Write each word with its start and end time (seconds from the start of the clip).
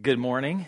Good 0.00 0.18
morning. 0.18 0.64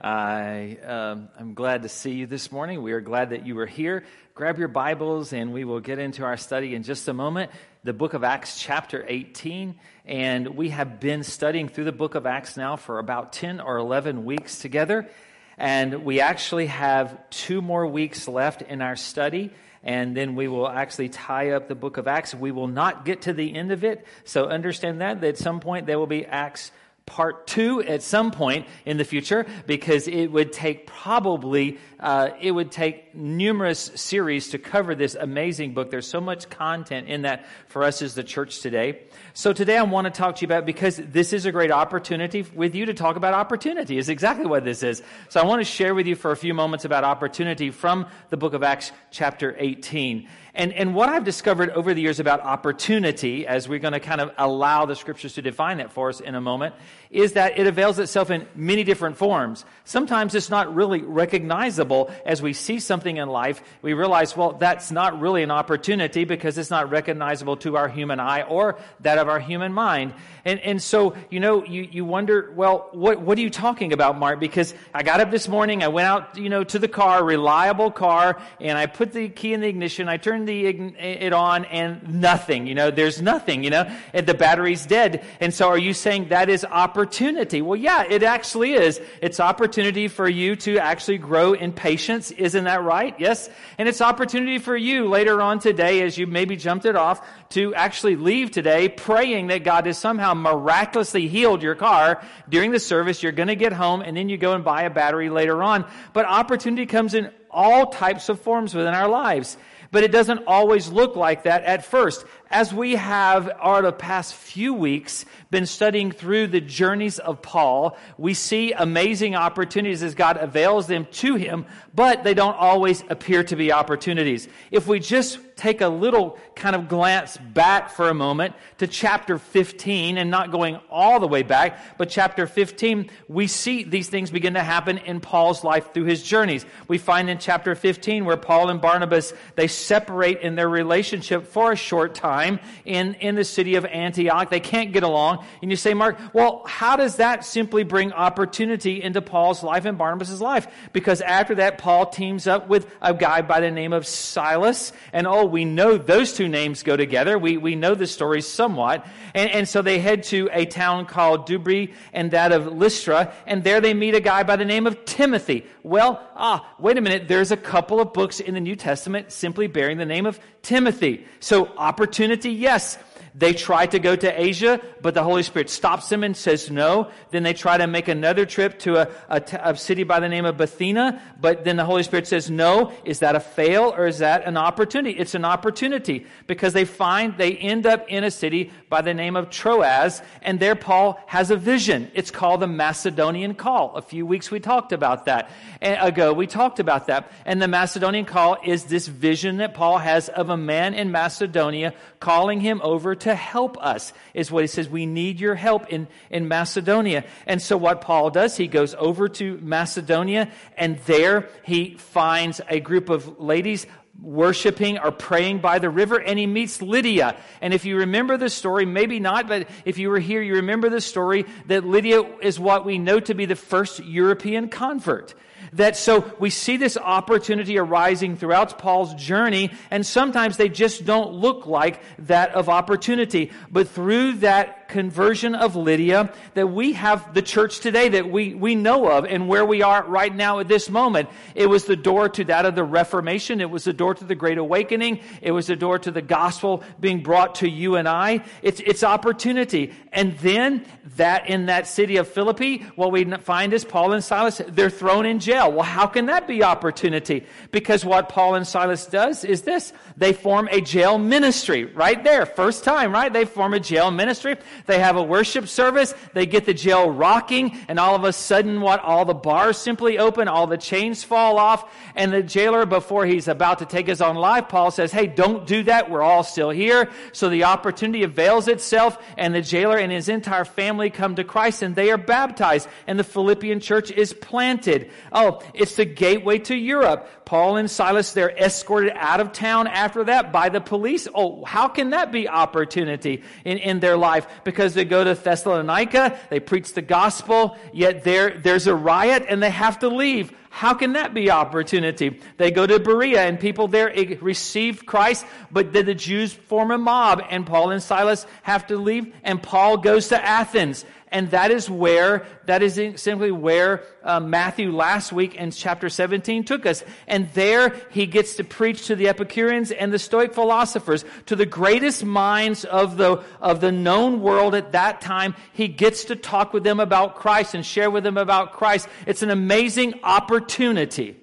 I, 0.00 0.78
um, 0.86 1.30
I'm 1.36 1.54
glad 1.54 1.82
to 1.82 1.88
see 1.88 2.12
you 2.12 2.28
this 2.28 2.52
morning. 2.52 2.80
We 2.80 2.92
are 2.92 3.00
glad 3.00 3.30
that 3.30 3.44
you 3.44 3.58
are 3.58 3.66
here. 3.66 4.04
Grab 4.36 4.56
your 4.56 4.68
Bibles 4.68 5.32
and 5.32 5.52
we 5.52 5.64
will 5.64 5.80
get 5.80 5.98
into 5.98 6.22
our 6.22 6.36
study 6.36 6.76
in 6.76 6.84
just 6.84 7.08
a 7.08 7.12
moment. 7.12 7.50
The 7.82 7.92
book 7.92 8.14
of 8.14 8.22
Acts, 8.22 8.60
chapter 8.60 9.04
18. 9.08 9.74
And 10.04 10.54
we 10.54 10.68
have 10.68 11.00
been 11.00 11.24
studying 11.24 11.68
through 11.68 11.86
the 11.86 11.92
book 11.92 12.14
of 12.14 12.24
Acts 12.24 12.56
now 12.56 12.76
for 12.76 13.00
about 13.00 13.32
10 13.32 13.60
or 13.60 13.78
11 13.78 14.24
weeks 14.24 14.60
together. 14.60 15.10
And 15.58 16.04
we 16.04 16.20
actually 16.20 16.66
have 16.66 17.18
two 17.30 17.60
more 17.60 17.84
weeks 17.84 18.28
left 18.28 18.62
in 18.62 18.80
our 18.80 18.94
study 18.94 19.50
and 19.82 20.16
then 20.16 20.34
we 20.34 20.48
will 20.48 20.68
actually 20.68 21.08
tie 21.08 21.50
up 21.50 21.68
the 21.68 21.74
book 21.76 21.96
of 21.96 22.08
Acts. 22.08 22.34
We 22.34 22.50
will 22.50 22.66
not 22.66 23.04
get 23.04 23.22
to 23.22 23.32
the 23.32 23.54
end 23.54 23.70
of 23.70 23.84
it, 23.84 24.04
so 24.24 24.46
understand 24.46 25.00
that, 25.00 25.20
that 25.20 25.28
at 25.28 25.38
some 25.38 25.60
point 25.60 25.86
there 25.86 25.96
will 25.96 26.08
be 26.08 26.26
Acts 26.26 26.72
part 27.06 27.46
two 27.46 27.80
at 27.82 28.02
some 28.02 28.32
point 28.32 28.66
in 28.84 28.96
the 28.96 29.04
future 29.04 29.46
because 29.66 30.08
it 30.08 30.26
would 30.26 30.52
take 30.52 30.88
probably 30.88 31.78
uh, 32.00 32.30
it 32.42 32.50
would 32.50 32.70
take 32.70 33.14
numerous 33.14 33.90
series 33.94 34.50
to 34.50 34.58
cover 34.58 34.94
this 34.94 35.14
amazing 35.14 35.72
book. 35.72 35.90
There's 35.90 36.06
so 36.06 36.20
much 36.20 36.50
content 36.50 37.08
in 37.08 37.22
that 37.22 37.46
for 37.68 37.84
us 37.84 38.02
as 38.02 38.14
the 38.14 38.24
church 38.24 38.60
today. 38.60 39.02
So 39.34 39.52
today 39.52 39.78
i 39.78 39.82
want 39.82 40.06
to 40.06 40.10
talk 40.10 40.36
to 40.36 40.40
you 40.42 40.46
about 40.46 40.66
because 40.66 40.96
this 40.96 41.32
is 41.32 41.46
a 41.46 41.52
great 41.52 41.70
opportunity 41.70 42.44
with 42.54 42.74
you 42.74 42.86
to 42.86 42.94
talk 42.94 43.16
about 43.16 43.34
opportunity 43.34 43.98
is 43.98 44.08
exactly 44.08 44.46
what 44.46 44.64
this 44.64 44.82
is. 44.82 45.00
So 45.28 45.40
i 45.40 45.44
want 45.44 45.60
to 45.60 45.64
share 45.64 45.94
with 45.94 46.06
you 46.06 46.16
for 46.16 46.32
a 46.32 46.36
few 46.36 46.54
moments 46.54 46.84
about 46.84 47.04
opportunity 47.04 47.70
from 47.70 48.06
the 48.30 48.36
book 48.36 48.52
of 48.52 48.64
acts 48.64 48.90
chapter 49.10 49.54
18 49.58 50.28
and, 50.56 50.72
and 50.72 50.94
what 50.94 51.10
I've 51.10 51.24
discovered 51.24 51.70
over 51.70 51.92
the 51.92 52.00
years 52.00 52.18
about 52.18 52.40
opportunity, 52.40 53.46
as 53.46 53.68
we're 53.68 53.78
going 53.78 53.92
to 53.92 54.00
kind 54.00 54.22
of 54.22 54.32
allow 54.38 54.86
the 54.86 54.96
scriptures 54.96 55.34
to 55.34 55.42
define 55.42 55.78
that 55.78 55.92
for 55.92 56.08
us 56.08 56.20
in 56.20 56.34
a 56.34 56.40
moment, 56.40 56.74
is 57.10 57.34
that 57.34 57.58
it 57.58 57.66
avails 57.66 57.98
itself 57.98 58.30
in 58.30 58.46
many 58.54 58.82
different 58.82 59.18
forms. 59.18 59.64
Sometimes 59.84 60.34
it's 60.34 60.48
not 60.48 60.74
really 60.74 61.02
recognizable 61.02 62.10
as 62.24 62.40
we 62.40 62.54
see 62.54 62.80
something 62.80 63.18
in 63.18 63.28
life. 63.28 63.62
We 63.82 63.92
realize, 63.92 64.34
well, 64.36 64.54
that's 64.54 64.90
not 64.90 65.20
really 65.20 65.42
an 65.42 65.50
opportunity 65.50 66.24
because 66.24 66.56
it's 66.56 66.70
not 66.70 66.90
recognizable 66.90 67.58
to 67.58 67.76
our 67.76 67.88
human 67.88 68.18
eye 68.18 68.42
or 68.42 68.78
that 69.00 69.18
of 69.18 69.28
our 69.28 69.40
human 69.40 69.72
mind. 69.72 70.14
And, 70.44 70.58
and 70.60 70.82
so, 70.82 71.14
you 71.30 71.38
know, 71.38 71.64
you, 71.64 71.82
you 71.82 72.04
wonder, 72.04 72.52
well, 72.56 72.88
what, 72.92 73.20
what 73.20 73.36
are 73.36 73.42
you 73.42 73.50
talking 73.50 73.92
about, 73.92 74.18
Mark? 74.18 74.40
Because 74.40 74.74
I 74.94 75.02
got 75.02 75.20
up 75.20 75.30
this 75.30 75.48
morning, 75.48 75.82
I 75.82 75.88
went 75.88 76.06
out, 76.06 76.38
you 76.38 76.48
know, 76.48 76.64
to 76.64 76.78
the 76.78 76.88
car, 76.88 77.22
reliable 77.22 77.90
car, 77.90 78.40
and 78.58 78.78
I 78.78 78.86
put 78.86 79.12
the 79.12 79.28
key 79.28 79.52
in 79.52 79.60
the 79.60 79.68
ignition, 79.68 80.08
I 80.08 80.16
turned 80.16 80.45
the, 80.46 80.66
it 80.66 81.32
on, 81.32 81.64
and 81.66 82.20
nothing, 82.20 82.66
you 82.66 82.74
know, 82.74 82.90
there's 82.90 83.20
nothing, 83.20 83.64
you 83.64 83.70
know, 83.70 83.90
and 84.12 84.26
the 84.26 84.34
battery's 84.34 84.86
dead. 84.86 85.24
And 85.40 85.52
so 85.52 85.68
are 85.68 85.78
you 85.78 85.92
saying 85.92 86.28
that 86.28 86.48
is 86.48 86.64
opportunity? 86.64 87.62
Well, 87.62 87.76
yeah, 87.76 88.04
it 88.08 88.22
actually 88.22 88.72
is. 88.72 89.00
It's 89.20 89.40
opportunity 89.40 90.08
for 90.08 90.28
you 90.28 90.56
to 90.56 90.78
actually 90.78 91.18
grow 91.18 91.52
in 91.52 91.72
patience. 91.72 92.30
Isn't 92.30 92.64
that 92.64 92.82
right? 92.82 93.14
Yes. 93.18 93.50
And 93.78 93.88
it's 93.88 94.00
opportunity 94.00 94.58
for 94.58 94.76
you 94.76 95.08
later 95.08 95.42
on 95.42 95.58
today 95.58 96.02
as 96.02 96.16
you 96.16 96.26
maybe 96.26 96.56
jumped 96.56 96.86
it 96.86 96.96
off 96.96 97.26
to 97.50 97.74
actually 97.74 98.16
leave 98.16 98.50
today 98.50 98.88
praying 98.88 99.48
that 99.48 99.64
God 99.64 99.86
has 99.86 99.98
somehow 99.98 100.34
miraculously 100.34 101.28
healed 101.28 101.62
your 101.62 101.74
car 101.74 102.22
during 102.48 102.70
the 102.70 102.80
service. 102.80 103.22
You're 103.22 103.32
going 103.32 103.48
to 103.48 103.56
get 103.56 103.72
home 103.72 104.02
and 104.02 104.16
then 104.16 104.28
you 104.28 104.38
go 104.38 104.52
and 104.52 104.64
buy 104.64 104.82
a 104.82 104.90
battery 104.90 105.30
later 105.30 105.62
on. 105.62 105.84
But 106.12 106.26
opportunity 106.26 106.86
comes 106.86 107.14
in 107.14 107.30
all 107.50 107.86
types 107.86 108.28
of 108.28 108.40
forms 108.40 108.74
within 108.74 108.94
our 108.94 109.08
lives. 109.08 109.56
But 109.90 110.04
it 110.04 110.12
doesn't 110.12 110.44
always 110.46 110.88
look 110.88 111.16
like 111.16 111.44
that 111.44 111.64
at 111.64 111.84
first. 111.84 112.24
As 112.50 112.72
we 112.72 112.96
have, 112.96 113.50
over 113.62 113.82
the 113.82 113.92
past 113.92 114.34
few 114.34 114.74
weeks, 114.74 115.24
been 115.50 115.66
studying 115.66 116.12
through 116.12 116.48
the 116.48 116.60
journeys 116.60 117.18
of 117.18 117.42
Paul, 117.42 117.96
we 118.18 118.34
see 118.34 118.72
amazing 118.72 119.34
opportunities 119.34 120.02
as 120.02 120.14
God 120.14 120.36
avails 120.36 120.86
them 120.86 121.06
to 121.12 121.36
him, 121.36 121.66
but 121.94 122.24
they 122.24 122.34
don't 122.34 122.56
always 122.56 123.02
appear 123.08 123.42
to 123.44 123.56
be 123.56 123.72
opportunities. 123.72 124.48
If 124.70 124.86
we 124.86 125.00
just 125.00 125.38
take 125.56 125.80
a 125.80 125.88
little 125.88 126.38
kind 126.54 126.76
of 126.76 126.86
glance 126.86 127.38
back 127.38 127.88
for 127.88 128.10
a 128.10 128.14
moment 128.14 128.54
to 128.76 128.86
chapter 128.86 129.38
15 129.38 130.18
and 130.18 130.30
not 130.30 130.52
going 130.52 130.78
all 130.90 131.18
the 131.18 131.26
way 131.26 131.42
back, 131.42 131.96
but 131.96 132.10
chapter 132.10 132.46
15, 132.46 133.08
we 133.26 133.46
see 133.46 133.82
these 133.82 134.10
things 134.10 134.30
begin 134.30 134.52
to 134.52 134.62
happen 134.62 134.98
in 134.98 135.18
Paul's 135.18 135.64
life 135.64 135.94
through 135.94 136.04
his 136.04 136.22
journeys. 136.22 136.66
We 136.88 136.98
find 136.98 137.30
in 137.30 137.38
chapter 137.38 137.74
15 137.74 138.26
where 138.26 138.36
Paul 138.36 138.68
and 138.68 138.82
Barnabas, 138.82 139.32
they 139.54 139.66
separate 139.66 140.40
in 140.40 140.56
their 140.56 140.68
relationship 140.68 141.46
for 141.46 141.72
a 141.72 141.76
short 141.76 142.14
time 142.14 142.60
in, 142.84 143.14
in 143.14 143.34
the 143.34 143.44
city 143.44 143.76
of 143.76 143.86
Antioch. 143.86 144.50
They 144.50 144.60
can't 144.60 144.92
get 144.92 145.04
along. 145.04 145.42
And 145.62 145.70
you 145.70 145.76
say, 145.78 145.94
Mark, 145.94 146.18
well, 146.34 146.64
how 146.66 146.96
does 146.96 147.16
that 147.16 147.46
simply 147.46 147.82
bring 147.82 148.12
opportunity 148.12 149.02
into 149.02 149.22
Paul's 149.22 149.62
life 149.62 149.86
and 149.86 149.96
Barnabas' 149.96 150.38
life? 150.42 150.66
Because 150.92 151.22
after 151.22 151.54
that, 151.54 151.78
Paul 151.78 152.04
teams 152.04 152.46
up 152.46 152.68
with 152.68 152.86
a 153.00 153.14
guy 153.14 153.40
by 153.40 153.60
the 153.60 153.70
name 153.70 153.94
of 153.94 154.06
Silas. 154.06 154.92
And 155.14 155.26
oh, 155.26 155.45
we 155.46 155.64
know 155.64 155.96
those 155.96 156.32
two 156.32 156.48
names 156.48 156.82
go 156.82 156.96
together. 156.96 157.38
We, 157.38 157.56
we 157.56 157.76
know 157.76 157.94
the 157.94 158.06
story 158.06 158.42
somewhat. 158.42 159.06
And, 159.34 159.50
and 159.50 159.68
so 159.68 159.82
they 159.82 159.98
head 159.98 160.24
to 160.24 160.48
a 160.52 160.66
town 160.66 161.06
called 161.06 161.46
Derbe 161.46 161.90
and 162.12 162.30
that 162.32 162.52
of 162.52 162.66
Lystra. 162.66 163.32
And 163.46 163.64
there 163.64 163.80
they 163.80 163.94
meet 163.94 164.14
a 164.14 164.20
guy 164.20 164.42
by 164.42 164.56
the 164.56 164.64
name 164.64 164.86
of 164.86 165.04
Timothy. 165.04 165.66
Well, 165.82 166.20
ah, 166.34 166.68
wait 166.78 166.98
a 166.98 167.00
minute. 167.00 167.28
There's 167.28 167.52
a 167.52 167.56
couple 167.56 168.00
of 168.00 168.12
books 168.12 168.40
in 168.40 168.54
the 168.54 168.60
New 168.60 168.76
Testament 168.76 169.32
simply 169.32 169.66
bearing 169.66 169.98
the 169.98 170.06
name 170.06 170.26
of 170.26 170.40
Timothy. 170.62 171.24
So 171.40 171.66
opportunity, 171.76 172.50
yes. 172.50 172.98
They 173.38 173.52
try 173.52 173.84
to 173.84 173.98
go 173.98 174.16
to 174.16 174.40
Asia, 174.40 174.80
but 175.02 175.12
the 175.12 175.22
Holy 175.22 175.42
Spirit 175.42 175.68
stops 175.68 176.08
them 176.08 176.24
and 176.24 176.34
says 176.34 176.70
no. 176.70 177.10
Then 177.32 177.42
they 177.42 177.52
try 177.52 177.76
to 177.76 177.86
make 177.86 178.08
another 178.08 178.46
trip 178.46 178.78
to 178.80 179.10
a, 179.28 179.76
city 179.76 180.04
by 180.04 180.20
the 180.20 180.28
name 180.28 180.46
of 180.46 180.56
Bithynia, 180.56 181.20
but 181.38 181.62
then 181.62 181.76
the 181.76 181.84
Holy 181.84 182.02
Spirit 182.02 182.26
says 182.26 182.50
no. 182.50 182.92
Is 183.04 183.18
that 183.18 183.36
a 183.36 183.40
fail 183.40 183.92
or 183.94 184.06
is 184.06 184.18
that 184.18 184.46
an 184.46 184.56
opportunity? 184.56 185.18
It's 185.18 185.34
an 185.34 185.44
opportunity 185.44 186.24
because 186.46 186.72
they 186.72 186.86
find 186.86 187.36
they 187.36 187.54
end 187.54 187.84
up 187.84 188.08
in 188.08 188.24
a 188.24 188.30
city 188.30 188.72
by 188.88 189.02
the 189.02 189.12
name 189.12 189.36
of 189.36 189.50
Troas, 189.50 190.22
and 190.40 190.58
there 190.58 190.74
Paul 190.74 191.22
has 191.26 191.50
a 191.50 191.56
vision. 191.56 192.10
It's 192.14 192.30
called 192.30 192.60
the 192.60 192.66
Macedonian 192.66 193.54
Call. 193.54 193.96
A 193.96 194.02
few 194.02 194.24
weeks 194.24 194.50
we 194.50 194.60
talked 194.60 194.92
about 194.92 195.26
that 195.26 195.50
ago. 195.82 196.32
We 196.32 196.46
talked 196.46 196.80
about 196.80 197.08
that. 197.08 197.30
And 197.44 197.60
the 197.60 197.68
Macedonian 197.68 198.24
Call 198.24 198.56
is 198.64 198.84
this 198.84 199.06
vision 199.06 199.58
that 199.58 199.74
Paul 199.74 199.98
has 199.98 200.30
of 200.30 200.48
a 200.48 200.56
man 200.56 200.94
in 200.94 201.12
Macedonia 201.12 201.92
calling 202.18 202.60
him 202.60 202.80
over 202.82 203.14
to 203.14 203.25
help 203.34 203.76
us, 203.78 204.12
is 204.34 204.50
what 204.50 204.62
he 204.62 204.68
says. 204.68 204.88
We 204.88 205.06
need 205.06 205.40
your 205.40 205.54
help 205.54 205.88
in, 205.88 206.08
in 206.30 206.48
Macedonia. 206.48 207.24
And 207.46 207.60
so 207.60 207.76
what 207.76 208.00
Paul 208.00 208.30
does, 208.30 208.56
he 208.56 208.66
goes 208.66 208.94
over 208.94 209.28
to 209.28 209.58
Macedonia, 209.62 210.50
and 210.76 210.98
there 211.00 211.48
he 211.62 211.94
finds 211.94 212.60
a 212.68 212.80
group 212.80 213.08
of 213.08 213.40
ladies 213.40 213.86
worshiping 214.22 214.98
or 214.98 215.10
praying 215.10 215.58
by 215.58 215.78
the 215.78 215.90
river 215.90 216.20
and 216.20 216.38
he 216.38 216.46
meets 216.46 216.80
Lydia. 216.80 217.36
And 217.60 217.74
if 217.74 217.84
you 217.84 217.98
remember 217.98 218.36
the 218.36 218.48
story, 218.48 218.86
maybe 218.86 219.20
not, 219.20 219.46
but 219.48 219.68
if 219.84 219.98
you 219.98 220.08
were 220.08 220.18
here, 220.18 220.42
you 220.42 220.54
remember 220.54 220.88
the 220.88 221.00
story 221.00 221.44
that 221.66 221.84
Lydia 221.84 222.22
is 222.40 222.58
what 222.58 222.84
we 222.84 222.98
know 222.98 223.20
to 223.20 223.34
be 223.34 223.44
the 223.44 223.56
first 223.56 224.00
European 224.04 224.68
convert. 224.68 225.34
That 225.76 225.96
so 225.96 226.30
we 226.38 226.50
see 226.50 226.76
this 226.76 226.96
opportunity 226.96 227.78
arising 227.78 228.36
throughout 228.36 228.78
Paul's 228.78 229.14
journey, 229.14 229.72
and 229.90 230.04
sometimes 230.04 230.56
they 230.56 230.68
just 230.68 231.04
don't 231.04 231.32
look 231.32 231.66
like 231.66 232.00
that 232.26 232.54
of 232.54 232.68
opportunity. 232.68 233.52
But 233.70 233.88
through 233.88 234.34
that 234.38 234.85
conversion 234.88 235.54
of 235.54 235.76
Lydia, 235.76 236.32
that 236.54 236.68
we 236.68 236.92
have 236.92 237.34
the 237.34 237.42
church 237.42 237.80
today 237.80 238.08
that 238.10 238.30
we, 238.30 238.54
we 238.54 238.74
know 238.74 239.10
of 239.10 239.24
and 239.24 239.48
where 239.48 239.64
we 239.64 239.82
are 239.82 240.04
right 240.04 240.34
now 240.34 240.58
at 240.58 240.68
this 240.68 240.88
moment. 240.88 241.28
It 241.54 241.66
was 241.66 241.84
the 241.84 241.96
door 241.96 242.28
to 242.30 242.44
that 242.44 242.66
of 242.66 242.74
the 242.74 242.84
Reformation. 242.84 243.60
It 243.60 243.70
was 243.70 243.84
the 243.84 243.92
door 243.92 244.14
to 244.14 244.24
the 244.24 244.34
Great 244.34 244.58
Awakening. 244.58 245.20
It 245.42 245.52
was 245.52 245.66
the 245.66 245.76
door 245.76 245.98
to 245.98 246.10
the 246.10 246.22
gospel 246.22 246.82
being 247.00 247.22
brought 247.22 247.56
to 247.56 247.68
you 247.68 247.96
and 247.96 248.08
I. 248.08 248.44
It's, 248.62 248.80
it's 248.80 249.02
opportunity. 249.02 249.92
And 250.12 250.38
then 250.38 250.84
that 251.16 251.48
in 251.48 251.66
that 251.66 251.86
city 251.86 252.16
of 252.16 252.28
Philippi, 252.28 252.78
what 252.96 253.12
we 253.12 253.24
find 253.24 253.72
is 253.72 253.84
Paul 253.84 254.12
and 254.12 254.22
Silas, 254.22 254.60
they're 254.68 254.90
thrown 254.90 255.26
in 255.26 255.38
jail. 255.40 255.72
Well, 255.72 255.82
how 255.82 256.06
can 256.06 256.26
that 256.26 256.46
be 256.46 256.62
opportunity? 256.62 257.46
Because 257.70 258.04
what 258.04 258.28
Paul 258.28 258.54
and 258.54 258.66
Silas 258.66 259.06
does 259.06 259.44
is 259.44 259.62
this. 259.62 259.92
They 260.16 260.32
form 260.32 260.68
a 260.70 260.80
jail 260.80 261.18
ministry 261.18 261.84
right 261.84 262.22
there. 262.22 262.46
First 262.46 262.84
time, 262.84 263.12
right? 263.12 263.32
They 263.32 263.44
form 263.44 263.74
a 263.74 263.80
jail 263.80 264.10
ministry. 264.10 264.56
They 264.84 264.98
have 264.98 265.16
a 265.16 265.22
worship 265.22 265.68
service. 265.68 266.14
They 266.34 266.46
get 266.46 266.66
the 266.66 266.74
jail 266.74 267.10
rocking 267.10 267.76
and 267.88 267.98
all 267.98 268.14
of 268.14 268.24
a 268.24 268.32
sudden 268.32 268.80
what? 268.80 269.00
All 269.00 269.24
the 269.24 269.34
bars 269.34 269.78
simply 269.78 270.18
open. 270.18 270.48
All 270.48 270.66
the 270.66 270.76
chains 270.76 271.24
fall 271.24 271.58
off. 271.58 271.90
And 272.14 272.32
the 272.32 272.42
jailer, 272.42 272.86
before 272.86 273.26
he's 273.26 273.48
about 273.48 273.78
to 273.78 273.86
take 273.86 274.06
his 274.06 274.20
own 274.20 274.36
life, 274.36 274.68
Paul 274.68 274.90
says, 274.90 275.12
Hey, 275.12 275.26
don't 275.26 275.66
do 275.66 275.82
that. 275.84 276.10
We're 276.10 276.22
all 276.22 276.42
still 276.42 276.70
here. 276.70 277.10
So 277.32 277.48
the 277.48 277.64
opportunity 277.64 278.22
avails 278.22 278.68
itself 278.68 279.18
and 279.36 279.54
the 279.54 279.62
jailer 279.62 279.96
and 279.96 280.12
his 280.12 280.28
entire 280.28 280.64
family 280.64 281.10
come 281.10 281.36
to 281.36 281.44
Christ 281.44 281.82
and 281.82 281.94
they 281.94 282.10
are 282.10 282.18
baptized 282.18 282.88
and 283.06 283.18
the 283.18 283.24
Philippian 283.24 283.80
church 283.80 284.10
is 284.10 284.32
planted. 284.32 285.10
Oh, 285.32 285.62
it's 285.74 285.96
the 285.96 286.04
gateway 286.04 286.58
to 286.60 286.74
Europe. 286.74 287.28
Paul 287.44 287.76
and 287.76 287.90
Silas, 287.90 288.32
they're 288.32 288.50
escorted 288.50 289.12
out 289.14 289.40
of 289.40 289.52
town 289.52 289.86
after 289.86 290.24
that 290.24 290.52
by 290.52 290.68
the 290.68 290.80
police. 290.80 291.28
Oh, 291.32 291.64
how 291.64 291.88
can 291.88 292.10
that 292.10 292.32
be 292.32 292.48
opportunity 292.48 293.44
in, 293.64 293.78
in 293.78 294.00
their 294.00 294.16
life? 294.16 294.46
Because 294.66 294.94
they 294.94 295.04
go 295.04 295.22
to 295.22 295.34
Thessalonica, 295.34 296.36
they 296.50 296.58
preach 296.58 296.92
the 296.92 297.00
gospel, 297.00 297.78
yet 297.92 298.24
there, 298.24 298.58
there's 298.58 298.88
a 298.88 298.96
riot 298.96 299.46
and 299.48 299.62
they 299.62 299.70
have 299.70 300.00
to 300.00 300.08
leave. 300.08 300.52
How 300.70 300.92
can 300.92 301.12
that 301.12 301.32
be 301.32 301.52
opportunity? 301.52 302.40
They 302.56 302.72
go 302.72 302.84
to 302.84 302.98
Berea 302.98 303.42
and 303.42 303.60
people 303.60 303.86
there 303.86 304.12
receive 304.40 305.06
Christ, 305.06 305.46
but 305.70 305.92
then 305.92 306.06
the 306.06 306.16
Jews 306.16 306.52
form 306.52 306.90
a 306.90 306.98
mob 306.98 307.44
and 307.48 307.64
Paul 307.64 307.92
and 307.92 308.02
Silas 308.02 308.44
have 308.64 308.88
to 308.88 308.96
leave 308.96 309.32
and 309.44 309.62
Paul 309.62 309.98
goes 309.98 310.28
to 310.28 310.44
Athens. 310.44 311.04
And 311.36 311.50
that 311.50 311.70
is 311.70 311.90
where, 311.90 312.46
that 312.64 312.82
is 312.82 312.94
simply 313.20 313.50
where 313.50 314.02
uh, 314.24 314.40
Matthew 314.40 314.90
last 314.90 315.34
week 315.34 315.54
in 315.54 315.70
chapter 315.70 316.08
17 316.08 316.64
took 316.64 316.86
us. 316.86 317.04
And 317.26 317.52
there 317.52 317.94
he 318.10 318.24
gets 318.24 318.54
to 318.54 318.64
preach 318.64 319.08
to 319.08 319.16
the 319.16 319.28
Epicureans 319.28 319.90
and 319.90 320.10
the 320.10 320.18
Stoic 320.18 320.54
philosophers, 320.54 321.26
to 321.44 321.54
the 321.54 321.66
greatest 321.66 322.24
minds 322.24 322.86
of 322.86 323.18
the, 323.18 323.44
of 323.60 323.82
the 323.82 323.92
known 323.92 324.40
world 324.40 324.74
at 324.74 324.92
that 324.92 325.20
time. 325.20 325.54
He 325.74 325.88
gets 325.88 326.24
to 326.24 326.36
talk 326.36 326.72
with 326.72 326.84
them 326.84 327.00
about 327.00 327.34
Christ 327.34 327.74
and 327.74 327.84
share 327.84 328.10
with 328.10 328.24
them 328.24 328.38
about 328.38 328.72
Christ. 328.72 329.06
It's 329.26 329.42
an 329.42 329.50
amazing 329.50 330.20
opportunity. 330.22 331.36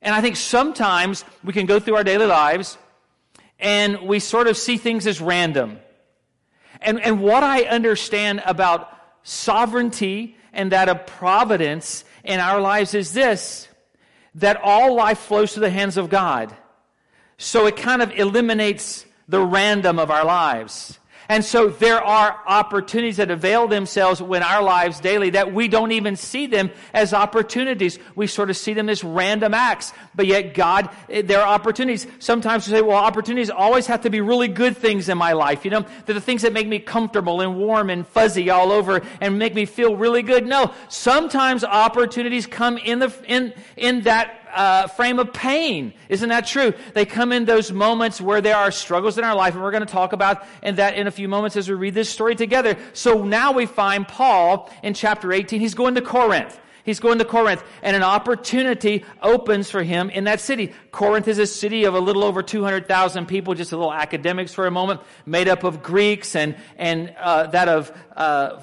And 0.00 0.14
I 0.14 0.22
think 0.22 0.36
sometimes 0.36 1.22
we 1.44 1.52
can 1.52 1.66
go 1.66 1.78
through 1.78 1.96
our 1.96 2.04
daily 2.04 2.24
lives 2.24 2.78
and 3.58 4.08
we 4.08 4.20
sort 4.20 4.46
of 4.46 4.56
see 4.56 4.78
things 4.78 5.06
as 5.06 5.20
random. 5.20 5.80
And, 6.86 7.00
and 7.02 7.20
what 7.20 7.42
I 7.42 7.64
understand 7.64 8.42
about 8.46 8.90
sovereignty 9.24 10.36
and 10.52 10.72
that 10.72 10.88
of 10.88 11.04
providence 11.04 12.04
in 12.24 12.40
our 12.40 12.60
lives 12.60 12.94
is 12.94 13.12
this 13.12 13.68
that 14.36 14.60
all 14.62 14.94
life 14.94 15.18
flows 15.18 15.54
to 15.54 15.60
the 15.60 15.70
hands 15.70 15.96
of 15.96 16.10
God. 16.10 16.54
So 17.38 17.66
it 17.66 17.76
kind 17.76 18.02
of 18.02 18.12
eliminates 18.12 19.06
the 19.28 19.40
random 19.40 19.98
of 19.98 20.10
our 20.10 20.24
lives. 20.24 20.98
And 21.28 21.44
so 21.44 21.68
there 21.68 22.02
are 22.02 22.40
opportunities 22.46 23.16
that 23.16 23.30
avail 23.30 23.68
themselves 23.68 24.20
in 24.20 24.42
our 24.42 24.62
lives 24.62 25.00
daily 25.00 25.30
that 25.30 25.52
we 25.52 25.68
don't 25.68 25.92
even 25.92 26.16
see 26.16 26.46
them 26.46 26.70
as 26.94 27.12
opportunities. 27.12 27.98
We 28.14 28.26
sort 28.26 28.50
of 28.50 28.56
see 28.56 28.74
them 28.74 28.88
as 28.88 29.02
random 29.02 29.54
acts. 29.54 29.92
But 30.14 30.26
yet 30.26 30.54
God, 30.54 30.88
eh, 31.08 31.22
there 31.22 31.40
are 31.40 31.48
opportunities. 31.48 32.06
Sometimes 32.18 32.66
we 32.66 32.72
say, 32.72 32.82
well, 32.82 32.96
opportunities 32.96 33.50
always 33.50 33.86
have 33.86 34.02
to 34.02 34.10
be 34.10 34.20
really 34.20 34.48
good 34.48 34.76
things 34.76 35.08
in 35.08 35.18
my 35.18 35.32
life. 35.32 35.64
You 35.64 35.70
know, 35.72 35.86
they're 36.04 36.14
the 36.14 36.20
things 36.20 36.42
that 36.42 36.52
make 36.52 36.68
me 36.68 36.78
comfortable 36.78 37.40
and 37.40 37.56
warm 37.56 37.90
and 37.90 38.06
fuzzy 38.06 38.50
all 38.50 38.72
over 38.72 39.02
and 39.20 39.38
make 39.38 39.54
me 39.54 39.66
feel 39.66 39.96
really 39.96 40.22
good. 40.22 40.46
No, 40.46 40.72
sometimes 40.88 41.64
opportunities 41.64 42.46
come 42.46 42.78
in 42.78 43.00
the, 43.00 43.12
in, 43.26 43.52
in 43.76 44.02
that 44.02 44.45
uh, 44.56 44.86
frame 44.88 45.18
of 45.18 45.32
pain. 45.32 45.92
Isn't 46.08 46.28
that 46.30 46.46
true? 46.46 46.72
They 46.94 47.04
come 47.04 47.32
in 47.32 47.44
those 47.44 47.70
moments 47.70 48.20
where 48.20 48.40
there 48.40 48.56
are 48.56 48.70
struggles 48.70 49.18
in 49.18 49.24
our 49.24 49.34
life, 49.34 49.54
and 49.54 49.62
we're 49.62 49.70
going 49.70 49.86
to 49.86 49.92
talk 49.92 50.12
about 50.12 50.44
and 50.62 50.76
that 50.78 50.94
in 50.94 51.06
a 51.06 51.10
few 51.10 51.28
moments 51.28 51.56
as 51.56 51.68
we 51.68 51.74
read 51.74 51.94
this 51.94 52.08
story 52.08 52.34
together. 52.34 52.76
So 52.92 53.24
now 53.24 53.52
we 53.52 53.66
find 53.66 54.08
Paul 54.08 54.70
in 54.82 54.94
chapter 54.94 55.32
18. 55.32 55.60
He's 55.60 55.74
going 55.74 55.94
to 55.94 56.02
Corinth. 56.02 56.58
He's 56.86 57.00
going 57.00 57.18
to 57.18 57.24
Corinth, 57.24 57.64
and 57.82 57.96
an 57.96 58.04
opportunity 58.04 59.04
opens 59.20 59.68
for 59.68 59.82
him 59.82 60.08
in 60.08 60.24
that 60.24 60.40
city. 60.40 60.72
Corinth 60.92 61.26
is 61.26 61.38
a 61.38 61.46
city 61.46 61.82
of 61.82 61.94
a 61.94 62.00
little 62.00 62.22
over 62.22 62.44
200,000 62.44 63.26
people, 63.26 63.54
just 63.54 63.72
a 63.72 63.76
little 63.76 63.92
academics 63.92 64.54
for 64.54 64.68
a 64.68 64.70
moment, 64.70 65.00
made 65.26 65.48
up 65.48 65.64
of 65.64 65.82
Greeks 65.82 66.36
and, 66.36 66.54
and 66.76 67.12
uh, 67.18 67.48
that 67.48 67.68
of 67.68 67.92
uh, 68.16 68.60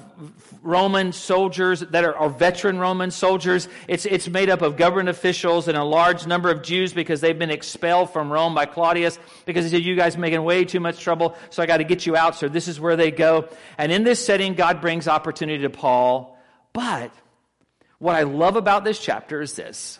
Roman 0.62 1.12
soldiers 1.12 1.80
that 1.80 2.02
are, 2.02 2.16
are, 2.16 2.30
veteran 2.30 2.78
Roman 2.78 3.10
soldiers. 3.10 3.68
It's, 3.88 4.06
it's 4.06 4.26
made 4.26 4.48
up 4.48 4.62
of 4.62 4.78
government 4.78 5.10
officials 5.10 5.68
and 5.68 5.76
a 5.76 5.84
large 5.84 6.26
number 6.26 6.50
of 6.50 6.62
Jews 6.62 6.94
because 6.94 7.20
they've 7.20 7.38
been 7.38 7.50
expelled 7.50 8.10
from 8.10 8.32
Rome 8.32 8.54
by 8.54 8.64
Claudius 8.64 9.18
because 9.44 9.66
he 9.66 9.70
said, 9.70 9.82
You 9.82 9.96
guys 9.96 10.16
are 10.16 10.20
making 10.20 10.42
way 10.42 10.64
too 10.64 10.80
much 10.80 10.98
trouble, 10.98 11.36
so 11.50 11.62
I 11.62 11.66
got 11.66 11.76
to 11.76 11.84
get 11.84 12.06
you 12.06 12.16
out. 12.16 12.36
So 12.36 12.48
this 12.48 12.68
is 12.68 12.80
where 12.80 12.96
they 12.96 13.10
go. 13.10 13.48
And 13.76 13.92
in 13.92 14.02
this 14.02 14.24
setting, 14.24 14.54
God 14.54 14.80
brings 14.80 15.06
opportunity 15.06 15.62
to 15.62 15.70
Paul. 15.70 16.38
But 16.72 17.12
what 18.04 18.16
I 18.16 18.24
love 18.24 18.56
about 18.56 18.84
this 18.84 18.98
chapter 18.98 19.40
is 19.40 19.54
this 19.54 19.98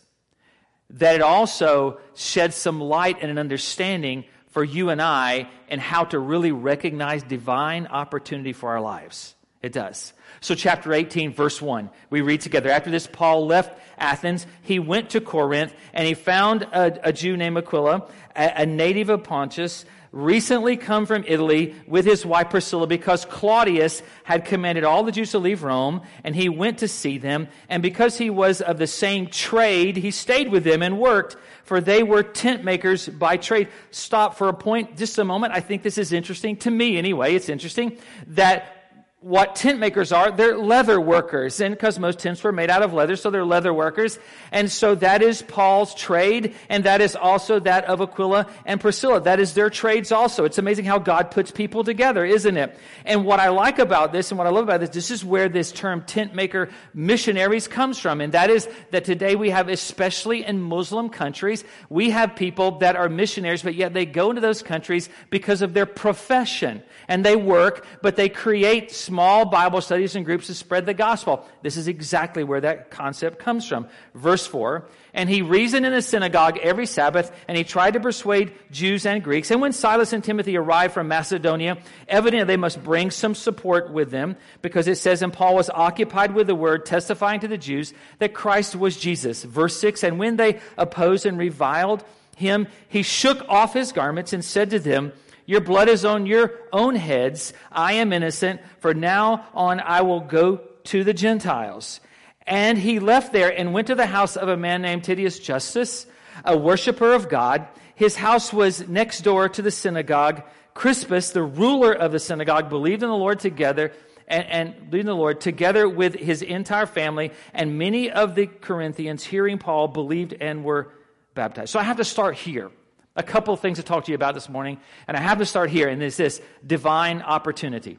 that 0.91 1.15
it 1.15 1.23
also 1.23 1.99
sheds 2.15 2.55
some 2.55 2.79
light 2.79 3.17
and 3.23 3.31
an 3.31 3.39
understanding 3.39 4.25
for 4.49 4.63
you 4.63 4.91
and 4.91 5.01
I 5.01 5.49
and 5.69 5.81
how 5.81 6.05
to 6.05 6.19
really 6.19 6.53
recognize 6.53 7.23
divine 7.23 7.87
opportunity 7.87 8.53
for 8.53 8.69
our 8.69 8.81
lives. 8.83 9.35
It 9.63 9.73
does. 9.73 10.13
So, 10.43 10.55
chapter 10.55 10.93
18, 10.93 11.33
verse 11.33 11.63
1, 11.63 11.89
we 12.11 12.21
read 12.21 12.43
together. 12.43 12.69
After 12.69 12.91
this, 12.91 13.07
Paul 13.07 13.47
left 13.47 13.81
Athens. 13.97 14.47
He 14.61 14.79
went 14.79 15.09
to 15.11 15.23
Corinth 15.23 15.75
and 15.95 16.07
he 16.07 16.13
found 16.13 16.65
a, 16.65 17.09
a 17.09 17.13
Jew 17.15 17.39
named 17.39 17.57
Aquila, 17.57 18.07
a, 18.37 18.53
a 18.57 18.67
native 18.67 19.09
of 19.09 19.25
Pontus 19.25 19.87
recently 20.15 20.77
come 20.77 21.07
from 21.07 21.25
Italy 21.27 21.75
with 21.89 22.05
his 22.05 22.25
wife 22.25 22.49
Priscilla 22.49 22.87
because 22.87 23.25
Claudius 23.25 24.01
had 24.23 24.45
commanded 24.45 24.85
all 24.85 25.03
the 25.03 25.11
Jews 25.11 25.33
to 25.33 25.41
leave 25.41 25.65
Rome, 25.65 26.03
and 26.23 26.37
he 26.37 26.49
went 26.49 26.79
to 26.79 26.89
see 26.89 27.19
them. 27.19 27.49
And 27.69 27.83
because 27.83 28.17
he 28.17 28.31
was 28.31 28.61
of 28.61 28.79
the 28.79 28.87
same 28.87 29.27
trade, 29.27 29.97
he 29.97 30.13
stayed 30.13 30.51
with 30.51 30.63
them 30.63 30.83
and 30.83 30.99
worked, 30.99 31.37
for 31.65 31.81
they 31.81 32.05
were 32.05 32.23
tent 32.23 32.63
makers 32.63 33.09
by 33.09 33.37
trade. 33.37 33.69
Stop 33.91 34.37
for 34.37 34.49
a 34.49 34.55
point, 34.55 34.97
just 34.97 35.19
a 35.19 35.25
moment. 35.25 35.53
I 35.53 35.61
think 35.61 35.83
this 35.83 35.99
is 35.99 36.13
interesting 36.13 36.57
to 36.59 36.71
me 36.71 36.97
anyway. 36.97 37.35
It's 37.35 37.49
interesting 37.49 37.99
that 38.29 38.84
what 39.25 39.57
tent 39.57 39.79
makers 39.79 40.13
are. 40.13 40.31
They're 40.31 40.59
leather 40.59 41.01
workers. 41.01 41.59
And 41.59 41.75
because 41.75 41.99
most 41.99 42.19
tents 42.19 42.45
were 42.45 42.53
made 42.53 42.69
out 42.69 42.83
of 42.83 42.93
leather, 42.93 43.17
so 43.17 43.31
they're 43.31 43.43
leather 43.43 43.73
workers. 43.73 44.19
And 44.53 44.71
so 44.71 44.95
that 44.97 45.23
is 45.23 45.41
Paul's 45.41 45.95
trade, 45.95 46.55
and 46.69 46.85
that 46.85 47.01
is 47.01 47.17
also 47.17 47.59
that 47.61 47.87
of 47.87 48.03
Aquila 48.03 48.47
and 48.67 48.79
Priscilla. 48.79 49.23
That 49.23 49.41
is 49.41 49.55
their 49.55 49.71
trades 49.71 50.13
also. 50.13 50.45
It's 50.45 50.59
amazing 50.59 50.85
how 50.85 50.99
God 50.99 51.31
puts 51.31 51.51
people 51.51 51.85
together, 51.85 52.23
isn't 52.27 52.55
it? 52.55 52.79
And 53.07 53.25
what 53.25 53.41
I 53.41 53.49
like 53.49 53.79
about 53.79 54.13
this 54.13 54.31
and 54.31 54.37
what 54.37 54.47
I 54.47 54.51
love 54.51 54.65
about 54.65 54.81
this, 54.81 54.91
this 54.91 55.11
is 55.11 55.25
where 55.25 55.49
this 55.49 55.73
term 55.73 56.03
tent 56.03 56.35
maker 56.35 56.69
missionaries 56.93 57.67
comes 57.67 57.99
from. 57.99 58.21
And 58.21 58.35
that 58.35 58.51
is 58.51 58.69
that 58.91 59.07
today 59.07 59.37
we 59.37 59.49
have, 59.49 59.71
especially 59.71 60.45
in 60.45 60.61
Muslim 60.61 61.09
countries, 61.09 61.65
we 61.89 62.11
have 62.11 62.37
people 62.37 62.73
that 62.81 62.95
are 62.95 63.09
missionaries, 63.09 63.63
but 63.63 63.75
yet 63.75 63.95
they 63.95 64.05
go 64.05 64.29
into 64.29 64.43
those 64.43 64.63
countries 64.63 65.09
because 65.31 65.63
of 65.63 65.73
their 65.73 65.87
profession. 65.87 66.83
And 67.09 67.25
they 67.25 67.37
work, 67.37 67.87
but 68.03 68.17
they 68.17 68.29
create 68.29 68.91
small 69.15 69.45
Bible 69.45 69.81
studies 69.81 70.17
and 70.17 70.25
groups 70.25 70.49
to 70.49 70.55
spread 70.55 70.87
the 70.87 70.93
gospel. 70.93 71.47
This 71.63 71.77
is 71.77 71.87
exactly 71.87 72.43
where 72.43 72.61
that 72.63 72.91
concept 72.91 73.39
comes 73.39 73.65
from. 73.65 73.87
Verse 74.13 74.45
4 74.45 74.89
And 75.13 75.31
he 75.31 75.41
reasoned 75.41 75.87
in 75.87 75.93
the 75.93 76.03
synagogue 76.03 76.59
every 76.59 76.87
Sabbath, 76.87 77.31
and 77.47 77.57
he 77.57 77.63
tried 77.63 77.93
to 77.93 78.01
persuade 78.01 78.53
Jews 78.73 79.07
and 79.07 79.23
Greeks. 79.23 79.53
And 79.53 79.61
when 79.61 79.73
Silas 79.73 80.13
and 80.13 80.25
Timothy 80.25 80.57
arrived 80.57 80.95
from 80.95 81.07
Macedonia, 81.07 81.79
evidently 82.09 82.45
they 82.45 82.57
must 82.57 82.83
bring 82.83 83.13
some 83.13 83.37
support 83.37 83.93
with 83.93 84.11
them, 84.11 84.35
because 84.63 84.89
it 84.89 84.99
says, 84.99 85.23
And 85.23 85.33
Paul 85.33 85.55
was 85.55 85.71
occupied 85.71 86.35
with 86.35 86.49
the 86.49 86.57
word, 86.57 86.85
testifying 86.85 87.39
to 87.39 87.49
the 87.49 87.57
Jews 87.57 87.95
that 88.19 88.35
Christ 88.35 88.75
was 88.75 88.97
Jesus. 88.97 89.45
Verse 89.45 89.77
6 89.77 90.03
And 90.03 90.19
when 90.19 90.35
they 90.35 90.59
opposed 90.77 91.25
and 91.25 91.39
reviled 91.39 92.03
him, 92.35 92.67
he 92.89 93.05
shook 93.05 93.49
off 93.49 93.75
his 93.75 93.93
garments 93.93 94.33
and 94.33 94.45
said 94.45 94.71
to 94.71 94.81
them, 94.81 95.13
your 95.47 95.61
blood 95.61 95.89
is 95.89 96.05
on 96.05 96.27
your 96.27 96.53
own 96.73 96.95
heads. 96.95 97.53
I 97.71 97.95
am 97.95 98.13
innocent. 98.13 98.61
For 98.81 98.95
now 98.95 99.47
on 99.55 99.81
I 99.81 100.03
will 100.03 100.21
go 100.21 100.61
to 100.85 101.05
the 101.05 101.15
Gentiles. 101.15 102.01
And 102.47 102.79
he 102.79 102.99
left 102.99 103.33
there 103.33 103.57
and 103.57 103.73
went 103.73 103.87
to 103.89 103.95
the 103.95 104.07
house 104.07 104.37
of 104.37 104.49
a 104.49 104.57
man 104.57 104.83
named 104.83 105.05
Titius 105.05 105.39
Justus, 105.39 106.07
a 106.45 106.57
worshiper 106.57 107.13
of 107.13 107.29
God. 107.29 107.67
His 107.95 108.17
house 108.17 108.53
was 108.53 108.87
next 108.89 109.21
door 109.21 109.49
to 109.51 109.63
the 109.63 109.71
synagogue. 109.71 110.43
Crispus, 110.75 111.31
the 111.31 111.43
ruler 111.43 111.93
of 111.93 112.13
the 112.13 112.19
synagogue, 112.19 112.69
believed 112.69 113.03
in 113.03 113.09
the 113.09 113.17
Lord 113.17 113.39
together 113.39 113.93
and, 114.27 114.47
and 114.47 114.91
believed 114.91 115.07
in 115.07 115.07
the 115.07 115.15
Lord 115.15 115.41
together 115.41 115.89
with 115.89 116.15
his 116.15 116.43
entire 116.43 116.87
family. 116.87 117.33
And 117.53 117.79
many 117.79 118.11
of 118.11 118.35
the 118.35 118.47
Corinthians, 118.47 119.25
hearing 119.25 119.59
Paul, 119.59 119.89
believed 119.89 120.35
and 120.41 120.65
were 120.65 120.91
baptized. 121.35 121.71
So 121.71 121.79
I 121.79 121.85
have 121.85 121.99
to 121.99 122.05
start 122.05 122.35
here 122.35 122.71
a 123.17 123.23
couple 123.23 123.55
of 123.55 123.61
things 123.61 123.79
to 123.79 123.85
talk 123.85 124.05
to 124.05 124.13
you 124.13 124.17
about 124.17 124.35
this 124.35 124.49
morning, 124.49 124.79
and 125.07 125.17
I 125.17 125.21
have 125.21 125.39
to 125.39 125.47
start 125.47 125.71
here, 125.71 125.89
and 125.89 126.03
it's 126.03 126.17
this 126.17 126.41
divine 126.67 127.23
opportunity. 127.23 127.99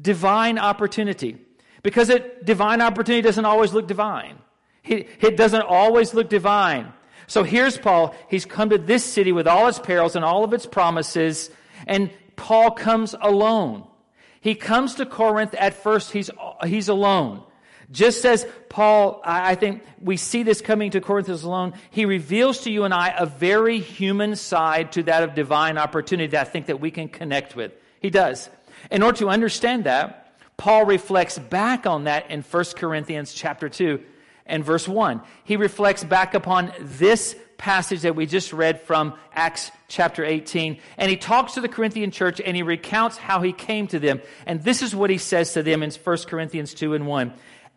Divine 0.00 0.58
opportunity. 0.58 1.38
Because 1.82 2.08
it, 2.08 2.44
divine 2.46 2.80
opportunity 2.80 3.20
doesn't 3.22 3.44
always 3.44 3.74
look 3.74 3.86
divine. 3.86 4.38
It, 4.84 5.08
it 5.20 5.36
doesn't 5.36 5.62
always 5.62 6.14
look 6.14 6.28
divine. 6.28 6.92
So 7.26 7.42
here's 7.42 7.76
Paul. 7.76 8.14
He's 8.28 8.44
come 8.44 8.70
to 8.70 8.78
this 8.78 9.04
city 9.04 9.32
with 9.32 9.46
all 9.46 9.68
its 9.68 9.78
perils 9.78 10.16
and 10.16 10.24
all 10.24 10.44
of 10.44 10.52
its 10.52 10.66
promises, 10.66 11.50
and 11.86 12.10
Paul 12.36 12.70
comes 12.70 13.14
alone. 13.20 13.86
He 14.40 14.54
comes 14.54 14.96
to 14.96 15.06
Corinth 15.06 15.54
at 15.54 15.74
first, 15.74 16.12
he's, 16.12 16.30
he's 16.66 16.88
alone. 16.88 17.42
Just 17.94 18.24
as 18.24 18.44
Paul, 18.68 19.22
I 19.24 19.54
think 19.54 19.84
we 20.02 20.16
see 20.16 20.42
this 20.42 20.60
coming 20.60 20.90
to 20.90 21.00
Corinthians 21.00 21.44
alone, 21.44 21.74
he 21.90 22.06
reveals 22.06 22.62
to 22.62 22.70
you 22.70 22.82
and 22.82 22.92
I 22.92 23.14
a 23.16 23.24
very 23.24 23.78
human 23.78 24.34
side 24.34 24.90
to 24.92 25.04
that 25.04 25.22
of 25.22 25.36
divine 25.36 25.78
opportunity 25.78 26.26
that 26.32 26.48
I 26.48 26.50
think 26.50 26.66
that 26.66 26.80
we 26.80 26.90
can 26.90 27.06
connect 27.08 27.54
with. 27.54 27.70
He 28.00 28.10
does. 28.10 28.50
In 28.90 29.04
order 29.04 29.18
to 29.18 29.28
understand 29.28 29.84
that, 29.84 30.32
Paul 30.56 30.86
reflects 30.86 31.38
back 31.38 31.86
on 31.86 32.04
that 32.04 32.32
in 32.32 32.42
1 32.42 32.64
Corinthians 32.76 33.32
chapter 33.32 33.68
2. 33.68 34.00
and 34.46 34.64
verse 34.64 34.86
1. 34.86 35.22
He 35.44 35.56
reflects 35.56 36.04
back 36.04 36.34
upon 36.34 36.72
this 36.80 37.36
passage 37.56 38.02
that 38.02 38.16
we 38.16 38.26
just 38.26 38.52
read 38.52 38.80
from 38.80 39.14
Acts 39.32 39.70
chapter 39.88 40.24
18. 40.24 40.78
And 40.98 41.10
he 41.10 41.16
talks 41.16 41.54
to 41.54 41.60
the 41.60 41.68
Corinthian 41.68 42.10
church 42.10 42.40
and 42.44 42.56
he 42.56 42.62
recounts 42.62 43.16
how 43.16 43.40
he 43.40 43.52
came 43.52 43.86
to 43.88 43.98
them. 43.98 44.20
And 44.46 44.62
this 44.62 44.82
is 44.82 44.94
what 44.94 45.10
he 45.10 45.18
says 45.18 45.52
to 45.54 45.62
them 45.62 45.82
in 45.82 45.90
1 45.90 46.16
Corinthians 46.26 46.74
2 46.74 46.94
and 46.94 47.06
1. 47.06 47.32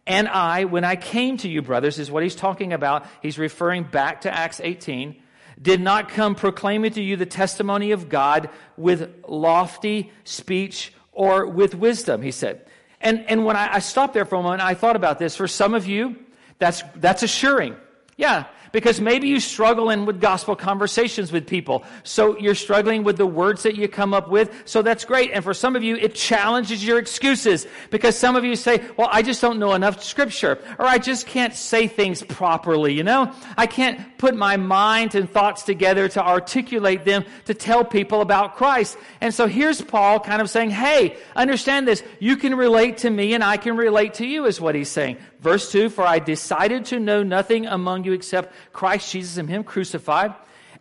And 0.07 0.29
I, 0.29 0.63
when 0.63 0.85
I 0.85 0.95
came 0.95 1.35
to 1.37 1.49
you, 1.49 1.61
brothers, 1.61 1.99
is 1.99 2.09
what 2.09 2.23
he's 2.23 2.35
talking 2.35 2.71
about. 2.71 3.05
He's 3.21 3.37
referring 3.37 3.83
back 3.83 4.21
to 4.21 4.33
Acts 4.33 4.61
18. 4.63 5.21
Did 5.61 5.81
not 5.81 6.09
come 6.09 6.33
proclaiming 6.33 6.91
to 6.93 7.01
you 7.03 7.17
the 7.17 7.25
testimony 7.25 7.91
of 7.91 8.07
God 8.07 8.49
with 8.77 9.25
lofty 9.27 10.11
speech 10.23 10.93
or 11.11 11.45
with 11.45 11.75
wisdom, 11.75 12.21
he 12.21 12.31
said. 12.31 12.65
And, 13.01 13.25
and 13.29 13.43
when 13.43 13.57
I, 13.57 13.75
I 13.75 13.79
stopped 13.79 14.13
there 14.13 14.23
for 14.23 14.35
a 14.35 14.41
moment, 14.41 14.61
I 14.61 14.75
thought 14.75 14.95
about 14.95 15.19
this. 15.19 15.35
For 15.35 15.47
some 15.47 15.73
of 15.73 15.85
you, 15.85 16.15
that's, 16.57 16.83
that's 16.95 17.21
assuring. 17.21 17.75
Yeah, 18.15 18.45
because 18.77 19.01
maybe 19.01 19.27
you 19.27 19.39
struggle 19.39 19.89
in 19.89 20.05
with 20.05 20.22
gospel 20.22 20.55
conversations 20.55 21.31
with 21.31 21.48
people. 21.48 21.84
So 22.03 22.38
you're 22.38 22.53
struggling 22.53 23.03
with 23.03 23.17
the 23.17 23.25
words 23.25 23.63
that 23.63 23.75
you 23.75 23.88
come 23.88 24.13
up 24.13 24.29
with. 24.29 24.53
So 24.65 24.84
that's 24.84 25.03
great. 25.03 25.31
And 25.31 25.43
for 25.43 25.55
some 25.55 25.75
of 25.75 25.81
you, 25.81 25.96
it 25.96 26.13
challenges 26.13 26.86
your 26.86 27.00
excuses 27.00 27.65
because 27.89 28.15
some 28.15 28.36
of 28.36 28.46
you 28.46 28.55
say, 28.55 28.88
well, 28.96 29.10
I 29.12 29.24
just 29.24 29.41
don't 29.41 29.57
know 29.57 29.74
enough 29.74 30.03
scripture 30.03 30.60
or 30.77 30.86
I 30.86 31.00
just 31.00 31.25
can't 31.25 31.55
say 31.55 31.88
things 31.88 32.22
properly. 32.22 32.93
You 32.93 33.03
know, 33.03 33.34
I 33.57 33.65
can't 33.65 34.00
put 34.19 34.36
my 34.36 34.57
mind 34.57 35.15
and 35.15 35.27
thoughts 35.27 35.63
together 35.63 36.07
to 36.10 36.24
articulate 36.24 37.03
them 37.03 37.25
to 37.46 37.55
tell 37.55 37.84
people 37.84 38.22
about 38.22 38.57
Christ. 38.57 38.96
And 39.22 39.34
so 39.34 39.48
here's 39.48 39.81
Paul 39.81 40.19
kind 40.19 40.39
of 40.39 40.51
saying, 40.51 40.69
hey, 40.69 41.17
understand 41.36 41.88
this. 41.88 42.03
You 42.19 42.38
can 42.38 42.53
relate 42.53 42.98
to 42.98 43.10
me 43.10 43.34
and 43.34 43.43
I 43.43 43.57
can 43.57 43.75
relate 43.75 44.13
to 44.15 44.27
you 44.27 44.46
is 44.46 44.62
what 44.62 44.75
he's 44.75 44.89
saying. 44.89 45.17
Verse 45.39 45.72
2 45.72 45.89
For 45.89 46.06
I 46.06 46.20
decided 46.20 46.86
to 46.86 47.00
know 47.00 47.24
nothing 47.24 47.65
among 47.65 48.03
you 48.03 48.13
except 48.13 48.53
Christ 48.74 49.12
Jesus 49.12 49.38
and 49.38 49.50
Him 49.50 49.63
crucified. 49.63 50.34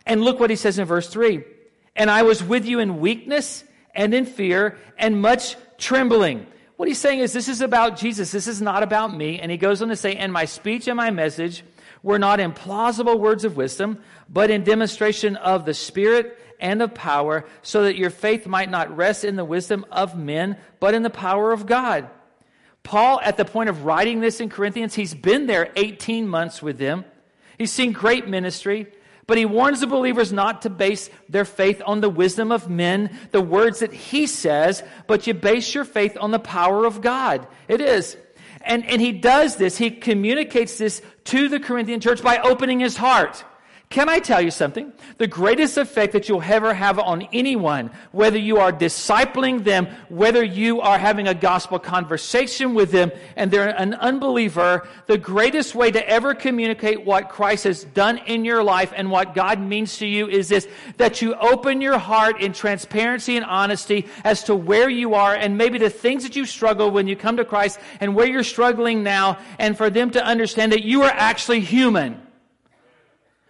And 0.06 0.22
look 0.22 0.38
what 0.38 0.50
he 0.50 0.56
says 0.56 0.78
in 0.78 0.86
verse 0.86 1.08
3 1.08 1.42
And 1.96 2.10
I 2.10 2.22
was 2.22 2.42
with 2.42 2.64
you 2.64 2.78
in 2.78 3.00
weakness 3.00 3.64
and 3.94 4.14
in 4.14 4.24
fear 4.24 4.78
and 4.96 5.20
much 5.20 5.56
trembling. 5.76 6.46
What 6.76 6.88
he's 6.88 6.98
saying 6.98 7.20
is, 7.20 7.32
this 7.32 7.48
is 7.48 7.60
about 7.60 7.96
Jesus. 7.96 8.30
This 8.30 8.46
is 8.46 8.62
not 8.62 8.82
about 8.82 9.14
me. 9.14 9.40
And 9.40 9.50
he 9.50 9.56
goes 9.56 9.82
on 9.82 9.88
to 9.88 9.96
say, 9.96 10.14
And 10.14 10.32
my 10.32 10.44
speech 10.44 10.86
and 10.88 10.96
my 10.96 11.10
message 11.10 11.64
were 12.02 12.18
not 12.18 12.38
in 12.38 12.52
plausible 12.52 13.18
words 13.18 13.44
of 13.44 13.56
wisdom, 13.56 13.98
but 14.28 14.50
in 14.50 14.62
demonstration 14.62 15.36
of 15.36 15.64
the 15.64 15.74
Spirit 15.74 16.38
and 16.60 16.80
of 16.80 16.94
power, 16.94 17.44
so 17.62 17.82
that 17.84 17.96
your 17.96 18.10
faith 18.10 18.46
might 18.46 18.70
not 18.70 18.94
rest 18.94 19.24
in 19.24 19.36
the 19.36 19.44
wisdom 19.44 19.84
of 19.90 20.16
men, 20.16 20.56
but 20.78 20.94
in 20.94 21.02
the 21.02 21.10
power 21.10 21.52
of 21.52 21.66
God. 21.66 22.08
Paul, 22.86 23.20
at 23.20 23.36
the 23.36 23.44
point 23.44 23.68
of 23.68 23.84
writing 23.84 24.20
this 24.20 24.40
in 24.40 24.48
Corinthians, 24.48 24.94
he's 24.94 25.12
been 25.12 25.48
there 25.48 25.72
18 25.74 26.28
months 26.28 26.62
with 26.62 26.78
them. 26.78 27.04
He's 27.58 27.72
seen 27.72 27.90
great 27.90 28.28
ministry, 28.28 28.86
but 29.26 29.36
he 29.36 29.44
warns 29.44 29.80
the 29.80 29.88
believers 29.88 30.32
not 30.32 30.62
to 30.62 30.70
base 30.70 31.10
their 31.28 31.44
faith 31.44 31.82
on 31.84 32.00
the 32.00 32.08
wisdom 32.08 32.52
of 32.52 32.70
men, 32.70 33.18
the 33.32 33.40
words 33.40 33.80
that 33.80 33.92
he 33.92 34.28
says, 34.28 34.84
but 35.08 35.26
you 35.26 35.34
base 35.34 35.74
your 35.74 35.84
faith 35.84 36.16
on 36.20 36.30
the 36.30 36.38
power 36.38 36.84
of 36.84 37.00
God. 37.00 37.48
It 37.66 37.80
is. 37.80 38.16
And, 38.60 38.86
and 38.86 39.00
he 39.00 39.10
does 39.10 39.56
this, 39.56 39.76
he 39.76 39.90
communicates 39.90 40.78
this 40.78 41.02
to 41.24 41.48
the 41.48 41.58
Corinthian 41.58 41.98
church 41.98 42.22
by 42.22 42.38
opening 42.38 42.78
his 42.78 42.96
heart. 42.96 43.44
Can 43.88 44.08
I 44.08 44.18
tell 44.18 44.42
you 44.42 44.50
something? 44.50 44.92
The 45.18 45.28
greatest 45.28 45.78
effect 45.78 46.12
that 46.14 46.28
you'll 46.28 46.42
ever 46.42 46.74
have 46.74 46.98
on 46.98 47.22
anyone, 47.32 47.92
whether 48.10 48.36
you 48.36 48.58
are 48.58 48.72
discipling 48.72 49.62
them, 49.62 49.86
whether 50.08 50.42
you 50.42 50.80
are 50.80 50.98
having 50.98 51.28
a 51.28 51.34
gospel 51.34 51.78
conversation 51.78 52.74
with 52.74 52.90
them, 52.90 53.12
and 53.36 53.48
they're 53.48 53.68
an 53.68 53.94
unbeliever, 53.94 54.88
the 55.06 55.16
greatest 55.16 55.76
way 55.76 55.92
to 55.92 56.06
ever 56.08 56.34
communicate 56.34 57.04
what 57.04 57.28
Christ 57.28 57.62
has 57.62 57.84
done 57.84 58.18
in 58.26 58.44
your 58.44 58.64
life 58.64 58.92
and 58.94 59.08
what 59.08 59.34
God 59.34 59.60
means 59.60 59.98
to 59.98 60.06
you 60.06 60.26
is 60.26 60.48
this, 60.48 60.66
that 60.96 61.22
you 61.22 61.36
open 61.36 61.80
your 61.80 61.98
heart 61.98 62.40
in 62.40 62.52
transparency 62.52 63.36
and 63.36 63.46
honesty 63.46 64.08
as 64.24 64.42
to 64.44 64.56
where 64.56 64.90
you 64.90 65.14
are 65.14 65.34
and 65.34 65.56
maybe 65.56 65.78
the 65.78 65.90
things 65.90 66.24
that 66.24 66.34
you 66.34 66.44
struggle 66.44 66.90
when 66.90 67.06
you 67.06 67.14
come 67.14 67.36
to 67.36 67.44
Christ 67.44 67.78
and 68.00 68.16
where 68.16 68.26
you're 68.26 68.42
struggling 68.42 69.04
now, 69.04 69.38
and 69.60 69.78
for 69.78 69.90
them 69.90 70.10
to 70.10 70.24
understand 70.24 70.72
that 70.72 70.82
you 70.82 71.02
are 71.02 71.12
actually 71.12 71.60
human 71.60 72.25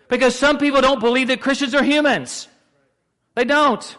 because 0.09 0.39
some 0.39 0.59
people 0.59 0.81
don't 0.81 1.01
believe 1.01 1.29
that 1.29 1.41
Christians 1.41 1.75
are 1.75 1.83
humans. 1.83 2.49
They 3.35 3.45
don't. 3.45 3.97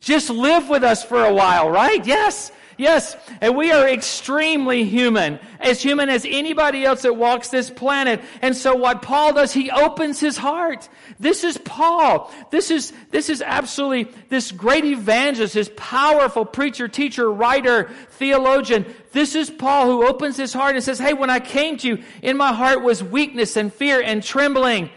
Just 0.00 0.30
live 0.30 0.68
with 0.68 0.84
us 0.84 1.02
for 1.02 1.24
a 1.24 1.32
while, 1.32 1.70
right? 1.70 2.04
Yes. 2.06 2.52
Yes, 2.78 3.16
and 3.40 3.56
we 3.56 3.72
are 3.72 3.88
extremely 3.88 4.84
human, 4.84 5.38
as 5.60 5.82
human 5.82 6.10
as 6.10 6.26
anybody 6.28 6.84
else 6.84 7.02
that 7.02 7.16
walks 7.16 7.48
this 7.48 7.70
planet. 7.70 8.20
And 8.42 8.54
so 8.54 8.74
what 8.74 9.00
Paul 9.00 9.32
does, 9.32 9.52
he 9.52 9.70
opens 9.70 10.20
his 10.20 10.36
heart. 10.36 10.88
This 11.18 11.42
is 11.42 11.56
Paul. 11.56 12.30
This 12.50 12.70
is, 12.70 12.92
this 13.10 13.30
is 13.30 13.40
absolutely 13.40 14.14
this 14.28 14.52
great 14.52 14.84
evangelist, 14.84 15.54
this 15.54 15.70
powerful 15.74 16.44
preacher, 16.44 16.86
teacher, 16.86 17.32
writer, 17.32 17.90
theologian. 18.10 18.84
This 19.12 19.34
is 19.34 19.48
Paul 19.48 19.86
who 19.86 20.06
opens 20.06 20.36
his 20.36 20.52
heart 20.52 20.74
and 20.74 20.84
says, 20.84 20.98
Hey, 20.98 21.14
when 21.14 21.30
I 21.30 21.40
came 21.40 21.78
to 21.78 21.88
you, 21.88 22.02
in 22.20 22.36
my 22.36 22.52
heart 22.52 22.82
was 22.82 23.02
weakness 23.02 23.56
and 23.56 23.72
fear 23.72 24.02
and 24.02 24.22
trembling. 24.22 24.90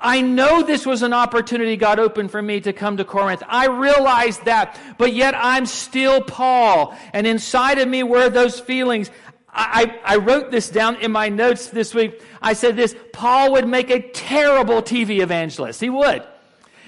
I 0.00 0.22
know 0.22 0.62
this 0.62 0.86
was 0.86 1.02
an 1.02 1.12
opportunity 1.12 1.76
God 1.76 1.98
opened 1.98 2.30
for 2.30 2.40
me 2.40 2.60
to 2.62 2.72
come 2.72 2.96
to 2.96 3.04
Corinth. 3.04 3.42
I 3.46 3.66
realize 3.66 4.38
that, 4.40 4.78
but 4.96 5.12
yet 5.12 5.34
I'm 5.36 5.66
still 5.66 6.22
Paul. 6.22 6.96
And 7.12 7.26
inside 7.26 7.78
of 7.78 7.86
me 7.86 8.02
were 8.02 8.30
those 8.30 8.58
feelings. 8.58 9.10
I, 9.52 10.00
I, 10.04 10.16
wrote 10.16 10.50
this 10.50 10.68
down 10.70 10.96
in 10.96 11.10
my 11.10 11.28
notes 11.28 11.68
this 11.68 11.92
week. 11.92 12.22
I 12.40 12.52
said 12.52 12.76
this, 12.76 12.94
Paul 13.12 13.52
would 13.52 13.66
make 13.66 13.90
a 13.90 14.00
terrible 14.10 14.80
TV 14.80 15.20
evangelist. 15.20 15.80
He 15.80 15.90
would. 15.90 16.22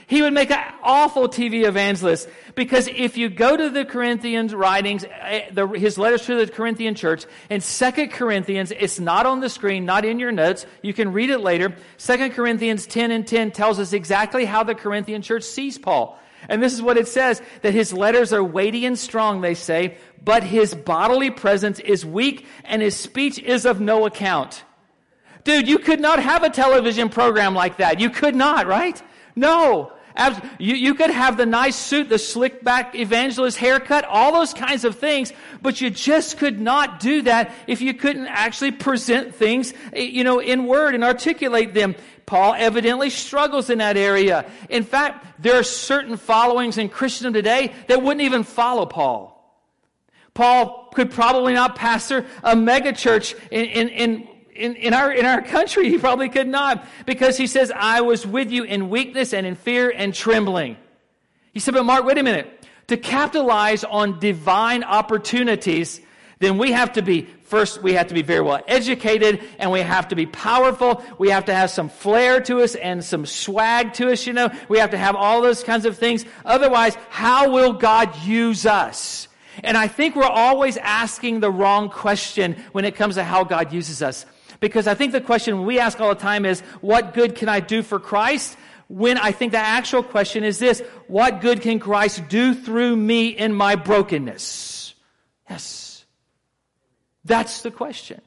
He 0.07 0.23
would 0.23 0.33
make 0.33 0.51
an 0.51 0.63
awful 0.83 1.29
TV 1.29 1.67
evangelist 1.67 2.29
because 2.55 2.89
if 2.89 3.17
you 3.17 3.29
go 3.29 3.57
to 3.57 3.71
the 3.71 3.85
Corinthians 3.85 4.55
writings, 4.55 5.05
eh, 5.05 5.51
his 5.75 5.99
letters 5.99 6.27
to 6.27 6.35
the 6.35 6.51
Corinthian 6.51 6.95
church, 6.95 7.25
in 7.49 7.61
Second 7.61 8.11
Corinthians, 8.11 8.73
it's 8.73 9.01
not 9.01 9.27
on 9.27 9.41
the 9.41 9.49
screen, 9.49 9.85
not 9.85 10.05
in 10.05 10.19
your 10.19 10.33
notes. 10.33 10.67
You 10.83 10.93
can 10.93 11.13
read 11.13 11.31
it 11.31 11.39
later. 11.39 11.75
Second 11.97 12.33
Corinthians 12.33 12.87
10 12.87 13.11
and 13.11 13.27
10 13.27 13.53
tells 13.53 13.79
us 13.79 13.93
exactly 13.93 14.45
how 14.45 14.65
the 14.65 14.75
Corinthian 14.75 15.23
church 15.23 15.45
sees 15.45 15.79
Paul. 15.79 16.19
And 16.49 16.63
this 16.63 16.73
is 16.73 16.83
what 16.83 16.97
it 16.97 17.07
says, 17.07 17.41
that 17.63 17.73
his 17.73 17.93
letters 17.93 18.33
are 18.33 18.43
weighty 18.43 18.85
and 18.85 18.99
strong, 18.99 19.41
they 19.41 19.55
say, 19.55 19.97
but 20.25 20.43
his 20.43 20.75
bodily 20.75 21.31
presence 21.31 21.79
is 21.79 22.05
weak 22.05 22.47
and 22.65 22.83
his 22.83 22.97
speech 22.97 23.39
is 23.39 23.65
of 23.65 23.81
no 23.81 24.07
account. 24.07 24.65
Dude, 25.45 25.69
you 25.69 25.79
could 25.79 26.01
not 26.01 26.23
have 26.23 26.43
a 26.43 26.51
television 26.51 27.09
program 27.09 27.55
like 27.55 27.79
that. 27.79 28.01
You 28.01 28.11
could 28.11 28.35
not, 28.35 28.67
right? 28.67 29.01
No. 29.35 29.93
You, 30.59 30.75
you 30.75 30.95
could 30.95 31.11
have 31.11 31.37
the 31.37 31.47
nice 31.47 31.77
suit, 31.77 32.09
the 32.09 32.19
slick 32.19 32.63
back 32.63 32.95
evangelist 32.95 33.57
haircut, 33.57 34.05
all 34.05 34.33
those 34.33 34.53
kinds 34.53 34.85
of 34.85 34.97
things, 34.97 35.33
but 35.63 35.81
you 35.81 35.91
just 35.91 36.39
could 36.39 36.61
not 36.61 37.01
do 37.01 37.23
that 37.23 37.53
if 37.67 37.81
you 37.81 37.95
couldn't 37.95 38.27
actually 38.27 38.73
present 38.73 39.35
things, 39.35 39.73
eh, 39.95 40.03
you 40.03 40.23
know, 40.23 40.39
in 40.39 40.67
word 40.67 40.95
and 40.95 41.03
articulate 41.03 41.73
them. 41.73 41.95
Paul 42.27 42.55
evidently 42.57 43.11
struggles 43.11 43.71
in 43.71 43.79
that 43.79 43.97
area. 43.97 44.45
In 44.69 44.85
fact, 44.85 45.43
there 45.43 45.59
are 45.59 45.65
certain 45.65 46.17
followings 46.17 46.79
in 46.79 46.89
Christendom 46.89 47.35
today 47.35 47.73
that 47.89 48.03
wouldn't 48.03 48.23
even 48.23 48.45
follow 48.45 48.87
Paul. 48.87 49.33
Paul 50.35 50.91
could 50.95 51.11
probably 51.11 51.53
not 51.53 51.77
pastor 51.77 52.25
a 52.43 52.55
megachurch 52.55 53.35
in, 53.51 53.65
in, 53.67 53.89
in 53.89 54.29
in, 54.55 54.77
in, 54.77 54.95
our, 54.95 55.13
in 55.13 55.25
our 55.25 55.43
country, 55.43 55.89
he 55.89 55.99
probably 55.99 56.29
could 56.29 56.49
not 56.49 56.87
because 57.07 57.37
he 57.37 57.47
says, 57.47 57.73
I 57.75 58.03
was 58.03 58.27
with 58.27 58.51
you 58.51 58.65
in 58.65 58.91
weakness 58.91 59.33
and 59.33 59.47
in 59.47 59.55
fear 59.55 59.91
and 59.91 60.15
trembling. 60.15 60.77
He 61.53 61.61
said, 61.61 61.75
but 61.75 61.85
Mark, 61.85 62.05
wait 62.05 62.19
a 62.19 62.23
minute. 62.23 62.67
To 62.89 62.97
capitalize 62.97 63.85
on 63.85 64.19
divine 64.19 64.85
opportunities, 64.85 66.01
then 66.41 66.59
we 66.59 66.73
have 66.73 66.95
to 66.95 67.03
be, 67.03 67.23
first, 67.45 67.83
we 67.83 67.95
have 67.95 68.09
to 68.09 68.15
be 68.15 68.23
very 68.23 68.41
well 68.41 68.63
educated 68.67 69.43
and 69.59 69.71
we 69.71 69.81
have 69.81 70.09
to 70.09 70.17
be 70.17 70.27
powerful. 70.27 71.03
We 71.19 71.31
have 71.31 71.47
to 71.47 71.55
have 71.55 71.71
some 71.71 71.89
flair 71.89 72.41
to 72.43 72.61
us 72.61 72.75
and 72.75 73.03
some 73.03 73.25
swag 73.25 73.95
to 73.95 74.11
us, 74.11 74.27
you 74.27 74.33
know. 74.33 74.51
We 74.69 74.79
have 74.79 74.91
to 74.91 74.99
have 74.99 75.15
all 75.15 75.41
those 75.41 75.63
kinds 75.63 75.87
of 75.87 75.97
things. 75.97 76.25
Otherwise, 76.45 76.97
how 77.09 77.51
will 77.51 77.73
God 77.73 78.17
use 78.23 78.67
us? 78.67 79.29
And 79.63 79.77
I 79.77 79.87
think 79.89 80.17
we're 80.17 80.25
always 80.25 80.77
asking 80.79 81.41
the 81.41 81.51
wrong 81.51 81.91
question 81.91 82.57
when 82.73 82.85
it 82.85 82.97
comes 82.97 83.15
to 83.15 83.25
how 83.25 83.45
God 83.45 83.73
uses 83.73 84.03
us. 84.03 84.27
Because 84.63 84.87
I 84.87 84.95
think 84.95 85.11
the 85.11 85.21
question 85.21 85.67
we 85.67 85.81
ask 85.81 86.01
all 86.01 86.11
the 86.11 86.21
time 86.21 86.47
is, 86.47 86.61
what 86.81 87.15
good 87.15 87.35
can 87.35 87.49
I 87.49 87.59
do 87.59 87.83
for 87.83 87.99
Christ? 87.99 88.57
When 88.87 89.19
I 89.19 89.33
think 89.33 89.51
the 89.51 89.59
actual 89.59 90.05
question 90.05 90.45
is 90.45 90.61
this, 90.61 90.81
what 91.09 91.41
good 91.41 91.63
can 91.63 91.81
Christ 91.81 92.29
do 92.29 92.55
through 92.55 92.95
me 92.95 93.27
in 93.31 93.53
my 93.53 93.75
brokenness? 93.75 94.95
Yes. 95.51 96.05
That's 97.25 97.63
the 97.63 97.73
question. 97.73 98.21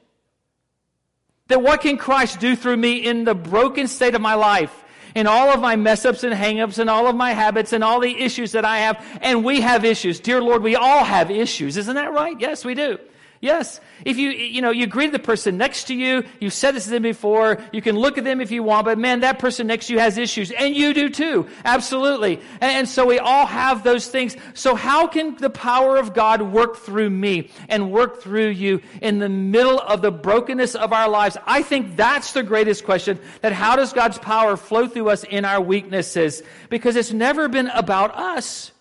That 1.48 1.62
what 1.62 1.80
can 1.80 1.96
Christ 1.96 2.38
do 2.38 2.54
through 2.54 2.76
me 2.76 2.98
in 2.98 3.24
the 3.24 3.34
broken 3.34 3.88
state 3.88 4.14
of 4.14 4.20
my 4.20 4.34
life? 4.34 4.84
in 5.14 5.26
all 5.26 5.48
of 5.48 5.62
my 5.62 5.76
mess 5.76 6.04
ups 6.04 6.24
and 6.24 6.34
hang 6.34 6.60
ups 6.60 6.76
and 6.76 6.90
all 6.90 7.06
of 7.06 7.16
my 7.16 7.32
habits 7.32 7.72
and 7.72 7.82
all 7.82 8.00
the 8.00 8.20
issues 8.20 8.52
that 8.52 8.66
I 8.66 8.80
have. 8.80 9.02
And 9.22 9.42
we 9.42 9.62
have 9.62 9.82
issues. 9.82 10.20
Dear 10.20 10.42
Lord, 10.42 10.62
we 10.62 10.76
all 10.76 11.04
have 11.04 11.30
issues. 11.30 11.78
Isn't 11.78 11.94
that 11.94 12.12
right? 12.12 12.38
Yes, 12.38 12.66
we 12.66 12.74
do. 12.74 12.98
Yes. 13.40 13.80
If 14.04 14.16
you, 14.16 14.30
you 14.30 14.62
know, 14.62 14.70
you 14.70 14.86
greet 14.86 15.12
the 15.12 15.18
person 15.18 15.58
next 15.58 15.84
to 15.84 15.94
you, 15.94 16.24
you've 16.40 16.52
said 16.52 16.74
this 16.74 16.84
to 16.84 16.90
them 16.90 17.02
before, 17.02 17.58
you 17.72 17.80
can 17.82 17.96
look 17.96 18.18
at 18.18 18.24
them 18.24 18.40
if 18.40 18.50
you 18.50 18.62
want, 18.62 18.86
but 18.86 18.98
man, 18.98 19.20
that 19.20 19.38
person 19.38 19.66
next 19.66 19.86
to 19.86 19.92
you 19.92 19.98
has 19.98 20.18
issues, 20.18 20.50
and 20.50 20.74
you 20.74 20.92
do 20.92 21.08
too. 21.08 21.46
Absolutely. 21.64 22.40
And, 22.60 22.72
and 22.72 22.88
so 22.88 23.06
we 23.06 23.18
all 23.18 23.46
have 23.46 23.84
those 23.84 24.08
things. 24.08 24.36
So 24.54 24.74
how 24.74 25.06
can 25.06 25.36
the 25.36 25.50
power 25.50 25.96
of 25.96 26.12
God 26.12 26.42
work 26.42 26.76
through 26.76 27.10
me 27.10 27.50
and 27.68 27.92
work 27.92 28.20
through 28.20 28.48
you 28.48 28.80
in 29.00 29.18
the 29.18 29.28
middle 29.28 29.80
of 29.80 30.02
the 30.02 30.10
brokenness 30.10 30.74
of 30.74 30.92
our 30.92 31.08
lives? 31.08 31.36
I 31.46 31.62
think 31.62 31.96
that's 31.96 32.32
the 32.32 32.42
greatest 32.42 32.84
question, 32.84 33.18
that 33.42 33.52
how 33.52 33.76
does 33.76 33.92
God's 33.92 34.18
power 34.18 34.56
flow 34.56 34.88
through 34.88 35.10
us 35.10 35.24
in 35.24 35.44
our 35.44 35.60
weaknesses? 35.60 36.42
Because 36.68 36.96
it's 36.96 37.12
never 37.12 37.48
been 37.48 37.68
about 37.68 38.14
us, 38.14 38.72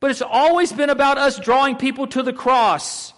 but 0.00 0.10
it's 0.10 0.20
always 0.20 0.72
been 0.72 0.90
about 0.90 1.16
us 1.16 1.38
drawing 1.38 1.76
people 1.76 2.06
to 2.08 2.22
the 2.22 2.32
cross. 2.32 3.13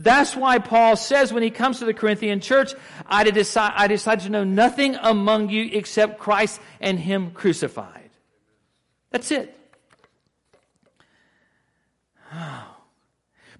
That's 0.00 0.36
why 0.36 0.60
Paul 0.60 0.94
says 0.94 1.32
when 1.32 1.42
he 1.42 1.50
comes 1.50 1.80
to 1.80 1.84
the 1.84 1.92
Corinthian 1.92 2.38
church, 2.40 2.72
I, 3.04 3.24
decide, 3.24 3.72
I 3.74 3.88
decided 3.88 4.22
to 4.26 4.30
know 4.30 4.44
nothing 4.44 4.94
among 4.94 5.50
you 5.50 5.68
except 5.72 6.20
Christ 6.20 6.60
and 6.80 7.00
Him 7.00 7.32
crucified. 7.32 8.10
That's 9.10 9.32
it. 9.32 9.58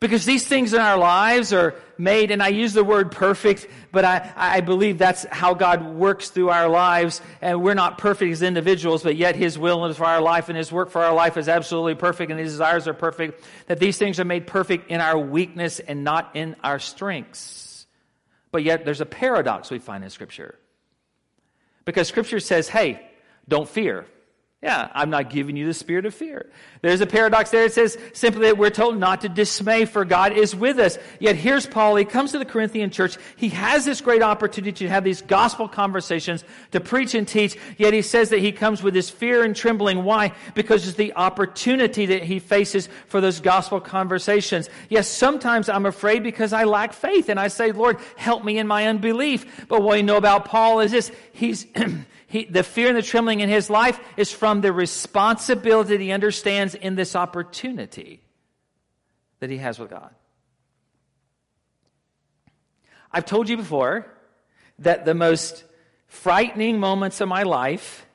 Because 0.01 0.25
these 0.25 0.47
things 0.47 0.75
in 0.75 0.81
our 0.81 0.97
lives 0.97 1.53
are 1.53 1.75
made, 1.97 2.31
and 2.31 2.41
I 2.41 2.49
use 2.49 2.73
the 2.73 2.85
word 2.85 3.11
perfect, 3.11 3.67
but 3.91 4.05
I, 4.05 4.33
I 4.37 4.61
believe 4.61 4.97
that's 4.97 5.25
how 5.25 5.55
God 5.55 5.85
works 5.85 6.31
through 6.31 6.51
our 6.51 6.69
lives. 6.69 7.21
And 7.41 7.63
we're 7.63 7.75
not 7.75 7.99
perfect 7.99 8.31
as 8.31 8.43
individuals, 8.43 9.03
but 9.03 9.17
yet 9.17 9.35
His 9.35 9.59
will 9.59 9.93
for 9.95 10.05
our 10.05 10.21
life 10.21 10.49
and 10.49 10.57
His 10.57 10.71
work 10.71 10.91
for 10.91 11.03
our 11.03 11.15
life 11.15 11.37
is 11.37 11.49
absolutely 11.49 11.97
perfect 11.97 12.31
and 12.31 12.39
His 12.39 12.53
desires 12.53 12.87
are 12.87 12.95
perfect. 12.95 13.45
That 13.67 13.81
these 13.81 13.99
things 13.99 14.21
are 14.21 14.25
made 14.25 14.47
perfect 14.47 14.89
in 14.89 15.01
our 15.01 15.19
weakness 15.19 15.81
and 15.81 16.05
not 16.05 16.37
in 16.37 16.55
our 16.63 16.79
strengths. 16.79 17.87
But 18.53 18.63
yet 18.63 18.85
there's 18.85 19.01
a 19.01 19.07
paradox 19.07 19.69
we 19.69 19.81
find 19.81 20.05
in 20.05 20.11
Scripture. 20.11 20.55
Because 21.85 22.07
Scripture 22.07 22.39
says, 22.39 22.69
hey, 22.69 23.05
don't 23.49 23.69
fear. 23.69 24.07
Yeah, 24.61 24.89
I'm 24.93 25.11
not 25.11 25.31
giving 25.31 25.57
you 25.57 25.67
the 25.67 25.75
spirit 25.75 26.05
of 26.05 26.13
fear. 26.13 26.51
There's 26.83 27.01
a 27.01 27.07
paradox 27.07 27.51
there. 27.51 27.67
It 27.67 27.73
says 27.73 27.97
simply 28.13 28.47
that 28.47 28.59
we're 28.59 28.71
told 28.71 28.99
not 28.99 29.21
to 29.21 29.29
dismay, 29.29 29.85
for 29.85 30.05
God 30.05 30.33
is 30.33 30.55
with 30.55 30.81
us. 30.81 30.99
Yet 31.21 31.37
here's 31.37 31.65
Paul. 31.65 31.95
He 31.95 32.05
comes 32.05 32.33
to 32.33 32.41
the 32.41 32.45
Corinthian 32.45 32.91
church. 32.91 33.19
He 33.37 33.51
has 33.51 33.85
this 33.85 34.01
great 34.01 34.21
opportunity 34.21 34.73
to 34.85 34.89
have 34.89 35.05
these 35.05 35.23
gospel 35.23 35.69
conversations, 35.69 36.43
to 36.73 36.81
preach 36.81 37.15
and 37.15 37.27
teach. 37.27 37.57
Yet 37.77 37.95
he 37.95 38.03
says 38.03 38.31
that 38.31 38.41
he 38.41 38.51
comes 38.51 38.83
with 38.83 38.95
this 38.95 39.09
fear 39.09 39.45
and 39.45 39.55
trembling. 39.55 40.03
Why? 40.03 40.33
Because 40.55 40.89
it's 40.89 40.97
the 40.97 41.15
opportunity 41.15 42.07
that 42.07 42.25
he 42.25 42.41
faces 42.41 42.89
for 43.07 43.21
those 43.21 43.41
gospel 43.41 43.81
conversations. 43.81 44.69
Yes, 44.89 45.07
sometimes 45.07 45.69
I'm 45.69 45.87
afraid 45.87 46.25
because 46.25 46.53
I 46.53 46.65
lack 46.65 46.95
faith, 46.95 47.29
and 47.29 47.39
I 47.39 47.47
say, 47.47 47.71
Lord, 47.71 47.99
help 48.17 48.45
me 48.45 48.59
in 48.59 48.67
my 48.67 48.89
unbelief. 48.89 49.69
But 49.69 49.83
what 49.83 49.95
we 49.95 50.03
know 50.03 50.17
about 50.17 50.47
Paul 50.47 50.81
is 50.81 50.91
this: 50.91 51.13
he's 51.33 51.65
he, 52.29 52.45
the 52.45 52.63
fear 52.63 52.89
and 52.89 52.97
the 52.97 53.03
trembling 53.03 53.41
in 53.41 53.49
his 53.49 53.71
life 53.71 53.99
is 54.19 54.31
from 54.31 54.61
the 54.61 54.71
responsibility 54.71 55.97
he 55.97 56.13
understands 56.13 56.75
in 56.75 56.95
this 56.95 57.17
opportunity 57.17 58.21
that 59.41 59.49
he 59.49 59.57
has 59.57 59.79
with 59.79 59.89
God. 59.89 60.11
I've 63.11 63.25
told 63.25 63.49
you 63.49 63.57
before 63.57 64.07
that 64.81 65.07
the 65.07 65.15
most 65.15 65.65
frightening 66.07 66.79
moments 66.79 67.23
of 67.23 67.29
my 67.29 67.45
life 67.45 68.07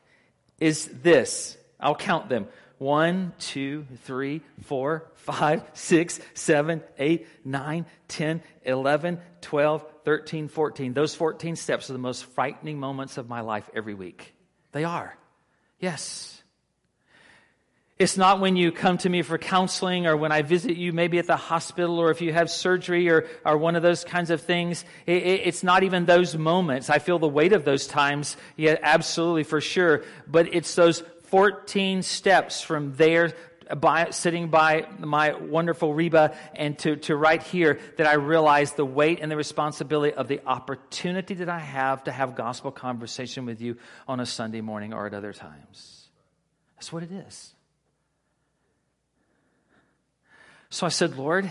is 0.59 0.85
this. 1.01 1.57
I'll 1.79 1.95
count 1.95 2.29
them. 2.29 2.47
One, 2.83 3.31
two, 3.39 3.87
three, 4.03 4.41
four, 4.63 5.09
five, 5.15 5.63
six, 5.71 6.19
seven, 6.33 6.83
eight, 6.97 7.27
nine, 7.45 7.85
ten, 8.09 8.41
eleven, 8.63 9.21
twelve, 9.39 9.85
13, 10.03 10.49
14. 10.49 10.93
Those 10.93 11.15
14 11.15 11.55
steps 11.55 11.89
are 11.89 11.93
the 11.93 11.99
most 11.99 12.25
frightening 12.25 12.81
moments 12.81 13.17
of 13.17 13.29
my 13.29 13.39
life 13.39 13.69
every 13.73 13.93
week. 13.93 14.35
They 14.73 14.83
are. 14.83 15.17
Yes. 15.79 16.43
It's 17.99 18.17
not 18.17 18.41
when 18.41 18.57
you 18.57 18.73
come 18.73 18.97
to 18.97 19.09
me 19.09 19.21
for 19.21 19.37
counseling 19.37 20.05
or 20.05 20.17
when 20.17 20.33
I 20.33 20.41
visit 20.41 20.75
you 20.75 20.91
maybe 20.91 21.19
at 21.19 21.27
the 21.27 21.37
hospital 21.37 21.99
or 21.99 22.11
if 22.11 22.19
you 22.19 22.33
have 22.33 22.49
surgery 22.49 23.07
or, 23.09 23.27
or 23.45 23.57
one 23.57 23.77
of 23.77 23.81
those 23.81 24.03
kinds 24.03 24.29
of 24.29 24.41
things. 24.41 24.83
It, 25.05 25.23
it, 25.23 25.41
it's 25.45 25.63
not 25.63 25.83
even 25.83 26.03
those 26.03 26.35
moments. 26.35 26.89
I 26.89 26.99
feel 26.99 27.17
the 27.17 27.29
weight 27.29 27.53
of 27.53 27.63
those 27.63 27.87
times, 27.87 28.35
yeah, 28.57 28.75
absolutely 28.81 29.43
for 29.43 29.61
sure. 29.61 30.03
But 30.27 30.53
it's 30.53 30.75
those 30.75 31.01
14 31.33 32.03
steps 32.03 32.61
from 32.61 32.93
there 32.93 33.33
by, 33.75 34.11
sitting 34.11 34.49
by 34.49 34.85
my 34.99 35.33
wonderful 35.33 35.91
Reba 35.91 36.35
and 36.53 36.77
to, 36.77 36.95
to 36.97 37.15
right 37.15 37.41
here 37.41 37.79
that 37.97 38.05
I 38.05 38.13
realized 38.13 38.75
the 38.75 38.85
weight 38.85 39.17
and 39.19 39.31
the 39.31 39.35
responsibility 39.35 40.13
of 40.13 40.27
the 40.27 40.41
opportunity 40.45 41.33
that 41.33 41.49
I 41.49 41.57
have 41.57 42.03
to 42.03 42.11
have 42.11 42.35
gospel 42.35 42.69
conversation 42.69 43.47
with 43.47 43.61
you 43.61 43.77
on 44.07 44.19
a 44.19 44.27
Sunday 44.27 44.61
morning 44.61 44.93
or 44.93 45.07
at 45.07 45.15
other 45.15 45.33
times. 45.33 46.07
That's 46.75 46.93
what 46.93 47.01
it 47.01 47.11
is. 47.11 47.55
So 50.69 50.85
I 50.85 50.89
said, 50.89 51.17
Lord, 51.17 51.49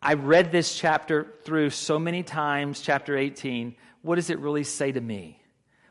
I 0.00 0.14
read 0.14 0.52
this 0.52 0.78
chapter 0.78 1.34
through 1.42 1.70
so 1.70 1.98
many 1.98 2.22
times, 2.22 2.80
chapter 2.80 3.16
18. 3.16 3.74
What 4.02 4.14
does 4.14 4.30
it 4.30 4.38
really 4.38 4.62
say 4.62 4.92
to 4.92 5.00
me? 5.00 5.42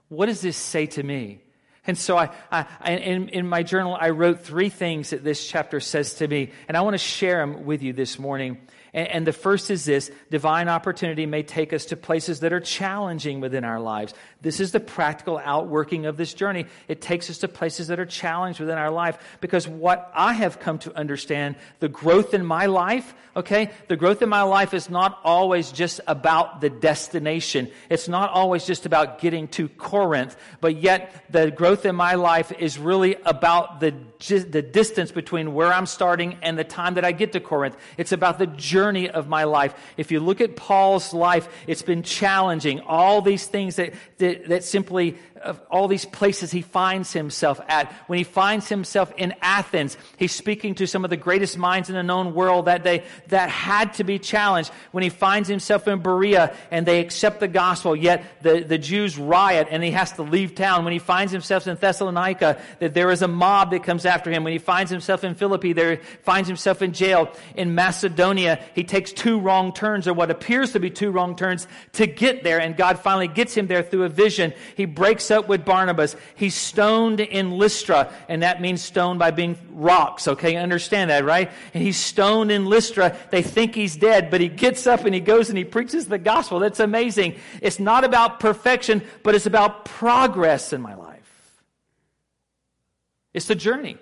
What 0.08 0.28
does 0.28 0.40
this 0.40 0.56
say 0.56 0.86
to 0.86 1.04
me? 1.04 1.42
And 1.90 1.98
so 1.98 2.20
I, 2.20 2.30
I 2.52 2.92
in, 2.92 3.30
in, 3.30 3.48
my 3.48 3.64
journal, 3.64 3.98
I 4.00 4.12
wrote 4.12 4.42
three 4.42 4.70
things 4.70 5.10
that 5.10 5.24
this 5.24 5.48
chapter 5.48 5.80
says 5.80 6.14
to 6.16 6.28
me, 6.28 6.52
and 6.68 6.78
I 6.78 6.82
want 6.82 6.94
to 6.94 7.00
share 7.00 7.40
them 7.40 7.66
with 7.66 7.82
you 7.82 7.94
this 7.94 8.20
morning. 8.20 8.60
And, 8.94 9.28
the 9.28 9.34
first 9.34 9.70
is 9.70 9.86
this 9.86 10.10
divine 10.32 10.68
opportunity 10.68 11.26
may 11.28 11.44
take 11.44 11.74
us 11.74 11.86
to 11.86 11.96
places 11.96 12.40
that 12.40 12.52
are 12.52 12.60
challenging 12.60 13.40
within 13.40 13.64
our 13.64 13.80
lives. 13.80 14.14
This 14.42 14.60
is 14.60 14.72
the 14.72 14.80
practical 14.80 15.38
outworking 15.38 16.08
of 16.08 16.18
this 16.18 16.34
journey. 16.34 16.66
It 16.88 17.02
takes 17.02 17.30
us 17.30 17.38
to 17.40 17.48
places 17.48 17.88
that 17.88 18.00
are 18.00 18.06
challenged 18.06 18.60
within 18.60 18.78
our 18.78 18.90
life 18.90 19.20
because 19.42 19.68
what 19.68 20.12
I 20.16 20.34
have 20.34 20.60
come 20.60 20.80
to 20.80 20.96
understand, 20.98 21.58
the 21.80 21.90
growth 21.90 22.34
in 22.34 22.44
my 22.44 22.66
life, 22.66 23.14
okay, 23.36 23.70
the 23.88 23.96
growth 23.96 24.24
in 24.24 24.30
my 24.30 24.42
life 24.42 24.74
is 24.74 24.90
not 24.90 25.20
always 25.24 25.72
just 25.72 26.02
about 26.08 26.62
the 26.62 26.70
destination. 26.70 27.70
It's 27.90 28.08
not 28.08 28.32
always 28.32 28.66
just 28.66 28.88
about 28.88 29.20
getting 29.20 29.50
to 29.50 29.70
Corinth, 29.70 30.36
but 30.62 30.78
yet 30.78 31.26
the 31.30 31.52
growth 31.52 31.86
in 31.86 31.96
my 31.96 32.16
life 32.16 32.52
is 32.52 32.80
really 32.80 33.18
about 33.26 33.82
the, 33.82 33.94
the 34.28 34.62
distance 34.64 35.12
between 35.12 35.54
where 35.54 35.72
I'm 35.72 35.86
starting 35.86 36.38
and 36.42 36.58
the 36.58 36.64
time 36.64 36.96
that 36.96 37.06
I 37.06 37.12
get 37.12 37.34
to 37.34 37.40
Corinth. 37.40 37.78
It's 37.98 38.12
about 38.12 38.40
the 38.40 38.48
journey 38.48 38.79
of 38.88 39.28
my 39.28 39.44
life. 39.44 39.74
If 39.98 40.12
you 40.12 40.20
look 40.20 40.42
at 40.42 40.56
Paul's 40.56 41.14
life, 41.14 41.48
it's 41.68 41.82
been 41.82 42.04
challenging. 42.04 42.82
All 42.82 43.22
these 43.22 43.46
things 43.46 43.76
that 43.76 43.94
that, 44.18 44.48
that 44.48 44.64
simply 44.64 45.18
of 45.44 45.62
all 45.70 45.88
these 45.88 46.06
places 46.06 46.52
he 46.52 46.62
finds 46.62 47.14
himself 47.14 47.60
at. 47.68 47.92
When 48.08 48.18
he 48.18 48.24
finds 48.24 48.68
himself 48.70 49.14
in 49.18 49.34
Athens, 49.42 49.98
he's 50.18 50.32
speaking 50.32 50.76
to 50.76 50.88
some 50.88 51.04
of 51.04 51.10
the 51.10 51.18
greatest 51.18 51.58
minds 51.58 51.90
in 51.90 51.96
the 51.96 52.04
known 52.04 52.34
world 52.34 52.66
that 52.66 52.84
day 52.84 53.04
that 53.28 53.50
had 53.50 53.94
to 53.96 54.04
be 54.04 54.20
challenged. 54.20 54.72
When 54.92 55.04
he 55.04 55.10
finds 55.10 55.50
himself 55.50 55.88
in 55.88 56.00
Berea 56.00 56.56
and 56.72 56.86
they 56.86 57.00
accept 57.00 57.40
the 57.40 57.48
gospel, 57.48 57.96
yet 57.96 58.24
the, 58.42 58.62
the 58.62 58.78
Jews 58.78 59.18
riot 59.18 59.68
and 59.72 59.84
he 59.84 59.92
has 59.92 60.12
to 60.14 60.24
leave 60.24 60.56
town. 60.56 60.84
When 60.84 60.94
he 60.94 61.00
finds 61.00 61.32
himself 61.32 61.68
in 61.68 61.76
Thessalonica, 61.76 62.62
that 62.80 62.94
there 62.94 63.12
is 63.12 63.22
a 63.22 63.28
mob 63.28 63.72
that 63.72 63.84
comes 63.84 64.06
after 64.06 64.30
him. 64.30 64.44
When 64.44 64.54
he 64.54 64.60
finds 64.60 64.92
himself 64.92 65.24
in 65.24 65.36
Philippi, 65.36 65.74
there 65.74 65.98
finds 66.24 66.48
himself 66.48 66.82
in 66.82 66.94
jail. 66.94 67.32
In 67.56 67.76
Macedonia, 67.76 68.64
he 68.76 68.84
takes 68.84 69.12
two 69.12 69.40
wrong 69.40 69.74
turns 69.74 70.08
or 70.08 70.14
what 70.14 70.32
appears 70.32 70.74
to 70.74 70.80
be 70.80 70.90
two 70.90 71.12
wrong 71.12 71.36
turns 71.36 71.68
to 71.94 72.08
get 72.08 72.44
there 72.44 72.60
and 72.60 72.76
God 72.76 73.00
finally 73.00 73.28
gets 73.28 73.56
him 73.56 73.68
there 73.68 73.84
through 73.84 74.04
a 74.04 74.10
vision. 74.10 74.54
He 74.76 74.86
breaks 74.86 75.29
up 75.32 75.48
with 75.48 75.66
Barnabas. 75.66 76.16
He's 76.36 76.56
stoned 76.56 77.20
in 77.20 77.52
Lystra, 77.52 78.12
and 78.28 78.44
that 78.44 78.62
means 78.62 78.82
stoned 78.82 79.20
by 79.20 79.32
being 79.32 79.58
rocks, 79.72 80.28
okay? 80.28 80.56
Understand 80.56 81.10
that, 81.10 81.26
right? 81.26 81.52
And 81.74 81.84
he's 81.84 81.98
stoned 81.98 82.52
in 82.52 82.66
Lystra. 82.66 83.16
They 83.30 83.42
think 83.42 83.76
he's 83.76 83.96
dead, 83.96 84.30
but 84.30 84.42
he 84.42 84.48
gets 84.48 84.88
up 84.88 85.06
and 85.06 85.14
he 85.14 85.22
goes 85.22 85.50
and 85.50 85.58
he 85.58 85.64
preaches 85.64 86.08
the 86.08 86.18
gospel. 86.18 86.60
That's 86.60 86.80
amazing. 86.80 87.36
It's 87.62 87.80
not 87.80 88.04
about 88.04 88.40
perfection, 88.40 89.04
but 89.24 89.36
it's 89.36 89.46
about 89.46 89.86
progress 89.86 90.74
in 90.74 90.82
my 90.82 90.96
life. 90.96 91.20
It's 93.34 93.48
the 93.48 93.56
journey. 93.56 93.98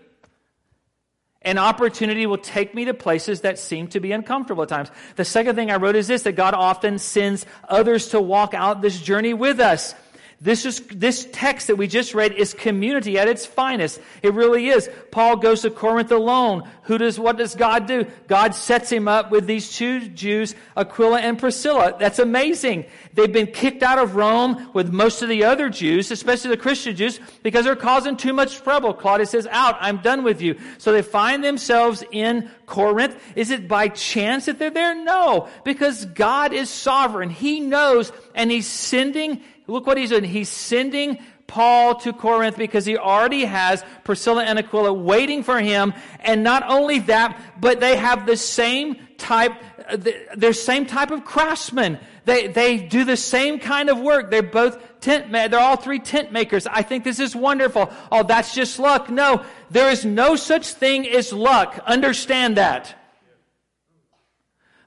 An 1.48 1.58
opportunity 1.58 2.26
will 2.26 2.40
take 2.40 2.76
me 2.76 2.86
to 2.86 2.94
places 2.94 3.42
that 3.42 3.58
seem 3.58 3.88
to 3.90 4.02
be 4.02 4.12
uncomfortable 4.12 4.64
at 4.64 4.70
times. 4.70 4.92
The 5.16 5.24
second 5.24 5.56
thing 5.56 5.72
I 5.72 5.78
wrote 5.78 5.96
is 5.96 6.08
this 6.08 6.24
that 6.24 6.34
God 6.34 6.54
often 6.54 7.00
sends 7.00 7.46
others 7.70 8.10
to 8.10 8.20
walk 8.20 8.54
out 8.54 8.82
this 8.82 9.00
journey 9.00 9.34
with 9.34 9.62
us. 9.62 9.96
This 10.40 10.68
is, 10.68 10.82
this 10.92 11.28
text 11.32 11.66
that 11.66 11.78
we 11.78 11.88
just 11.88 12.14
read 12.14 12.32
is 12.32 12.54
community 12.54 13.18
at 13.18 13.28
its 13.28 13.48
finest. 13.48 14.00
It 14.22 14.36
really 14.36 14.68
is. 14.68 14.88
Paul 15.10 15.38
goes 15.38 15.64
to 15.64 15.72
Corinth 15.72 16.12
alone. 16.12 16.70
Who 16.84 17.00
does, 17.00 17.20
what 17.20 17.38
does 17.38 17.56
God 17.56 17.88
do? 17.88 18.06
God 18.28 18.54
sets 18.54 18.92
him 18.92 19.08
up 19.08 19.32
with 19.32 19.48
these 19.48 19.76
two 19.76 20.08
Jews, 20.10 20.54
Aquila 20.76 21.22
and 21.22 21.40
Priscilla. 21.40 21.96
That's 21.98 22.20
amazing. 22.20 22.86
They've 23.16 23.34
been 23.34 23.48
kicked 23.48 23.82
out 23.82 23.98
of 23.98 24.16
Rome 24.16 24.70
with 24.74 24.94
most 24.94 25.24
of 25.24 25.30
the 25.30 25.44
other 25.44 25.70
Jews, 25.70 26.12
especially 26.12 26.52
the 26.52 26.58
Christian 26.58 26.96
Jews, 26.96 27.20
because 27.42 27.66
they're 27.66 27.76
causing 27.76 28.16
too 28.16 28.34
much 28.34 28.62
trouble. 28.62 28.94
Claudius 28.94 29.32
says, 29.32 29.48
out, 29.50 29.76
I'm 29.80 29.98
done 29.98 30.24
with 30.24 30.40
you. 30.40 30.60
So 30.78 30.92
they 30.92 31.02
find 31.02 31.44
themselves 31.44 32.04
in 32.12 32.52
Corinth. 32.68 33.20
Is 33.36 33.50
it 33.50 33.68
by 33.68 33.88
chance 33.88 34.46
that 34.46 34.60
they're 34.60 34.70
there? 34.70 34.94
No, 34.94 35.50
because 35.64 36.06
God 36.06 36.54
is 36.54 36.70
sovereign. 36.70 37.32
He 37.32 37.60
knows 37.60 38.12
and 38.36 38.52
he's 38.52 38.68
sending 38.68 39.42
Look 39.68 39.86
what 39.86 39.98
he's 39.98 40.10
doing. 40.10 40.24
He's 40.24 40.50
sending 40.50 41.20
Paul 41.46 41.96
to 41.96 42.14
Corinth 42.14 42.58
because 42.58 42.86
he 42.86 42.98
already 42.98 43.46
has 43.46 43.84
Priscilla 44.04 44.44
and 44.44 44.60
Aquila 44.60 44.94
waiting 44.94 45.44
for 45.44 45.60
him. 45.60 45.94
And 46.20 46.44
not 46.44 46.64
only 46.68 47.00
that, 47.00 47.40
but 47.60 47.80
they 47.80 47.98
have 47.98 48.26
the 48.26 48.38
same 48.38 48.98
type, 49.18 49.54
uh, 49.88 49.98
their 50.36 50.54
same 50.54 50.86
type 50.86 51.12
of 51.12 51.26
craftsmen. 51.26 52.00
They, 52.26 52.48
they 52.48 52.78
do 52.78 53.06
the 53.06 53.18
same 53.18 53.60
kind 53.60 53.90
of 53.90 54.00
work. 54.00 54.30
They're 54.32 54.44
both 54.44 54.78
tent, 55.00 55.32
they're 55.32 55.60
all 55.60 55.78
three 55.78 56.00
tent 56.00 56.32
makers. 56.32 56.68
I 56.68 56.82
think 56.82 57.04
this 57.04 57.20
is 57.20 57.36
wonderful. 57.36 57.92
Oh, 58.12 58.24
that's 58.24 58.54
just 58.54 58.80
luck. 58.80 59.10
No, 59.10 59.46
there 59.72 59.90
is 59.90 60.04
no 60.04 60.36
such 60.36 60.74
thing 60.74 61.08
as 61.08 61.32
luck. 61.32 61.82
Understand 61.86 62.58
that. 62.58 62.96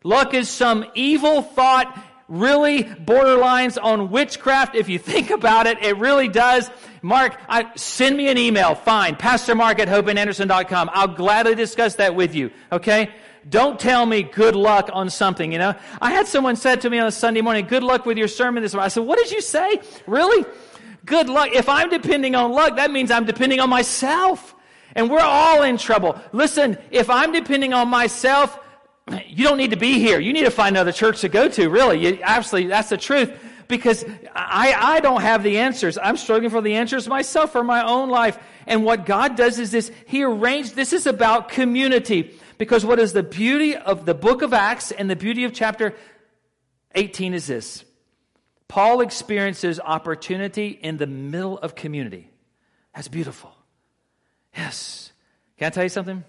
Luck 0.03 0.33
is 0.33 0.49
some 0.49 0.87
evil 0.95 1.43
thought 1.43 1.99
really 2.31 2.85
borderlines 2.85 3.77
on 3.83 4.11
witchcraft. 4.11 4.75
If 4.75 4.89
you 4.89 4.99
think 4.99 5.31
about 5.31 5.67
it, 5.67 5.83
it 5.83 5.99
really 5.99 6.29
does. 6.29 6.71
Mark, 7.03 7.39
I, 7.49 7.71
send 7.75 8.17
me 8.17 8.29
an 8.29 8.39
email. 8.39 8.75
Fine. 8.75 9.17
Pastor 9.17 9.55
Mark 9.55 9.79
at 9.79 9.89
hopeandanderson.com. 9.89 10.91
I'll 10.95 11.09
gladly 11.09 11.55
discuss 11.55 11.97
that 11.97 12.15
with 12.15 12.35
you. 12.35 12.51
Okay? 12.71 13.11
Don't 13.49 13.81
tell 13.81 14.07
me 14.07 14.23
good 14.23 14.55
luck 14.55 14.91
on 14.93 15.11
something, 15.11 15.51
you 15.51 15.59
know? 15.59 15.75
I 16.01 16.13
had 16.13 16.27
someone 16.27 16.57
said 16.57 16.83
to 16.83 16.91
me 16.91 16.99
on 16.99 17.07
a 17.07 17.11
Sunday 17.11 17.41
morning, 17.41 17.67
good 17.67 17.83
luck 17.83 18.07
with 18.07 18.17
your 18.17 18.29
sermon 18.29 18.63
this 18.63 18.75
morning. 18.75 18.85
I 18.85 18.89
said, 18.89 19.05
what 19.05 19.19
did 19.19 19.31
you 19.33 19.41
say? 19.41 19.81
Really? 20.07 20.47
Good 21.05 21.29
luck. 21.29 21.51
If 21.53 21.69
I'm 21.69 21.89
depending 21.89 22.35
on 22.35 22.53
luck, 22.53 22.77
that 22.77 22.91
means 22.91 23.11
I'm 23.11 23.25
depending 23.25 23.59
on 23.61 23.71
myself. 23.71 24.55
And 24.95 25.11
we're 25.11 25.21
all 25.21 25.63
in 25.63 25.79
trouble. 25.79 26.21
Listen, 26.33 26.77
if 26.91 27.09
I'm 27.09 27.33
depending 27.33 27.73
on 27.73 27.89
myself, 27.89 28.59
you 29.27 29.45
don't 29.45 29.57
need 29.57 29.71
to 29.71 29.77
be 29.77 29.99
here. 29.99 30.21
You 30.21 30.33
need 30.33 30.45
to 30.45 30.51
find 30.51 30.77
another 30.77 30.93
church 30.93 31.21
to 31.23 31.29
go 31.29 31.49
to, 31.49 31.69
really. 31.69 32.07
You, 32.07 32.19
absolutely, 32.23 32.69
that's 32.69 32.89
the 32.89 32.97
truth. 32.97 33.33
Because 33.69 34.05
I, 34.35 34.75
I 34.77 35.01
don't 35.01 35.21
have 35.21 35.43
the 35.43 35.59
answers. 35.59 35.97
I'm 35.97 36.17
struggling 36.17 36.51
for 36.51 36.61
the 36.61 36.75
answers 36.75 37.07
myself 37.07 37.53
for 37.53 37.63
my 37.63 37.85
own 37.85 38.09
life. 38.09 38.39
And 38.67 38.85
what 38.85 39.07
God 39.07 39.37
does 39.37 39.59
is 39.59 39.71
this, 39.71 39.93
He 40.07 40.25
arranged, 40.25 40.75
this 40.75 40.93
is 40.93 41.07
about 41.07 41.49
community. 41.49 42.35
Because 42.59 42.85
what 42.85 42.99
is 42.99 43.13
the 43.13 43.23
beauty 43.23 43.77
of 43.77 44.07
the 44.07 44.15
book 44.15 44.43
of 44.43 44.53
Acts 44.53 44.91
and 44.91 45.09
the 45.09 45.17
beauty 45.17 45.45
of 45.45 45.53
chapter 45.53 45.95
18 46.95 47.35
is 47.35 47.47
this. 47.47 47.85
Paul 48.69 49.01
experiences 49.01 49.81
opportunity 49.81 50.69
in 50.69 50.97
the 50.97 51.07
middle 51.07 51.59
of 51.59 51.75
community. 51.75 52.31
That's 52.95 53.09
beautiful. 53.09 53.53
Yes. 54.57 55.13
Can 55.59 55.67
I 55.67 55.71
tell 55.71 55.83
you 55.85 55.89
something? 55.89 56.25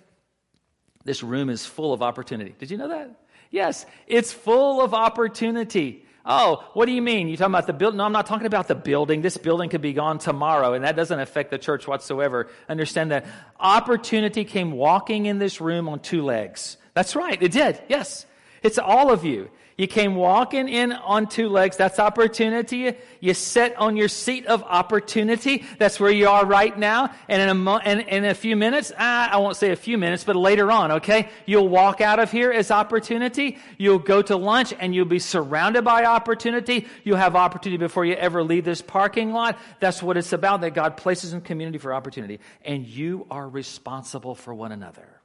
This 1.03 1.23
room 1.23 1.49
is 1.49 1.65
full 1.65 1.93
of 1.93 2.01
opportunity. 2.01 2.55
Did 2.57 2.71
you 2.71 2.77
know 2.77 2.89
that? 2.89 3.15
Yes, 3.49 3.85
it's 4.07 4.31
full 4.31 4.81
of 4.81 4.93
opportunity. 4.93 6.05
Oh, 6.25 6.63
what 6.73 6.85
do 6.85 6.91
you 6.91 7.01
mean? 7.01 7.27
You 7.27 7.35
talking 7.35 7.51
about 7.51 7.67
the 7.67 7.73
building? 7.73 7.97
No, 7.97 8.05
I'm 8.05 8.11
not 8.11 8.27
talking 8.27 8.45
about 8.45 8.67
the 8.67 8.75
building. 8.75 9.21
This 9.21 9.37
building 9.37 9.69
could 9.69 9.81
be 9.81 9.93
gone 9.93 10.19
tomorrow, 10.19 10.73
and 10.73 10.85
that 10.85 10.95
doesn't 10.95 11.19
affect 11.19 11.49
the 11.49 11.57
church 11.57 11.87
whatsoever. 11.87 12.47
Understand 12.69 13.11
that 13.11 13.25
opportunity 13.59 14.45
came 14.45 14.71
walking 14.71 15.25
in 15.25 15.39
this 15.39 15.59
room 15.59 15.89
on 15.89 15.99
two 15.99 16.23
legs. 16.23 16.77
That's 16.93 17.15
right, 17.15 17.41
it 17.41 17.51
did. 17.51 17.81
Yes, 17.89 18.25
it's 18.61 18.77
all 18.77 19.11
of 19.11 19.25
you. 19.25 19.49
You 19.77 19.87
came 19.87 20.15
walking 20.15 20.67
in 20.67 20.91
on 20.91 21.27
two 21.27 21.49
legs. 21.49 21.77
That's 21.77 21.99
opportunity. 21.99 22.95
You 23.19 23.33
sit 23.33 23.75
on 23.77 23.97
your 23.97 24.09
seat 24.09 24.45
of 24.45 24.63
opportunity. 24.63 25.65
That's 25.79 25.99
where 25.99 26.11
you 26.11 26.27
are 26.27 26.45
right 26.45 26.77
now. 26.77 27.13
And 27.27 27.41
in 27.41 27.49
a, 27.49 27.53
mo- 27.53 27.77
and 27.83 28.01
in 28.01 28.25
a 28.25 28.33
few 28.33 28.55
minutes, 28.55 28.91
ah, 28.97 29.29
I 29.31 29.37
won't 29.37 29.55
say 29.55 29.71
a 29.71 29.75
few 29.75 29.97
minutes, 29.97 30.23
but 30.23 30.35
later 30.35 30.71
on, 30.71 30.91
okay? 30.93 31.29
You'll 31.45 31.69
walk 31.69 32.01
out 32.01 32.19
of 32.19 32.31
here 32.31 32.51
as 32.51 32.69
opportunity. 32.71 33.57
You'll 33.77 33.99
go 33.99 34.21
to 34.21 34.35
lunch 34.35 34.73
and 34.79 34.93
you'll 34.93 35.05
be 35.05 35.19
surrounded 35.19 35.83
by 35.83 36.05
opportunity. 36.05 36.87
You'll 37.03 37.17
have 37.17 37.35
opportunity 37.35 37.77
before 37.77 38.05
you 38.05 38.15
ever 38.15 38.43
leave 38.43 38.65
this 38.65 38.81
parking 38.81 39.31
lot. 39.31 39.57
That's 39.79 40.03
what 40.03 40.17
it's 40.17 40.33
about, 40.33 40.61
that 40.61 40.71
God 40.71 40.97
places 40.97 41.33
in 41.33 41.41
community 41.41 41.77
for 41.77 41.93
opportunity. 41.93 42.39
And 42.63 42.85
you 42.85 43.25
are 43.31 43.47
responsible 43.47 44.35
for 44.35 44.53
one 44.53 44.71
another. 44.71 45.20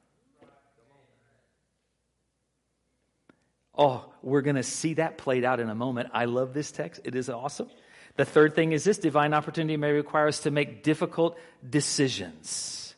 Oh, 3.77 4.05
we're 4.23 4.41
going 4.41 4.55
to 4.55 4.63
see 4.63 4.95
that 4.95 5.17
played 5.17 5.43
out 5.43 5.59
in 5.59 5.69
a 5.69 5.75
moment. 5.75 6.09
I 6.13 6.25
love 6.25 6.53
this 6.53 6.71
text. 6.71 7.01
It 7.03 7.15
is 7.15 7.29
awesome. 7.29 7.69
The 8.15 8.25
third 8.25 8.55
thing 8.55 8.71
is 8.71 8.83
this 8.83 8.97
divine 8.97 9.33
opportunity 9.33 9.77
may 9.77 9.91
require 9.91 10.27
us 10.27 10.39
to 10.41 10.51
make 10.51 10.83
difficult 10.83 11.37
decisions. 11.67 12.95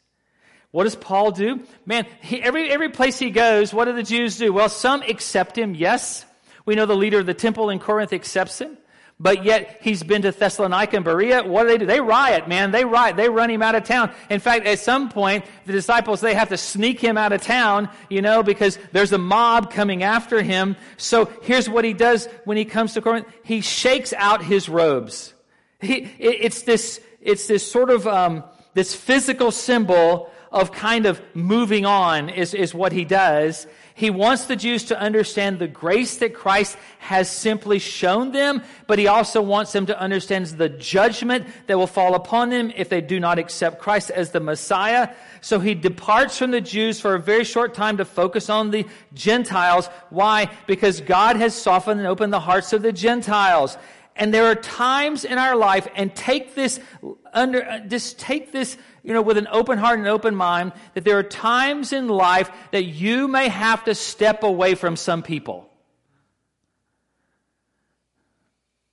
What 0.71 0.85
does 0.85 0.95
Paul 0.95 1.31
do? 1.31 1.61
Man, 1.85 2.05
he, 2.21 2.41
every, 2.41 2.69
every 2.69 2.89
place 2.89 3.19
he 3.19 3.29
goes, 3.29 3.73
what 3.73 3.85
do 3.85 3.93
the 3.93 4.03
Jews 4.03 4.37
do? 4.37 4.53
Well, 4.53 4.69
some 4.69 5.01
accept 5.01 5.57
him, 5.57 5.75
yes. 5.75 6.25
We 6.65 6.75
know 6.75 6.85
the 6.85 6.95
leader 6.95 7.19
of 7.19 7.25
the 7.25 7.33
temple 7.33 7.69
in 7.69 7.79
Corinth 7.79 8.13
accepts 8.13 8.59
him. 8.59 8.77
But 9.21 9.43
yet 9.43 9.79
he's 9.81 10.01
been 10.01 10.21
to 10.21 10.31
Thessalonica 10.31 10.95
and 10.95 11.03
Berea. 11.03 11.43
What 11.43 11.63
do 11.63 11.69
they 11.69 11.77
do? 11.77 11.85
They 11.85 11.99
riot, 11.99 12.47
man. 12.47 12.71
They 12.71 12.85
riot. 12.85 13.17
They 13.17 13.27
run 13.27 13.49
him 13.49 13.61
out 13.61 13.75
of 13.75 13.83
town. 13.83 14.11
In 14.29 14.39
fact, 14.39 14.65
at 14.65 14.79
some 14.79 15.09
point, 15.09 15.43
the 15.65 15.73
disciples, 15.73 16.21
they 16.21 16.33
have 16.33 16.49
to 16.49 16.57
sneak 16.57 17.01
him 17.01 17.17
out 17.17 17.33
of 17.33 17.41
town, 17.41 17.89
you 18.09 18.21
know, 18.21 18.43
because 18.43 18.79
there's 18.93 19.11
a 19.11 19.17
mob 19.17 19.73
coming 19.73 20.03
after 20.03 20.41
him. 20.41 20.77
So 20.95 21.25
here's 21.41 21.69
what 21.69 21.83
he 21.83 21.91
does 21.91 22.27
when 22.45 22.55
he 22.55 22.63
comes 22.63 22.93
to 22.93 23.01
Corinth. 23.01 23.27
He 23.43 23.59
shakes 23.59 24.13
out 24.13 24.41
his 24.41 24.69
robes. 24.69 25.33
He, 25.81 26.09
it's 26.17 26.61
this, 26.61 27.01
it's 27.19 27.47
this 27.47 27.69
sort 27.69 27.89
of, 27.89 28.07
um, 28.07 28.45
this 28.73 28.95
physical 28.95 29.51
symbol 29.51 30.31
of 30.51 30.71
kind 30.71 31.05
of 31.05 31.21
moving 31.33 31.85
on 31.85 32.29
is, 32.29 32.53
is 32.53 32.73
what 32.73 32.93
he 32.93 33.03
does. 33.03 33.67
He 33.99 34.09
wants 34.09 34.45
the 34.45 34.55
Jews 34.55 34.85
to 34.85 34.97
understand 34.97 35.59
the 35.59 35.67
grace 35.67 36.15
that 36.19 36.33
Christ 36.33 36.77
has 36.99 37.29
simply 37.29 37.79
shown 37.79 38.31
them, 38.31 38.63
but 38.87 38.97
he 38.97 39.07
also 39.07 39.41
wants 39.41 39.73
them 39.73 39.87
to 39.87 39.99
understand 39.99 40.45
the 40.45 40.69
judgment 40.69 41.45
that 41.67 41.77
will 41.77 41.85
fall 41.85 42.15
upon 42.15 42.49
them 42.49 42.71
if 42.77 42.87
they 42.87 43.01
do 43.01 43.19
not 43.19 43.37
accept 43.37 43.81
Christ 43.81 44.09
as 44.09 44.31
the 44.31 44.39
Messiah. 44.39 45.09
So 45.41 45.59
he 45.59 45.75
departs 45.75 46.37
from 46.37 46.51
the 46.51 46.61
Jews 46.61 47.01
for 47.01 47.13
a 47.13 47.19
very 47.19 47.43
short 47.43 47.73
time 47.73 47.97
to 47.97 48.05
focus 48.05 48.49
on 48.49 48.71
the 48.71 48.85
Gentiles. 49.13 49.87
Why? 50.11 50.49
Because 50.65 51.01
God 51.01 51.35
has 51.35 51.53
softened 51.53 51.99
and 51.99 52.07
opened 52.07 52.31
the 52.31 52.39
hearts 52.39 52.71
of 52.71 52.81
the 52.81 52.93
Gentiles. 52.93 53.77
And 54.15 54.33
there 54.33 54.45
are 54.45 54.55
times 54.55 55.25
in 55.25 55.37
our 55.37 55.57
life, 55.57 55.89
and 55.93 56.15
take 56.15 56.55
this 56.55 56.79
under, 57.33 57.65
uh, 57.65 57.79
just 57.79 58.17
take 58.17 58.53
this 58.53 58.77
you 59.03 59.13
know, 59.13 59.21
with 59.21 59.37
an 59.37 59.47
open 59.51 59.77
heart 59.77 59.99
and 59.99 60.07
open 60.07 60.35
mind 60.35 60.73
that 60.93 61.03
there 61.03 61.17
are 61.17 61.23
times 61.23 61.93
in 61.93 62.07
life 62.07 62.51
that 62.71 62.83
you 62.83 63.27
may 63.27 63.47
have 63.47 63.83
to 63.85 63.95
step 63.95 64.43
away 64.43 64.75
from 64.75 64.95
some 64.95 65.23
people. 65.23 65.69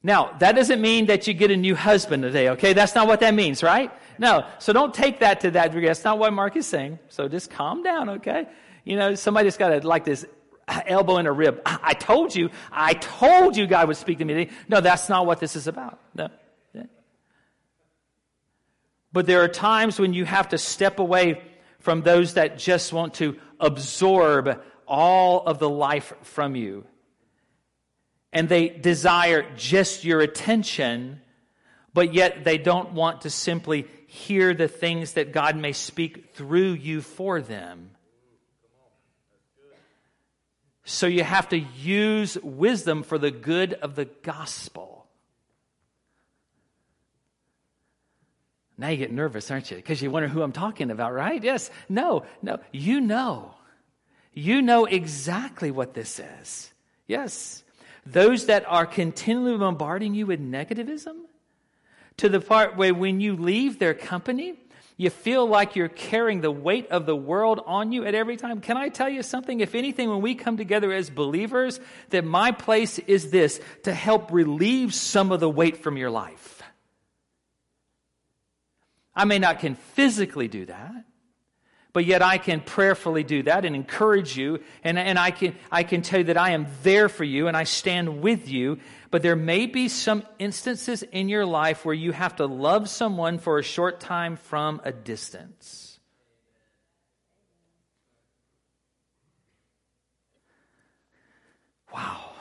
Now, 0.02 0.36
that 0.38 0.54
doesn't 0.54 0.80
mean 0.80 1.06
that 1.06 1.26
you 1.26 1.34
get 1.34 1.50
a 1.50 1.56
new 1.56 1.74
husband 1.74 2.22
today, 2.22 2.50
okay? 2.50 2.72
That's 2.72 2.94
not 2.94 3.08
what 3.08 3.20
that 3.20 3.34
means, 3.34 3.62
right? 3.62 3.90
No. 4.18 4.46
So 4.60 4.72
don't 4.72 4.94
take 4.94 5.18
that 5.18 5.40
to 5.40 5.50
that 5.50 5.72
degree. 5.72 5.88
That's 5.88 6.04
not 6.04 6.18
what 6.18 6.32
Mark 6.32 6.56
is 6.56 6.66
saying. 6.66 7.00
So 7.08 7.28
just 7.28 7.50
calm 7.50 7.82
down, 7.82 8.08
okay? 8.10 8.46
You 8.84 8.96
know, 8.96 9.16
somebody 9.16 9.48
just 9.48 9.58
got 9.58 9.70
to 9.70 9.86
like 9.86 10.04
this 10.04 10.24
elbow 10.68 11.18
in 11.18 11.26
a 11.26 11.32
rib. 11.32 11.60
I 11.66 11.94
told 11.94 12.34
you, 12.34 12.50
I 12.70 12.94
told 12.94 13.56
you 13.56 13.66
God 13.66 13.88
would 13.88 13.96
speak 13.96 14.18
to 14.18 14.24
me 14.24 14.34
today. 14.34 14.52
No, 14.68 14.80
that's 14.80 15.08
not 15.08 15.26
what 15.26 15.40
this 15.40 15.56
is 15.56 15.66
about. 15.66 15.98
No. 16.14 16.28
But 19.16 19.24
there 19.24 19.42
are 19.42 19.48
times 19.48 19.98
when 19.98 20.12
you 20.12 20.26
have 20.26 20.50
to 20.50 20.58
step 20.58 20.98
away 20.98 21.40
from 21.78 22.02
those 22.02 22.34
that 22.34 22.58
just 22.58 22.92
want 22.92 23.14
to 23.14 23.38
absorb 23.58 24.62
all 24.86 25.46
of 25.46 25.58
the 25.58 25.70
life 25.70 26.12
from 26.20 26.54
you. 26.54 26.84
And 28.30 28.46
they 28.46 28.68
desire 28.68 29.50
just 29.56 30.04
your 30.04 30.20
attention, 30.20 31.22
but 31.94 32.12
yet 32.12 32.44
they 32.44 32.58
don't 32.58 32.92
want 32.92 33.22
to 33.22 33.30
simply 33.30 33.86
hear 34.06 34.52
the 34.52 34.68
things 34.68 35.14
that 35.14 35.32
God 35.32 35.56
may 35.56 35.72
speak 35.72 36.34
through 36.34 36.72
you 36.72 37.00
for 37.00 37.40
them. 37.40 37.92
So 40.84 41.06
you 41.06 41.24
have 41.24 41.48
to 41.48 41.58
use 41.58 42.36
wisdom 42.42 43.02
for 43.02 43.16
the 43.16 43.30
good 43.30 43.72
of 43.72 43.94
the 43.94 44.04
gospel. 44.04 44.95
Now 48.78 48.88
you 48.88 48.96
get 48.98 49.12
nervous, 49.12 49.50
aren't 49.50 49.70
you? 49.70 49.76
Because 49.76 50.02
you 50.02 50.10
wonder 50.10 50.28
who 50.28 50.42
I'm 50.42 50.52
talking 50.52 50.90
about, 50.90 51.14
right? 51.14 51.42
Yes. 51.42 51.70
No, 51.88 52.24
no. 52.42 52.58
You 52.72 53.00
know. 53.00 53.54
You 54.32 54.60
know 54.60 54.84
exactly 54.84 55.70
what 55.70 55.94
this 55.94 56.20
is. 56.20 56.72
Yes. 57.06 57.64
Those 58.04 58.46
that 58.46 58.64
are 58.68 58.86
continually 58.86 59.56
bombarding 59.56 60.14
you 60.14 60.26
with 60.26 60.40
negativism, 60.40 61.16
to 62.18 62.28
the 62.28 62.40
part 62.40 62.76
where 62.76 62.94
when 62.94 63.20
you 63.20 63.36
leave 63.36 63.78
their 63.78 63.94
company, 63.94 64.54
you 64.98 65.10
feel 65.10 65.46
like 65.46 65.76
you're 65.76 65.88
carrying 65.88 66.40
the 66.40 66.50
weight 66.50 66.88
of 66.88 67.04
the 67.04 67.16
world 67.16 67.60
on 67.66 67.92
you 67.92 68.04
at 68.06 68.14
every 68.14 68.36
time. 68.36 68.60
Can 68.60 68.76
I 68.76 68.88
tell 68.88 69.08
you 69.08 69.22
something? 69.22 69.60
If 69.60 69.74
anything, 69.74 70.08
when 70.08 70.22
we 70.22 70.34
come 70.34 70.56
together 70.56 70.92
as 70.92 71.10
believers, 71.10 71.80
that 72.10 72.24
my 72.24 72.52
place 72.52 72.98
is 73.00 73.30
this 73.30 73.60
to 73.82 73.92
help 73.92 74.32
relieve 74.32 74.94
some 74.94 75.32
of 75.32 75.40
the 75.40 75.50
weight 75.50 75.78
from 75.78 75.96
your 75.96 76.10
life. 76.10 76.55
I 79.16 79.24
may 79.24 79.38
not 79.38 79.60
can 79.60 79.74
physically 79.74 80.46
do 80.46 80.66
that, 80.66 81.04
but 81.94 82.04
yet 82.04 82.20
I 82.20 82.36
can 82.36 82.60
prayerfully 82.60 83.24
do 83.24 83.42
that 83.44 83.64
and 83.64 83.74
encourage 83.74 84.36
you, 84.36 84.60
and, 84.84 84.98
and 84.98 85.18
I, 85.18 85.30
can, 85.30 85.56
I 85.72 85.82
can 85.82 86.02
tell 86.02 86.18
you 86.18 86.26
that 86.26 86.36
I 86.36 86.50
am 86.50 86.66
there 86.82 87.08
for 87.08 87.24
you 87.24 87.48
and 87.48 87.56
I 87.56 87.64
stand 87.64 88.20
with 88.20 88.50
you. 88.50 88.78
But 89.10 89.22
there 89.22 89.36
may 89.36 89.64
be 89.64 89.88
some 89.88 90.22
instances 90.38 91.02
in 91.02 91.30
your 91.30 91.46
life 91.46 91.86
where 91.86 91.94
you 91.94 92.12
have 92.12 92.36
to 92.36 92.44
love 92.44 92.90
someone 92.90 93.38
for 93.38 93.58
a 93.58 93.62
short 93.62 93.98
time 94.00 94.36
from 94.36 94.82
a 94.84 94.92
distance. 94.92 95.98
Wow. 101.94 102.32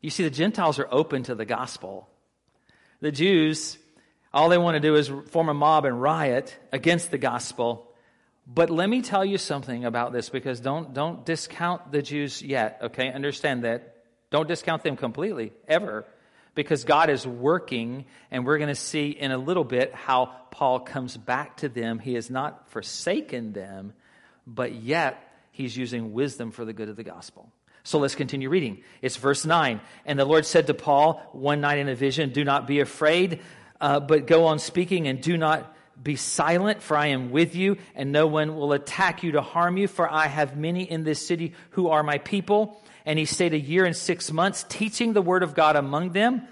You 0.00 0.10
see, 0.10 0.24
the 0.24 0.30
Gentiles 0.30 0.80
are 0.80 0.88
open 0.90 1.22
to 1.24 1.36
the 1.36 1.44
gospel. 1.44 2.08
The 3.00 3.12
Jews 3.12 3.78
all 4.32 4.48
they 4.48 4.58
want 4.58 4.76
to 4.76 4.80
do 4.80 4.94
is 4.94 5.10
form 5.30 5.48
a 5.48 5.54
mob 5.54 5.84
and 5.84 6.00
riot 6.00 6.56
against 6.72 7.10
the 7.10 7.18
gospel. 7.18 7.90
But 8.46 8.70
let 8.70 8.88
me 8.88 9.02
tell 9.02 9.24
you 9.24 9.38
something 9.38 9.84
about 9.84 10.12
this 10.12 10.28
because 10.28 10.60
don't, 10.60 10.94
don't 10.94 11.24
discount 11.24 11.92
the 11.92 12.02
Jews 12.02 12.42
yet, 12.42 12.78
okay? 12.82 13.12
Understand 13.12 13.64
that. 13.64 13.96
Don't 14.30 14.46
discount 14.46 14.82
them 14.84 14.96
completely, 14.96 15.52
ever. 15.66 16.06
Because 16.54 16.84
God 16.84 17.10
is 17.10 17.26
working, 17.26 18.06
and 18.30 18.44
we're 18.44 18.58
going 18.58 18.68
to 18.68 18.74
see 18.74 19.10
in 19.10 19.30
a 19.30 19.38
little 19.38 19.64
bit 19.64 19.94
how 19.94 20.32
Paul 20.50 20.80
comes 20.80 21.16
back 21.16 21.58
to 21.58 21.68
them. 21.68 21.98
He 21.98 22.14
has 22.14 22.28
not 22.28 22.68
forsaken 22.70 23.52
them, 23.52 23.92
but 24.46 24.74
yet 24.74 25.22
he's 25.52 25.76
using 25.76 26.12
wisdom 26.12 26.50
for 26.50 26.64
the 26.64 26.72
good 26.72 26.88
of 26.88 26.96
the 26.96 27.04
gospel. 27.04 27.52
So 27.82 27.98
let's 27.98 28.14
continue 28.14 28.48
reading. 28.48 28.82
It's 29.00 29.16
verse 29.16 29.44
9. 29.44 29.80
And 30.04 30.18
the 30.18 30.24
Lord 30.24 30.44
said 30.44 30.66
to 30.66 30.74
Paul 30.74 31.22
one 31.32 31.60
night 31.60 31.78
in 31.78 31.88
a 31.88 31.94
vision, 31.94 32.30
Do 32.30 32.44
not 32.44 32.66
be 32.66 32.80
afraid 32.80 33.40
uh, 33.80 34.00
but 34.00 34.26
go 34.26 34.46
on 34.46 34.58
speaking 34.58 35.08
and 35.08 35.20
do 35.20 35.36
not 35.36 35.74
be 36.02 36.16
silent, 36.16 36.82
for 36.82 36.96
I 36.96 37.08
am 37.08 37.30
with 37.30 37.54
you, 37.54 37.76
and 37.94 38.10
no 38.10 38.26
one 38.26 38.56
will 38.56 38.72
attack 38.72 39.22
you 39.22 39.32
to 39.32 39.42
harm 39.42 39.76
you, 39.76 39.86
for 39.86 40.10
I 40.10 40.26
have 40.26 40.56
many 40.56 40.90
in 40.90 41.04
this 41.04 41.24
city 41.24 41.52
who 41.70 41.88
are 41.88 42.02
my 42.02 42.18
people. 42.18 42.80
And 43.04 43.18
he 43.18 43.24
stayed 43.24 43.54
a 43.54 43.58
year 43.58 43.84
and 43.84 43.96
six 43.96 44.32
months 44.32 44.64
teaching 44.68 45.12
the 45.12 45.22
word 45.22 45.42
of 45.42 45.54
God 45.54 45.76
among 45.76 46.12
them. 46.12 46.42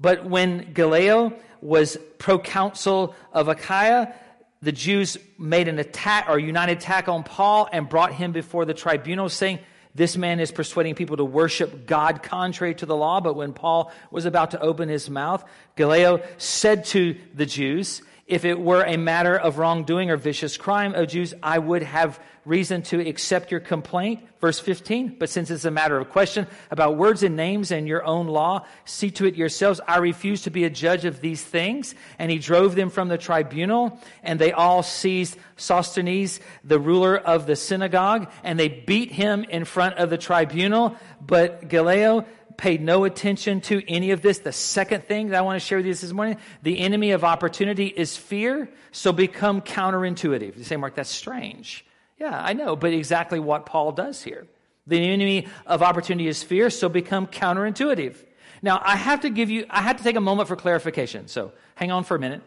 But 0.00 0.24
when 0.24 0.72
Gallio 0.72 1.32
was 1.60 1.96
proconsul 2.18 3.14
of 3.32 3.48
Achaia, 3.48 4.14
the 4.62 4.72
Jews 4.72 5.16
made 5.38 5.68
an 5.68 5.78
attack 5.78 6.26
or 6.28 6.38
united 6.38 6.78
attack 6.78 7.08
on 7.08 7.22
Paul 7.22 7.68
and 7.72 7.88
brought 7.88 8.12
him 8.12 8.32
before 8.32 8.64
the 8.64 8.74
tribunal, 8.74 9.28
saying, 9.28 9.60
this 9.94 10.16
man 10.16 10.40
is 10.40 10.52
persuading 10.52 10.94
people 10.94 11.16
to 11.16 11.24
worship 11.24 11.86
God 11.86 12.22
contrary 12.22 12.74
to 12.76 12.86
the 12.86 12.96
law. 12.96 13.20
But 13.20 13.34
when 13.34 13.52
Paul 13.52 13.92
was 14.10 14.24
about 14.24 14.52
to 14.52 14.60
open 14.60 14.88
his 14.88 15.10
mouth, 15.10 15.44
Gallio 15.76 16.22
said 16.36 16.84
to 16.86 17.16
the 17.34 17.46
Jews, 17.46 18.02
if 18.28 18.44
it 18.44 18.60
were 18.60 18.84
a 18.84 18.98
matter 18.98 19.36
of 19.36 19.56
wrongdoing 19.56 20.10
or 20.10 20.18
vicious 20.18 20.58
crime, 20.58 20.92
O 20.94 21.06
Jews, 21.06 21.32
I 21.42 21.58
would 21.58 21.82
have 21.82 22.20
reason 22.44 22.82
to 22.82 23.00
accept 23.00 23.50
your 23.50 23.60
complaint. 23.60 24.20
Verse 24.38 24.60
15. 24.60 25.16
But 25.18 25.30
since 25.30 25.50
it's 25.50 25.64
a 25.64 25.70
matter 25.70 25.98
of 25.98 26.10
question 26.10 26.46
about 26.70 26.96
words 26.96 27.22
and 27.22 27.36
names 27.36 27.70
and 27.70 27.88
your 27.88 28.04
own 28.04 28.26
law, 28.26 28.66
see 28.84 29.10
to 29.12 29.24
it 29.24 29.34
yourselves. 29.34 29.80
I 29.88 29.98
refuse 29.98 30.42
to 30.42 30.50
be 30.50 30.64
a 30.64 30.70
judge 30.70 31.06
of 31.06 31.22
these 31.22 31.42
things. 31.42 31.94
And 32.18 32.30
he 32.30 32.38
drove 32.38 32.74
them 32.74 32.90
from 32.90 33.08
the 33.08 33.18
tribunal, 33.18 33.98
and 34.22 34.38
they 34.38 34.52
all 34.52 34.82
seized 34.82 35.38
Sosthenes, 35.56 36.38
the 36.62 36.78
ruler 36.78 37.16
of 37.16 37.46
the 37.46 37.56
synagogue, 37.56 38.30
and 38.44 38.60
they 38.60 38.68
beat 38.68 39.10
him 39.10 39.44
in 39.44 39.64
front 39.64 39.96
of 39.96 40.10
the 40.10 40.18
tribunal. 40.18 40.96
But 41.20 41.68
Gallio 41.68 42.26
paid 42.58 42.82
no 42.82 43.04
attention 43.04 43.62
to 43.62 43.82
any 43.88 44.10
of 44.10 44.20
this. 44.20 44.40
The 44.40 44.52
second 44.52 45.04
thing 45.04 45.28
that 45.28 45.38
I 45.38 45.40
want 45.40 45.58
to 45.58 45.66
share 45.66 45.78
with 45.78 45.86
you 45.86 45.94
this 45.94 46.12
morning, 46.12 46.36
the 46.62 46.80
enemy 46.80 47.12
of 47.12 47.24
opportunity 47.24 47.86
is 47.86 48.16
fear, 48.16 48.68
so 48.92 49.12
become 49.12 49.62
counterintuitive. 49.62 50.58
You 50.58 50.64
say, 50.64 50.76
Mark, 50.76 50.96
that's 50.96 51.08
strange. 51.08 51.86
Yeah, 52.18 52.38
I 52.38 52.52
know, 52.52 52.76
but 52.76 52.92
exactly 52.92 53.38
what 53.38 53.64
Paul 53.64 53.92
does 53.92 54.22
here. 54.22 54.46
The 54.88 54.98
enemy 54.98 55.46
of 55.66 55.82
opportunity 55.82 56.28
is 56.28 56.42
fear, 56.42 56.68
so 56.68 56.88
become 56.88 57.28
counterintuitive. 57.28 58.16
Now, 58.60 58.82
I 58.84 58.96
have 58.96 59.20
to 59.20 59.30
give 59.30 59.50
you, 59.50 59.64
I 59.70 59.82
have 59.82 59.98
to 59.98 60.02
take 60.02 60.16
a 60.16 60.20
moment 60.20 60.48
for 60.48 60.56
clarification. 60.56 61.28
So 61.28 61.52
hang 61.76 61.92
on 61.92 62.02
for 62.02 62.16
a 62.16 62.18
minute. 62.18 62.42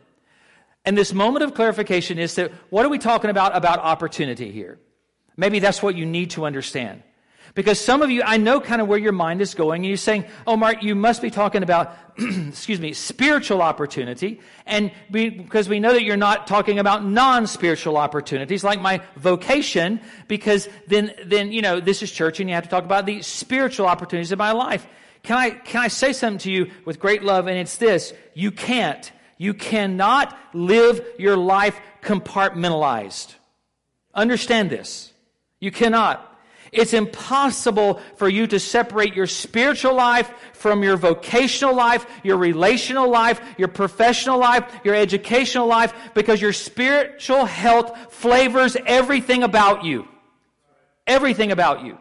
And 0.83 0.97
this 0.97 1.13
moment 1.13 1.45
of 1.45 1.53
clarification 1.53 2.19
is 2.19 2.35
that 2.35 2.51
what 2.69 2.85
are 2.85 2.89
we 2.89 2.97
talking 2.97 3.29
about 3.29 3.55
about 3.55 3.79
opportunity 3.79 4.51
here? 4.51 4.77
Maybe 5.37 5.59
that's 5.59 5.81
what 5.81 5.95
you 5.95 6.05
need 6.05 6.31
to 6.31 6.45
understand. 6.45 7.03
Because 7.53 7.79
some 7.79 8.01
of 8.01 8.09
you, 8.09 8.23
I 8.23 8.37
know 8.37 8.61
kind 8.61 8.81
of 8.81 8.87
where 8.87 8.97
your 8.97 9.11
mind 9.11 9.41
is 9.41 9.53
going, 9.53 9.81
and 9.81 9.87
you're 9.87 9.97
saying, 9.97 10.25
oh, 10.47 10.55
Mark, 10.55 10.83
you 10.83 10.95
must 10.95 11.21
be 11.21 11.29
talking 11.29 11.63
about, 11.63 11.95
excuse 12.17 12.79
me, 12.79 12.93
spiritual 12.93 13.61
opportunity. 13.61 14.39
And 14.65 14.91
we, 15.09 15.29
because 15.29 15.67
we 15.67 15.79
know 15.79 15.93
that 15.93 16.03
you're 16.03 16.15
not 16.15 16.47
talking 16.47 16.79
about 16.79 17.03
non-spiritual 17.03 17.97
opportunities, 17.97 18.63
like 18.63 18.81
my 18.81 19.01
vocation, 19.17 19.99
because 20.27 20.69
then, 20.87 21.13
then, 21.25 21.51
you 21.51 21.61
know, 21.61 21.81
this 21.81 22.01
is 22.01 22.11
church 22.11 22.39
and 22.39 22.49
you 22.49 22.55
have 22.55 22.63
to 22.63 22.69
talk 22.69 22.85
about 22.85 23.05
the 23.05 23.21
spiritual 23.21 23.85
opportunities 23.85 24.31
of 24.31 24.39
my 24.39 24.53
life. 24.53 24.87
Can 25.23 25.37
I, 25.37 25.49
can 25.51 25.81
I 25.81 25.87
say 25.89 26.13
something 26.13 26.39
to 26.39 26.51
you 26.51 26.71
with 26.85 26.99
great 26.99 27.21
love? 27.21 27.47
And 27.47 27.57
it's 27.57 27.77
this. 27.77 28.13
You 28.33 28.51
can't. 28.51 29.11
You 29.37 29.53
cannot 29.53 30.37
live 30.53 31.05
your 31.17 31.35
life 31.35 31.79
compartmentalized. 32.01 33.35
Understand 34.13 34.69
this. 34.69 35.13
You 35.59 35.71
cannot. 35.71 36.30
It's 36.71 36.93
impossible 36.93 37.99
for 38.15 38.29
you 38.29 38.47
to 38.47 38.59
separate 38.59 39.13
your 39.13 39.27
spiritual 39.27 39.93
life 39.93 40.31
from 40.53 40.83
your 40.83 40.95
vocational 40.95 41.75
life, 41.75 42.05
your 42.23 42.37
relational 42.37 43.09
life, 43.09 43.41
your 43.57 43.67
professional 43.67 44.39
life, 44.39 44.63
your 44.85 44.95
educational 44.95 45.67
life, 45.67 45.93
because 46.13 46.41
your 46.41 46.53
spiritual 46.53 47.43
health 47.43 48.13
flavors 48.13 48.77
everything 48.85 49.43
about 49.43 49.83
you. 49.83 50.07
Everything 51.05 51.51
about 51.51 51.83
you. 51.83 51.97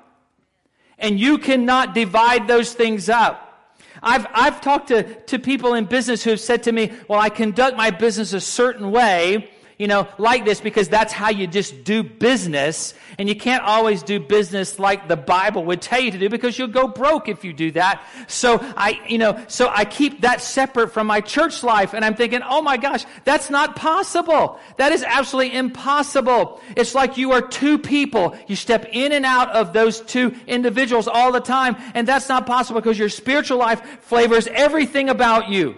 And 0.98 1.18
you 1.18 1.38
cannot 1.38 1.92
divide 1.92 2.46
those 2.46 2.72
things 2.72 3.08
up. 3.08 3.74
I've, 4.00 4.26
I've 4.32 4.60
talked 4.60 4.88
to, 4.88 5.02
to 5.02 5.40
people 5.40 5.74
in 5.74 5.86
business 5.86 6.22
who 6.22 6.30
have 6.30 6.40
said 6.40 6.62
to 6.64 6.72
me, 6.72 6.92
well, 7.08 7.18
I 7.18 7.28
conduct 7.28 7.76
my 7.76 7.90
business 7.90 8.32
a 8.32 8.40
certain 8.40 8.92
way 8.92 9.50
you 9.80 9.86
know, 9.86 10.06
like 10.18 10.44
this 10.44 10.60
because 10.60 10.90
that's 10.90 11.10
how 11.10 11.30
you 11.30 11.46
just 11.46 11.84
do 11.84 12.02
business. 12.02 12.92
And 13.18 13.30
you 13.30 13.34
can't 13.34 13.64
always 13.64 14.02
do 14.02 14.20
business 14.20 14.78
like 14.78 15.08
the 15.08 15.16
Bible 15.16 15.64
would 15.64 15.80
tell 15.80 15.98
you 15.98 16.10
to 16.10 16.18
do 16.18 16.28
because 16.28 16.58
you'll 16.58 16.68
go 16.68 16.86
broke 16.86 17.30
if 17.30 17.44
you 17.44 17.54
do 17.54 17.70
that. 17.70 18.04
So 18.28 18.58
I, 18.60 19.00
you 19.08 19.16
know, 19.16 19.42
so 19.48 19.70
I 19.70 19.86
keep 19.86 20.20
that 20.20 20.42
separate 20.42 20.88
from 20.88 21.06
my 21.06 21.22
church 21.22 21.62
life. 21.62 21.94
And 21.94 22.04
I'm 22.04 22.14
thinking, 22.14 22.42
oh 22.42 22.60
my 22.60 22.76
gosh, 22.76 23.06
that's 23.24 23.48
not 23.48 23.74
possible. 23.74 24.60
That 24.76 24.92
is 24.92 25.02
absolutely 25.02 25.56
impossible. 25.56 26.60
It's 26.76 26.94
like 26.94 27.16
you 27.16 27.32
are 27.32 27.40
two 27.40 27.78
people. 27.78 28.36
You 28.48 28.56
step 28.56 28.84
in 28.92 29.12
and 29.12 29.24
out 29.24 29.48
of 29.52 29.72
those 29.72 30.02
two 30.02 30.36
individuals 30.46 31.08
all 31.08 31.32
the 31.32 31.40
time. 31.40 31.74
And 31.94 32.06
that's 32.06 32.28
not 32.28 32.46
possible 32.46 32.82
because 32.82 32.98
your 32.98 33.08
spiritual 33.08 33.56
life 33.56 33.80
flavors 34.02 34.46
everything 34.46 35.08
about 35.08 35.48
you. 35.48 35.74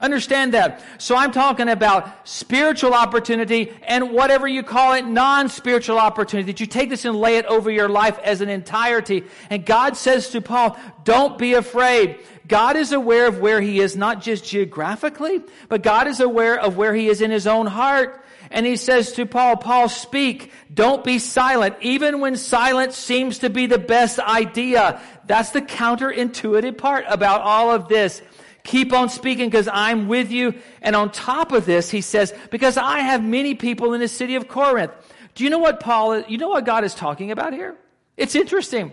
Understand 0.00 0.54
that. 0.54 0.84
So 0.98 1.16
I'm 1.16 1.32
talking 1.32 1.68
about 1.68 2.28
spiritual 2.28 2.94
opportunity 2.94 3.72
and 3.82 4.12
whatever 4.12 4.46
you 4.46 4.62
call 4.62 4.92
it, 4.92 5.04
non-spiritual 5.04 5.98
opportunity. 5.98 6.52
That 6.52 6.60
you 6.60 6.66
take 6.66 6.88
this 6.88 7.04
and 7.04 7.16
lay 7.16 7.38
it 7.38 7.46
over 7.46 7.68
your 7.68 7.88
life 7.88 8.16
as 8.20 8.40
an 8.40 8.48
entirety. 8.48 9.24
And 9.50 9.66
God 9.66 9.96
says 9.96 10.30
to 10.30 10.40
Paul, 10.40 10.78
don't 11.02 11.36
be 11.36 11.54
afraid. 11.54 12.20
God 12.46 12.76
is 12.76 12.92
aware 12.92 13.26
of 13.26 13.40
where 13.40 13.60
he 13.60 13.80
is, 13.80 13.96
not 13.96 14.22
just 14.22 14.44
geographically, 14.44 15.42
but 15.68 15.82
God 15.82 16.06
is 16.06 16.20
aware 16.20 16.58
of 16.60 16.76
where 16.76 16.94
he 16.94 17.08
is 17.08 17.20
in 17.20 17.32
his 17.32 17.48
own 17.48 17.66
heart. 17.66 18.24
And 18.50 18.64
he 18.64 18.76
says 18.76 19.12
to 19.14 19.26
Paul, 19.26 19.56
Paul, 19.56 19.88
speak. 19.88 20.52
Don't 20.72 21.04
be 21.04 21.18
silent, 21.18 21.74
even 21.82 22.20
when 22.20 22.36
silence 22.36 22.96
seems 22.96 23.40
to 23.40 23.50
be 23.50 23.66
the 23.66 23.78
best 23.78 24.18
idea. 24.20 25.02
That's 25.26 25.50
the 25.50 25.60
counterintuitive 25.60 26.78
part 26.78 27.04
about 27.08 27.42
all 27.42 27.70
of 27.70 27.88
this. 27.88 28.22
Keep 28.68 28.92
on 28.92 29.08
speaking 29.08 29.48
because 29.48 29.66
I'm 29.66 30.08
with 30.08 30.30
you. 30.30 30.52
And 30.82 30.94
on 30.94 31.10
top 31.10 31.52
of 31.52 31.64
this, 31.64 31.88
he 31.88 32.02
says, 32.02 32.34
because 32.50 32.76
I 32.76 32.98
have 32.98 33.24
many 33.24 33.54
people 33.54 33.94
in 33.94 34.00
the 34.00 34.08
city 34.08 34.34
of 34.34 34.46
Corinth. 34.46 34.92
Do 35.34 35.42
you 35.44 35.48
know 35.48 35.56
what 35.56 35.80
Paul, 35.80 36.20
you 36.20 36.36
know 36.36 36.50
what 36.50 36.66
God 36.66 36.84
is 36.84 36.94
talking 36.94 37.30
about 37.30 37.54
here? 37.54 37.74
It's 38.18 38.34
interesting. 38.34 38.92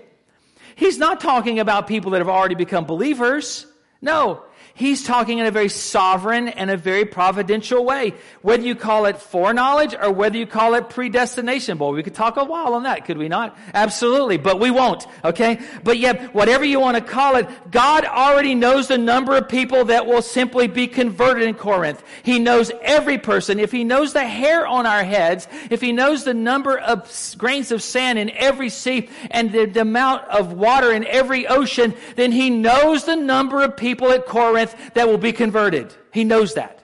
He's 0.75 0.97
not 0.97 1.19
talking 1.19 1.59
about 1.59 1.87
people 1.87 2.11
that 2.11 2.19
have 2.19 2.29
already 2.29 2.55
become 2.55 2.85
believers. 2.85 3.67
No. 4.01 4.44
He's 4.77 5.05
talking 5.05 5.37
in 5.37 5.45
a 5.45 5.51
very 5.51 5.69
sovereign 5.69 6.49
and 6.49 6.69
a 6.69 6.75
very 6.75 7.05
providential 7.05 7.85
way. 7.85 8.13
Whether 8.41 8.63
you 8.63 8.75
call 8.75 9.05
it 9.05 9.21
foreknowledge 9.21 9.95
or 9.95 10.11
whether 10.11 10.37
you 10.37 10.45
call 10.45 10.73
it 10.73 10.89
predestination. 10.89 11.77
Boy, 11.77 11.93
we 11.93 12.03
could 12.03 12.13
talk 12.13 12.35
a 12.35 12.43
while 12.43 12.73
on 12.73 12.83
that, 12.83 13.05
could 13.05 13.17
we 13.17 13.29
not? 13.29 13.57
Absolutely, 13.73 14.35
but 14.35 14.59
we 14.59 14.71
won't, 14.71 15.07
okay? 15.23 15.61
But 15.85 15.97
yet, 15.97 16.33
whatever 16.33 16.65
you 16.65 16.81
want 16.81 16.97
to 16.97 17.01
call 17.01 17.37
it, 17.37 17.47
God 17.71 18.03
already 18.03 18.53
knows 18.53 18.89
the 18.89 18.97
number 18.97 19.37
of 19.37 19.47
people 19.47 19.85
that 19.85 20.07
will 20.07 20.21
simply 20.21 20.67
be 20.67 20.87
converted 20.87 21.43
in 21.43 21.55
Corinth. 21.55 22.03
He 22.23 22.37
knows 22.37 22.69
every 22.81 23.17
person. 23.17 23.61
If 23.61 23.71
He 23.71 23.85
knows 23.85 24.11
the 24.11 24.25
hair 24.25 24.67
on 24.67 24.85
our 24.85 25.05
heads, 25.05 25.47
if 25.69 25.79
He 25.79 25.93
knows 25.93 26.25
the 26.25 26.33
number 26.33 26.77
of 26.77 27.09
grains 27.37 27.71
of 27.71 27.81
sand 27.81 28.19
in 28.19 28.29
every 28.31 28.67
sea 28.67 29.07
and 29.31 29.53
the, 29.53 29.67
the 29.67 29.81
amount 29.81 30.25
of 30.25 30.51
water 30.51 30.91
in 30.91 31.05
every 31.05 31.47
ocean, 31.47 31.93
then 32.17 32.33
He 32.33 32.49
knows 32.49 33.05
the 33.05 33.15
number 33.15 33.63
of 33.63 33.77
people 33.77 34.11
at 34.11 34.25
Corinth 34.25 34.64
that 34.93 35.07
will 35.07 35.17
be 35.17 35.31
converted. 35.31 35.93
He 36.11 36.23
knows 36.23 36.55
that. 36.55 36.81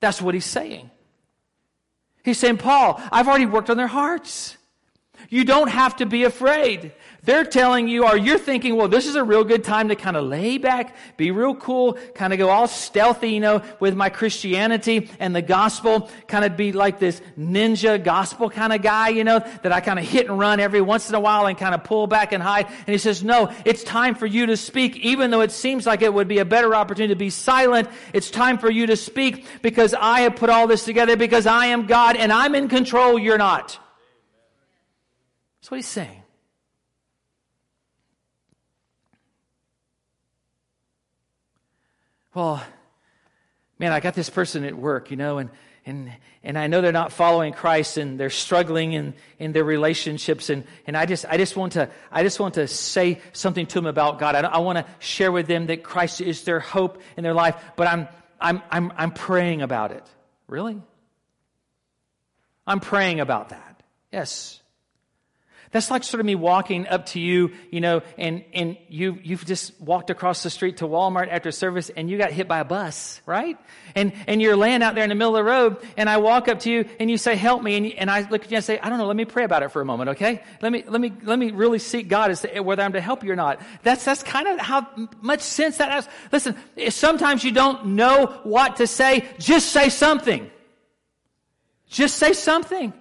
That's 0.00 0.20
what 0.20 0.34
he's 0.34 0.44
saying. 0.44 0.90
He's 2.24 2.38
saying, 2.38 2.58
Paul, 2.58 3.00
I've 3.10 3.26
already 3.26 3.46
worked 3.46 3.70
on 3.70 3.76
their 3.76 3.86
hearts. 3.86 4.57
You 5.28 5.44
don't 5.44 5.68
have 5.68 5.96
to 5.96 6.06
be 6.06 6.24
afraid. 6.24 6.92
They're 7.24 7.44
telling 7.44 7.88
you, 7.88 8.06
or 8.06 8.16
you're 8.16 8.38
thinking, 8.38 8.76
well, 8.76 8.88
this 8.88 9.06
is 9.06 9.16
a 9.16 9.24
real 9.24 9.44
good 9.44 9.64
time 9.64 9.88
to 9.88 9.96
kind 9.96 10.16
of 10.16 10.24
lay 10.24 10.56
back, 10.56 10.96
be 11.16 11.30
real 11.30 11.54
cool, 11.54 11.98
kind 12.14 12.32
of 12.32 12.38
go 12.38 12.48
all 12.48 12.68
stealthy, 12.68 13.32
you 13.32 13.40
know, 13.40 13.60
with 13.80 13.94
my 13.94 14.08
Christianity 14.08 15.10
and 15.18 15.36
the 15.36 15.42
gospel, 15.42 16.08
kind 16.26 16.44
of 16.44 16.56
be 16.56 16.72
like 16.72 16.98
this 16.98 17.20
ninja 17.38 18.02
gospel 18.02 18.48
kind 18.48 18.72
of 18.72 18.80
guy, 18.80 19.08
you 19.08 19.24
know, 19.24 19.40
that 19.62 19.72
I 19.72 19.80
kind 19.80 19.98
of 19.98 20.06
hit 20.06 20.28
and 20.28 20.38
run 20.38 20.60
every 20.60 20.80
once 20.80 21.08
in 21.08 21.14
a 21.14 21.20
while 21.20 21.46
and 21.46 21.58
kind 21.58 21.74
of 21.74 21.84
pull 21.84 22.06
back 22.06 22.32
and 22.32 22.42
hide. 22.42 22.66
And 22.66 22.88
he 22.88 22.98
says, 22.98 23.22
no, 23.22 23.52
it's 23.64 23.82
time 23.82 24.14
for 24.14 24.26
you 24.26 24.46
to 24.46 24.56
speak, 24.56 24.96
even 24.98 25.30
though 25.30 25.42
it 25.42 25.52
seems 25.52 25.86
like 25.86 26.02
it 26.02 26.14
would 26.14 26.28
be 26.28 26.38
a 26.38 26.46
better 26.46 26.74
opportunity 26.74 27.12
to 27.12 27.18
be 27.18 27.30
silent. 27.30 27.88
It's 28.14 28.30
time 28.30 28.58
for 28.58 28.70
you 28.70 28.86
to 28.86 28.96
speak 28.96 29.44
because 29.60 29.92
I 29.92 30.20
have 30.20 30.36
put 30.36 30.50
all 30.50 30.66
this 30.66 30.84
together 30.84 31.16
because 31.16 31.46
I 31.46 31.66
am 31.66 31.86
God 31.86 32.16
and 32.16 32.32
I'm 32.32 32.54
in 32.54 32.68
control. 32.68 33.18
You're 33.18 33.38
not. 33.38 33.78
That's 35.60 35.70
what 35.70 35.76
he's 35.76 35.86
saying. 35.86 36.22
well, 42.38 42.62
man, 43.80 43.92
I 43.92 43.98
got 43.98 44.14
this 44.14 44.30
person 44.30 44.64
at 44.64 44.72
work, 44.72 45.10
you 45.10 45.16
know, 45.16 45.38
and, 45.38 45.50
and, 45.84 46.12
and 46.44 46.56
I 46.56 46.68
know 46.68 46.80
they're 46.80 46.92
not 46.92 47.10
following 47.10 47.52
Christ 47.52 47.96
and 47.96 48.18
they're 48.18 48.30
struggling 48.30 48.92
in, 48.92 49.14
in 49.40 49.50
their 49.50 49.64
relationships. 49.64 50.48
And, 50.48 50.62
and 50.86 50.96
I 50.96 51.04
just, 51.04 51.24
I 51.28 51.36
just 51.36 51.56
want 51.56 51.72
to, 51.72 51.90
I 52.12 52.22
just 52.22 52.38
want 52.38 52.54
to 52.54 52.68
say 52.68 53.20
something 53.32 53.66
to 53.66 53.74
them 53.74 53.86
about 53.86 54.20
God. 54.20 54.36
I, 54.36 54.40
I 54.42 54.58
want 54.58 54.78
to 54.78 54.86
share 55.00 55.32
with 55.32 55.48
them 55.48 55.66
that 55.66 55.82
Christ 55.82 56.20
is 56.20 56.44
their 56.44 56.60
hope 56.60 57.02
in 57.16 57.24
their 57.24 57.34
life, 57.34 57.56
but 57.74 57.88
I'm, 57.88 58.06
I'm, 58.40 58.62
I'm, 58.70 58.92
I'm 58.96 59.10
praying 59.10 59.62
about 59.62 59.90
it. 59.90 60.04
Really? 60.46 60.80
I'm 62.68 62.78
praying 62.78 63.18
about 63.18 63.48
that. 63.48 63.82
Yes. 64.12 64.60
That's 65.70 65.90
like 65.90 66.02
sort 66.04 66.20
of 66.20 66.26
me 66.26 66.34
walking 66.34 66.86
up 66.86 67.06
to 67.06 67.20
you, 67.20 67.52
you 67.70 67.80
know, 67.80 68.02
and, 68.16 68.44
and 68.54 68.78
you, 68.88 69.18
you've 69.22 69.44
just 69.44 69.78
walked 69.80 70.10
across 70.10 70.42
the 70.42 70.50
street 70.50 70.78
to 70.78 70.86
Walmart 70.86 71.28
after 71.30 71.50
service 71.52 71.90
and 71.90 72.08
you 72.08 72.16
got 72.16 72.32
hit 72.32 72.48
by 72.48 72.60
a 72.60 72.64
bus, 72.64 73.20
right? 73.26 73.58
And, 73.94 74.12
and 74.26 74.40
you're 74.40 74.56
laying 74.56 74.82
out 74.82 74.94
there 74.94 75.04
in 75.04 75.10
the 75.10 75.14
middle 75.14 75.36
of 75.36 75.44
the 75.44 75.50
road 75.50 75.76
and 75.96 76.08
I 76.08 76.18
walk 76.18 76.48
up 76.48 76.60
to 76.60 76.70
you 76.70 76.86
and 76.98 77.10
you 77.10 77.18
say, 77.18 77.36
help 77.36 77.62
me. 77.62 77.76
And, 77.76 77.86
and 77.92 78.10
I 78.10 78.28
look 78.28 78.44
at 78.44 78.50
you 78.50 78.56
and 78.56 78.64
say, 78.64 78.78
I 78.78 78.88
don't 78.88 78.98
know, 78.98 79.06
let 79.06 79.16
me 79.16 79.26
pray 79.26 79.44
about 79.44 79.62
it 79.62 79.70
for 79.70 79.82
a 79.82 79.84
moment, 79.84 80.10
okay? 80.10 80.42
Let 80.62 80.72
me, 80.72 80.84
let 80.86 81.00
me, 81.00 81.12
let 81.22 81.38
me 81.38 81.50
really 81.50 81.78
seek 81.78 82.08
God 82.08 82.30
as 82.30 82.40
to 82.42 82.60
whether 82.60 82.82
I'm 82.82 82.94
to 82.94 83.00
help 83.00 83.22
you 83.22 83.32
or 83.32 83.36
not. 83.36 83.60
That's, 83.82 84.04
that's 84.04 84.22
kind 84.22 84.48
of 84.48 84.58
how 84.58 84.86
much 85.20 85.40
sense 85.40 85.78
that 85.78 85.90
has. 85.90 86.08
Listen, 86.32 86.56
eh, 86.76 86.90
sometimes 86.90 87.44
you 87.44 87.52
don't 87.52 87.88
know 87.88 88.40
what 88.44 88.76
to 88.76 88.86
say. 88.86 89.26
Just 89.38 89.70
say 89.70 89.90
something. 89.90 90.50
Just 91.88 92.16
say 92.16 92.32
something. 92.32 92.92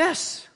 Yes. 0.00 0.49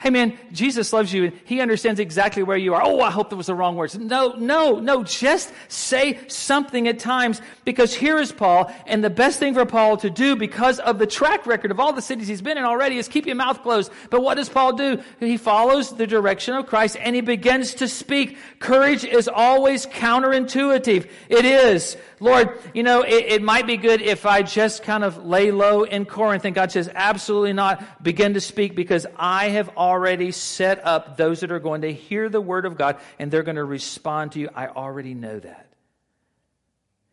Hey 0.00 0.10
man, 0.10 0.38
Jesus 0.52 0.92
loves 0.92 1.12
you 1.12 1.24
and 1.24 1.40
he 1.44 1.60
understands 1.60 1.98
exactly 1.98 2.44
where 2.44 2.56
you 2.56 2.72
are. 2.74 2.82
Oh, 2.84 3.00
I 3.00 3.10
hope 3.10 3.30
that 3.30 3.36
was 3.36 3.48
the 3.48 3.54
wrong 3.56 3.74
words. 3.74 3.98
No, 3.98 4.34
no, 4.38 4.78
no. 4.78 5.02
Just 5.02 5.52
say 5.66 6.20
something 6.28 6.86
at 6.86 7.00
times 7.00 7.42
because 7.64 7.92
here 7.92 8.16
is 8.16 8.30
Paul 8.30 8.72
and 8.86 9.02
the 9.02 9.10
best 9.10 9.40
thing 9.40 9.54
for 9.54 9.66
Paul 9.66 9.96
to 9.96 10.08
do 10.08 10.36
because 10.36 10.78
of 10.78 11.00
the 11.00 11.06
track 11.08 11.46
record 11.48 11.72
of 11.72 11.80
all 11.80 11.92
the 11.92 12.00
cities 12.00 12.28
he's 12.28 12.40
been 12.40 12.56
in 12.56 12.64
already 12.64 12.96
is 12.98 13.08
keep 13.08 13.26
your 13.26 13.34
mouth 13.34 13.60
closed. 13.64 13.90
But 14.08 14.22
what 14.22 14.36
does 14.36 14.48
Paul 14.48 14.74
do? 14.74 15.02
He 15.18 15.36
follows 15.36 15.92
the 15.92 16.06
direction 16.06 16.54
of 16.54 16.66
Christ 16.66 16.96
and 17.00 17.16
he 17.16 17.20
begins 17.20 17.74
to 17.74 17.88
speak. 17.88 18.38
Courage 18.60 19.02
is 19.02 19.26
always 19.26 19.84
counterintuitive. 19.86 21.10
It 21.28 21.44
is. 21.44 21.96
Lord, 22.20 22.60
you 22.74 22.82
know, 22.82 23.02
it, 23.02 23.24
it, 23.26 23.42
might 23.42 23.66
be 23.66 23.76
good 23.76 24.02
if 24.02 24.26
I 24.26 24.42
just 24.42 24.82
kind 24.82 25.04
of 25.04 25.24
lay 25.24 25.50
low 25.50 25.84
in 25.84 26.04
Corinth. 26.04 26.44
And 26.44 26.54
God 26.54 26.72
says, 26.72 26.90
absolutely 26.92 27.52
not. 27.52 28.02
Begin 28.02 28.34
to 28.34 28.40
speak 28.40 28.74
because 28.74 29.06
I 29.16 29.50
have 29.50 29.70
already 29.88 30.32
set 30.32 30.84
up 30.84 31.16
those 31.16 31.40
that 31.40 31.50
are 31.50 31.58
going 31.58 31.80
to 31.82 31.92
hear 31.92 32.28
the 32.28 32.40
word 32.40 32.66
of 32.66 32.76
God 32.76 32.98
and 33.18 33.30
they're 33.30 33.42
going 33.42 33.56
to 33.56 33.64
respond 33.64 34.32
to 34.32 34.40
you. 34.40 34.50
I 34.54 34.68
already 34.68 35.14
know 35.14 35.38
that. 35.40 35.66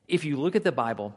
If 0.07 0.25
you 0.25 0.35
look 0.35 0.55
at 0.55 0.63
the 0.63 0.71
Bible, 0.71 1.15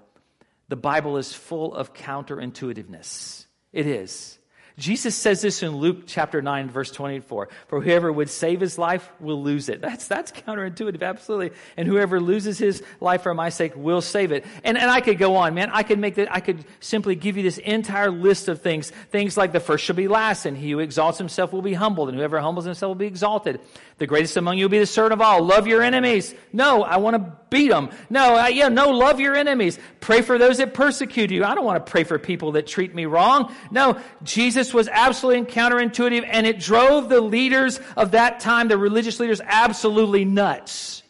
the 0.68 0.77
Bible 0.77 1.16
is 1.16 1.33
full 1.33 1.75
of 1.75 1.92
counterintuitiveness. 1.92 3.47
It 3.73 3.87
is. 3.87 4.38
Jesus 4.79 5.17
says 5.17 5.43
this 5.43 5.64
in 5.64 5.77
Luke 5.77 6.05
chapter 6.07 6.41
9, 6.41 6.71
verse 6.71 6.93
24. 6.93 7.49
For 7.67 7.81
whoever 7.81 8.12
would 8.12 8.31
save 8.31 8.61
his 8.61 8.79
life 8.79 9.11
will 9.19 9.43
lose 9.43 9.69
it. 9.69 9.81
That's, 9.81 10.07
that's 10.07 10.31
counterintuitive, 10.31 11.03
absolutely. 11.03 11.51
And 11.77 11.88
whoever 11.88 12.21
loses 12.21 12.59
his 12.59 12.83
life 13.01 13.23
for 13.23 13.35
my 13.35 13.49
sake 13.49 13.73
will 13.75 14.01
save 14.01 14.31
it. 14.31 14.47
And, 14.62 14.79
and 14.79 14.88
I 14.88 15.01
could 15.01 15.19
go 15.19 15.35
on, 15.35 15.55
man. 15.55 15.71
I 15.73 15.83
could 15.83 15.99
make 15.99 16.14
that, 16.14 16.33
I 16.33 16.38
could 16.38 16.64
simply 16.79 17.17
give 17.17 17.37
you 17.37 17.43
this 17.43 17.59
entire 17.59 18.11
list 18.11 18.47
of 18.49 18.62
things. 18.62 18.91
Things 19.11 19.37
like 19.37 19.51
the 19.53 19.59
first 19.59 19.85
shall 19.85 19.97
be 19.97 20.07
last, 20.07 20.47
and 20.47 20.57
he 20.57 20.71
who 20.71 20.79
exalts 20.79 21.19
himself 21.19 21.53
will 21.53 21.62
be 21.62 21.75
humbled, 21.75 22.09
and 22.09 22.17
whoever 22.17 22.38
humbles 22.38 22.64
himself 22.64 22.91
will 22.91 22.95
be 22.95 23.07
exalted. 23.07 23.61
The 23.99 24.07
greatest 24.07 24.37
among 24.37 24.59
you 24.59 24.67
will 24.67 24.71
be 24.71 24.79
the 24.79 24.87
servant 24.87 25.14
of 25.14 25.21
all. 25.21 25.43
Love 25.43 25.67
your 25.67 25.83
enemies. 25.83 26.35
No, 26.53 26.85
I 26.85 26.99
want 26.99 27.17
to 27.17 27.33
beat 27.51 27.69
them. 27.71 27.91
No, 28.11 28.37
uh, 28.37 28.47
yeah, 28.47 28.69
no, 28.69 28.91
love 28.91 29.21
your 29.21 29.35
enemies. 29.35 29.79
Pray 30.01 30.23
for 30.23 30.39
those 30.39 30.59
that 30.59 30.75
persecute 30.75 31.31
you. 31.31 31.45
I 31.45 31.55
don't 31.55 31.65
want 31.65 31.85
to 31.85 31.91
pray 31.91 32.05
for 32.05 32.19
people 32.19 32.53
that 32.53 32.67
treat 32.67 32.95
me 32.95 33.07
wrong. 33.07 33.55
No, 33.71 34.01
Jesus 34.23 34.75
was 34.75 34.89
absolutely 34.89 35.53
counterintuitive 35.53 36.27
and 36.29 36.47
it 36.47 36.59
drove 36.59 37.09
the 37.09 37.21
leaders 37.21 37.81
of 37.97 38.13
that 38.13 38.41
time, 38.41 38.69
the 38.69 38.79
religious 38.79 39.21
leaders, 39.21 39.41
absolutely 39.45 40.25
nuts. 40.25 41.03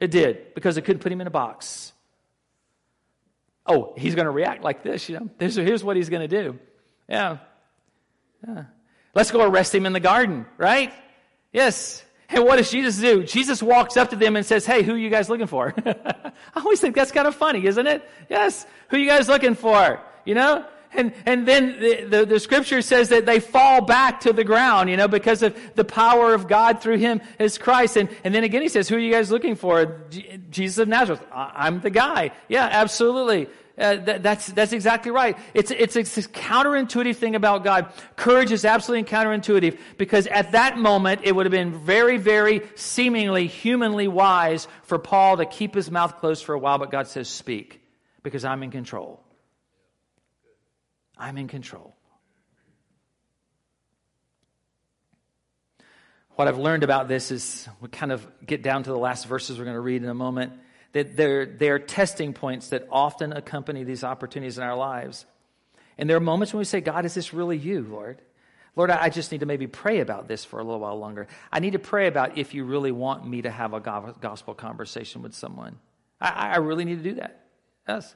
It 0.00 0.10
did 0.10 0.54
because 0.54 0.76
it 0.76 0.82
couldn't 0.82 1.00
put 1.00 1.12
him 1.12 1.20
in 1.20 1.26
a 1.26 1.30
box. 1.30 1.92
Oh, 3.66 3.94
he's 3.96 4.14
going 4.14 4.24
to 4.24 4.30
react 4.32 4.64
like 4.64 4.82
this, 4.82 5.08
you 5.08 5.18
know. 5.18 5.28
Here's, 5.38 5.54
here's 5.54 5.84
what 5.84 5.96
he's 5.96 6.08
going 6.08 6.28
to 6.28 6.42
do. 6.42 6.58
Yeah. 7.08 7.38
yeah. 8.46 8.64
Let's 9.14 9.30
go 9.30 9.42
arrest 9.46 9.74
him 9.74 9.86
in 9.86 9.92
the 9.92 10.00
garden, 10.00 10.46
right? 10.56 10.92
Yes. 11.52 12.02
And 12.34 12.44
what 12.44 12.56
does 12.56 12.70
Jesus 12.70 12.98
do? 12.98 13.24
Jesus 13.24 13.60
walks 13.60 13.96
up 13.96 14.10
to 14.10 14.16
them 14.16 14.36
and 14.36 14.46
says, 14.46 14.64
Hey, 14.64 14.82
who 14.82 14.94
are 14.94 14.98
you 14.98 15.10
guys 15.10 15.28
looking 15.28 15.48
for? 15.48 15.74
I 15.86 16.32
always 16.56 16.80
think 16.80 16.94
that's 16.94 17.10
kind 17.10 17.26
of 17.26 17.34
funny, 17.34 17.66
isn't 17.66 17.86
it? 17.86 18.08
Yes. 18.28 18.66
Who 18.88 18.96
are 18.96 19.00
you 19.00 19.08
guys 19.08 19.28
looking 19.28 19.56
for? 19.56 20.00
You 20.24 20.34
know? 20.34 20.64
And, 20.92 21.12
and 21.24 21.46
then 21.46 21.80
the, 21.80 22.04
the, 22.04 22.26
the, 22.26 22.40
scripture 22.40 22.82
says 22.82 23.10
that 23.10 23.24
they 23.24 23.38
fall 23.38 23.80
back 23.80 24.20
to 24.20 24.32
the 24.32 24.42
ground, 24.42 24.90
you 24.90 24.96
know, 24.96 25.06
because 25.06 25.40
of 25.42 25.56
the 25.76 25.84
power 25.84 26.34
of 26.34 26.48
God 26.48 26.82
through 26.82 26.98
him 26.98 27.20
as 27.38 27.58
Christ. 27.58 27.96
And, 27.96 28.08
and 28.24 28.34
then 28.34 28.42
again, 28.42 28.62
he 28.62 28.68
says, 28.68 28.88
who 28.88 28.96
are 28.96 29.00
you 29.00 29.12
guys 29.12 29.30
looking 29.30 29.54
for? 29.54 30.00
Jesus 30.50 30.78
of 30.78 30.88
Nazareth. 30.88 31.24
I'm 31.32 31.80
the 31.80 31.90
guy. 31.90 32.32
Yeah, 32.48 32.68
absolutely. 32.70 33.48
Uh, 33.78 33.96
that, 33.96 34.22
that's, 34.22 34.46
that's 34.48 34.72
exactly 34.72 35.10
right. 35.10 35.38
It's, 35.54 35.70
it's, 35.70 35.96
it's 35.96 36.14
this 36.14 36.26
counterintuitive 36.26 37.16
thing 37.16 37.34
about 37.34 37.64
God. 37.64 37.92
Courage 38.16 38.52
is 38.52 38.64
absolutely 38.64 39.08
counterintuitive 39.10 39.78
because 39.96 40.26
at 40.26 40.52
that 40.52 40.78
moment 40.78 41.22
it 41.24 41.34
would 41.34 41.46
have 41.46 41.52
been 41.52 41.72
very, 41.72 42.18
very 42.18 42.62
seemingly 42.74 43.46
humanly 43.46 44.08
wise 44.08 44.68
for 44.82 44.98
Paul 44.98 45.38
to 45.38 45.46
keep 45.46 45.74
his 45.74 45.90
mouth 45.90 46.18
closed 46.18 46.44
for 46.44 46.54
a 46.54 46.58
while, 46.58 46.78
but 46.78 46.90
God 46.90 47.06
says, 47.06 47.28
speak 47.28 47.80
because 48.22 48.44
I'm 48.44 48.62
in 48.62 48.70
control. 48.70 49.22
I'm 51.16 51.38
in 51.38 51.48
control. 51.48 51.96
What 56.36 56.48
I've 56.48 56.58
learned 56.58 56.84
about 56.84 57.08
this 57.08 57.30
is 57.30 57.68
we 57.80 57.88
kind 57.88 58.12
of 58.12 58.26
get 58.44 58.62
down 58.62 58.82
to 58.82 58.90
the 58.90 58.98
last 58.98 59.26
verses 59.26 59.58
we're 59.58 59.64
going 59.64 59.74
to 59.74 59.80
read 59.80 60.02
in 60.02 60.08
a 60.08 60.14
moment 60.14 60.54
that 60.92 61.16
they're, 61.16 61.46
they're 61.46 61.78
testing 61.78 62.32
points 62.32 62.68
that 62.68 62.86
often 62.90 63.32
accompany 63.32 63.84
these 63.84 64.04
opportunities 64.04 64.58
in 64.58 64.64
our 64.64 64.76
lives. 64.76 65.26
And 65.98 66.08
there 66.08 66.16
are 66.16 66.20
moments 66.20 66.52
when 66.52 66.58
we 66.58 66.64
say, 66.64 66.80
God, 66.80 67.04
is 67.04 67.14
this 67.14 67.32
really 67.32 67.56
you, 67.56 67.82
Lord? 67.82 68.20
Lord, 68.76 68.90
I 68.90 69.08
just 69.10 69.32
need 69.32 69.40
to 69.40 69.46
maybe 69.46 69.66
pray 69.66 70.00
about 70.00 70.28
this 70.28 70.44
for 70.44 70.60
a 70.60 70.64
little 70.64 70.80
while 70.80 70.98
longer. 70.98 71.26
I 71.52 71.60
need 71.60 71.72
to 71.72 71.78
pray 71.78 72.06
about 72.06 72.38
if 72.38 72.54
you 72.54 72.64
really 72.64 72.92
want 72.92 73.26
me 73.26 73.42
to 73.42 73.50
have 73.50 73.74
a 73.74 73.80
gospel 73.80 74.54
conversation 74.54 75.22
with 75.22 75.34
someone. 75.34 75.78
I, 76.20 76.52
I 76.52 76.56
really 76.58 76.84
need 76.84 77.02
to 77.02 77.08
do 77.10 77.14
that. 77.16 77.44
Yes. 77.88 78.14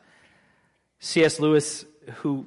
C.S. 1.01 1.41
Lewis, 1.41 1.85
who 2.17 2.47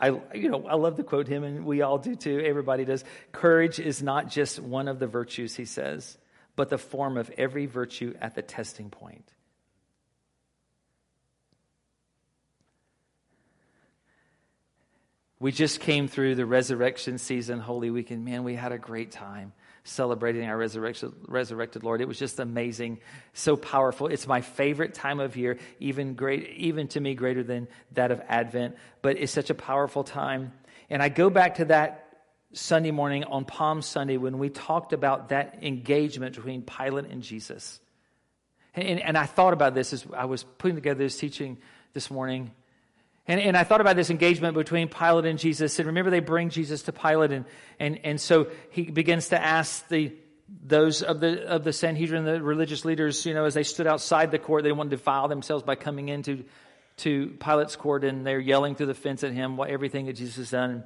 I, 0.00 0.08
you 0.34 0.48
know, 0.48 0.66
I 0.66 0.76
love 0.76 0.96
to 0.96 1.02
quote 1.02 1.26
him, 1.26 1.42
and 1.42 1.66
we 1.66 1.82
all 1.82 1.98
do 1.98 2.14
too. 2.14 2.40
Everybody 2.40 2.84
does. 2.84 3.04
Courage 3.32 3.80
is 3.80 4.02
not 4.02 4.30
just 4.30 4.60
one 4.60 4.88
of 4.88 4.98
the 4.98 5.06
virtues, 5.06 5.56
he 5.56 5.64
says, 5.64 6.16
but 6.54 6.70
the 6.70 6.78
form 6.78 7.16
of 7.16 7.30
every 7.36 7.66
virtue 7.66 8.14
at 8.20 8.34
the 8.34 8.42
testing 8.42 8.88
point. 8.88 9.28
We 15.44 15.52
just 15.52 15.80
came 15.80 16.08
through 16.08 16.36
the 16.36 16.46
resurrection 16.46 17.18
season, 17.18 17.60
Holy 17.60 17.90
Weekend. 17.90 18.24
Man, 18.24 18.44
we 18.44 18.54
had 18.54 18.72
a 18.72 18.78
great 18.78 19.10
time 19.10 19.52
celebrating 19.82 20.46
our 20.46 20.56
resurrection, 20.56 21.12
resurrected 21.28 21.84
Lord. 21.84 22.00
It 22.00 22.08
was 22.08 22.18
just 22.18 22.40
amazing, 22.40 23.00
so 23.34 23.54
powerful. 23.54 24.06
It's 24.06 24.26
my 24.26 24.40
favorite 24.40 24.94
time 24.94 25.20
of 25.20 25.36
year, 25.36 25.58
even 25.80 26.14
great, 26.14 26.48
even 26.56 26.88
to 26.88 27.00
me 27.00 27.14
greater 27.14 27.42
than 27.42 27.68
that 27.92 28.10
of 28.10 28.22
Advent. 28.26 28.76
But 29.02 29.18
it's 29.18 29.32
such 29.32 29.50
a 29.50 29.54
powerful 29.54 30.02
time. 30.02 30.52
And 30.88 31.02
I 31.02 31.10
go 31.10 31.28
back 31.28 31.56
to 31.56 31.66
that 31.66 32.16
Sunday 32.54 32.90
morning 32.90 33.24
on 33.24 33.44
Palm 33.44 33.82
Sunday 33.82 34.16
when 34.16 34.38
we 34.38 34.48
talked 34.48 34.94
about 34.94 35.28
that 35.28 35.58
engagement 35.60 36.36
between 36.36 36.62
Pilate 36.62 37.10
and 37.10 37.22
Jesus. 37.22 37.80
And, 38.74 38.98
and 38.98 39.18
I 39.18 39.26
thought 39.26 39.52
about 39.52 39.74
this 39.74 39.92
as 39.92 40.06
I 40.16 40.24
was 40.24 40.42
putting 40.42 40.76
together 40.76 41.04
this 41.04 41.18
teaching 41.18 41.58
this 41.92 42.10
morning. 42.10 42.50
And, 43.26 43.40
and 43.40 43.56
I 43.56 43.64
thought 43.64 43.80
about 43.80 43.96
this 43.96 44.10
engagement 44.10 44.54
between 44.54 44.88
Pilate 44.88 45.24
and 45.24 45.38
Jesus. 45.38 45.78
And 45.78 45.86
remember, 45.86 46.10
they 46.10 46.20
bring 46.20 46.50
Jesus 46.50 46.82
to 46.82 46.92
Pilate. 46.92 47.32
And, 47.32 47.44
and, 47.80 48.00
and 48.04 48.20
so 48.20 48.48
he 48.70 48.82
begins 48.82 49.28
to 49.30 49.42
ask 49.42 49.88
the, 49.88 50.12
those 50.62 51.02
of 51.02 51.20
the, 51.20 51.46
of 51.46 51.64
the 51.64 51.72
Sanhedrin, 51.72 52.24
the 52.24 52.42
religious 52.42 52.84
leaders, 52.84 53.24
you 53.24 53.32
know, 53.32 53.46
as 53.46 53.54
they 53.54 53.62
stood 53.62 53.86
outside 53.86 54.30
the 54.30 54.38
court, 54.38 54.62
they 54.62 54.72
wanted 54.72 54.90
to 54.90 54.96
defile 54.96 55.28
themselves 55.28 55.64
by 55.64 55.74
coming 55.74 56.10
into 56.10 56.44
to 56.98 57.34
Pilate's 57.40 57.76
court 57.76 58.04
and 58.04 58.26
they're 58.26 58.38
yelling 58.38 58.76
through 58.76 58.86
the 58.86 58.94
fence 58.94 59.24
at 59.24 59.32
him 59.32 59.56
what 59.56 59.70
everything 59.70 60.06
that 60.06 60.12
Jesus 60.12 60.36
has 60.36 60.50
done. 60.50 60.84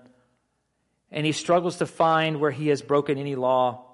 And 1.11 1.27
he 1.27 1.33
struggles 1.33 1.79
to 1.79 1.87
find 1.87 2.41
where 2.41 2.51
he 2.51 2.69
has 2.69 2.83
broken 2.83 3.19
any 3.19 3.35
law. 3.35 3.85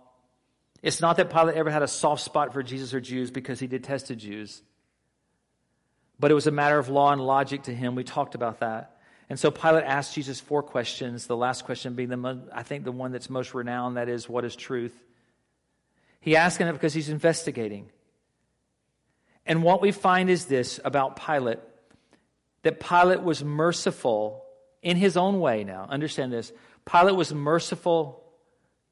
It's 0.83 1.01
not 1.01 1.17
that 1.17 1.31
Pilate 1.31 1.57
ever 1.57 1.71
had 1.71 1.83
a 1.83 1.89
soft 1.89 2.23
spot 2.23 2.53
for 2.53 2.63
Jesus 2.63 2.93
or 2.93 3.01
Jews 3.01 3.31
because 3.31 3.59
he 3.59 3.67
detested 3.67 4.19
Jews 4.19 4.63
but 6.19 6.31
it 6.31 6.35
was 6.35 6.47
a 6.47 6.51
matter 6.51 6.79
of 6.79 6.89
law 6.89 7.13
and 7.13 7.21
logic 7.21 7.65
to 7.65 7.75
him. 7.75 7.95
We 7.95 8.05
talked 8.05 8.35
about 8.35 8.61
that. 8.61 8.91
And 9.29 9.39
so 9.39 9.51
Pilate 9.51 9.85
asked 9.85 10.15
Jesus 10.15 10.41
four 10.41 10.63
questions, 10.63 11.27
the 11.27 11.37
last 11.37 11.65
question 11.65 11.95
being, 11.95 12.11
the, 12.11 12.43
I 12.53 12.63
think, 12.63 12.85
the 12.85 12.93
one 12.93 13.13
that's 13.13 13.31
most 13.31 13.55
renowned 13.55 13.97
that 13.97 14.09
is, 14.09 14.29
what 14.29 14.45
is 14.45 14.55
truth? 14.55 14.95
He 16.21 16.37
asked 16.37 16.59
him 16.59 16.73
because 16.73 16.95
he's 16.95 17.09
investigating. 17.09 17.91
And 19.47 19.63
what 19.63 19.83
we 19.83 19.93
find 19.93 20.31
is 20.31 20.47
this 20.47 20.81
about 20.85 21.17
Pilate 21.25 21.59
that 22.63 22.81
Pilate 22.81 23.23
was 23.23 23.45
merciful 23.45 24.43
in 24.83 24.97
his 24.97 25.17
own 25.17 25.39
way 25.39 25.65
now. 25.65 25.87
Understand 25.89 26.33
this. 26.33 26.53
Pilate 26.91 27.15
was 27.15 27.33
merciful 27.33 28.25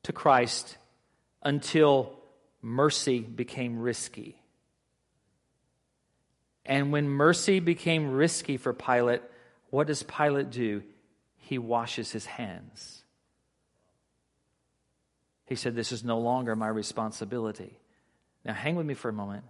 to 0.02 0.12
Christ 0.12 0.76
until 1.42 2.18
mercy 2.60 3.20
became 3.20 3.78
risky. 3.78 4.41
And 6.64 6.92
when 6.92 7.08
mercy 7.08 7.60
became 7.60 8.12
risky 8.12 8.56
for 8.56 8.72
Pilate, 8.72 9.22
what 9.70 9.86
does 9.86 10.02
Pilate 10.02 10.50
do? 10.50 10.82
He 11.36 11.58
washes 11.58 12.12
his 12.12 12.26
hands. 12.26 13.02
He 15.46 15.56
said, 15.56 15.74
This 15.74 15.92
is 15.92 16.04
no 16.04 16.18
longer 16.18 16.54
my 16.54 16.68
responsibility. 16.68 17.78
Now, 18.44 18.54
hang 18.54 18.76
with 18.76 18.86
me 18.86 18.94
for 18.94 19.08
a 19.08 19.12
moment. 19.12 19.44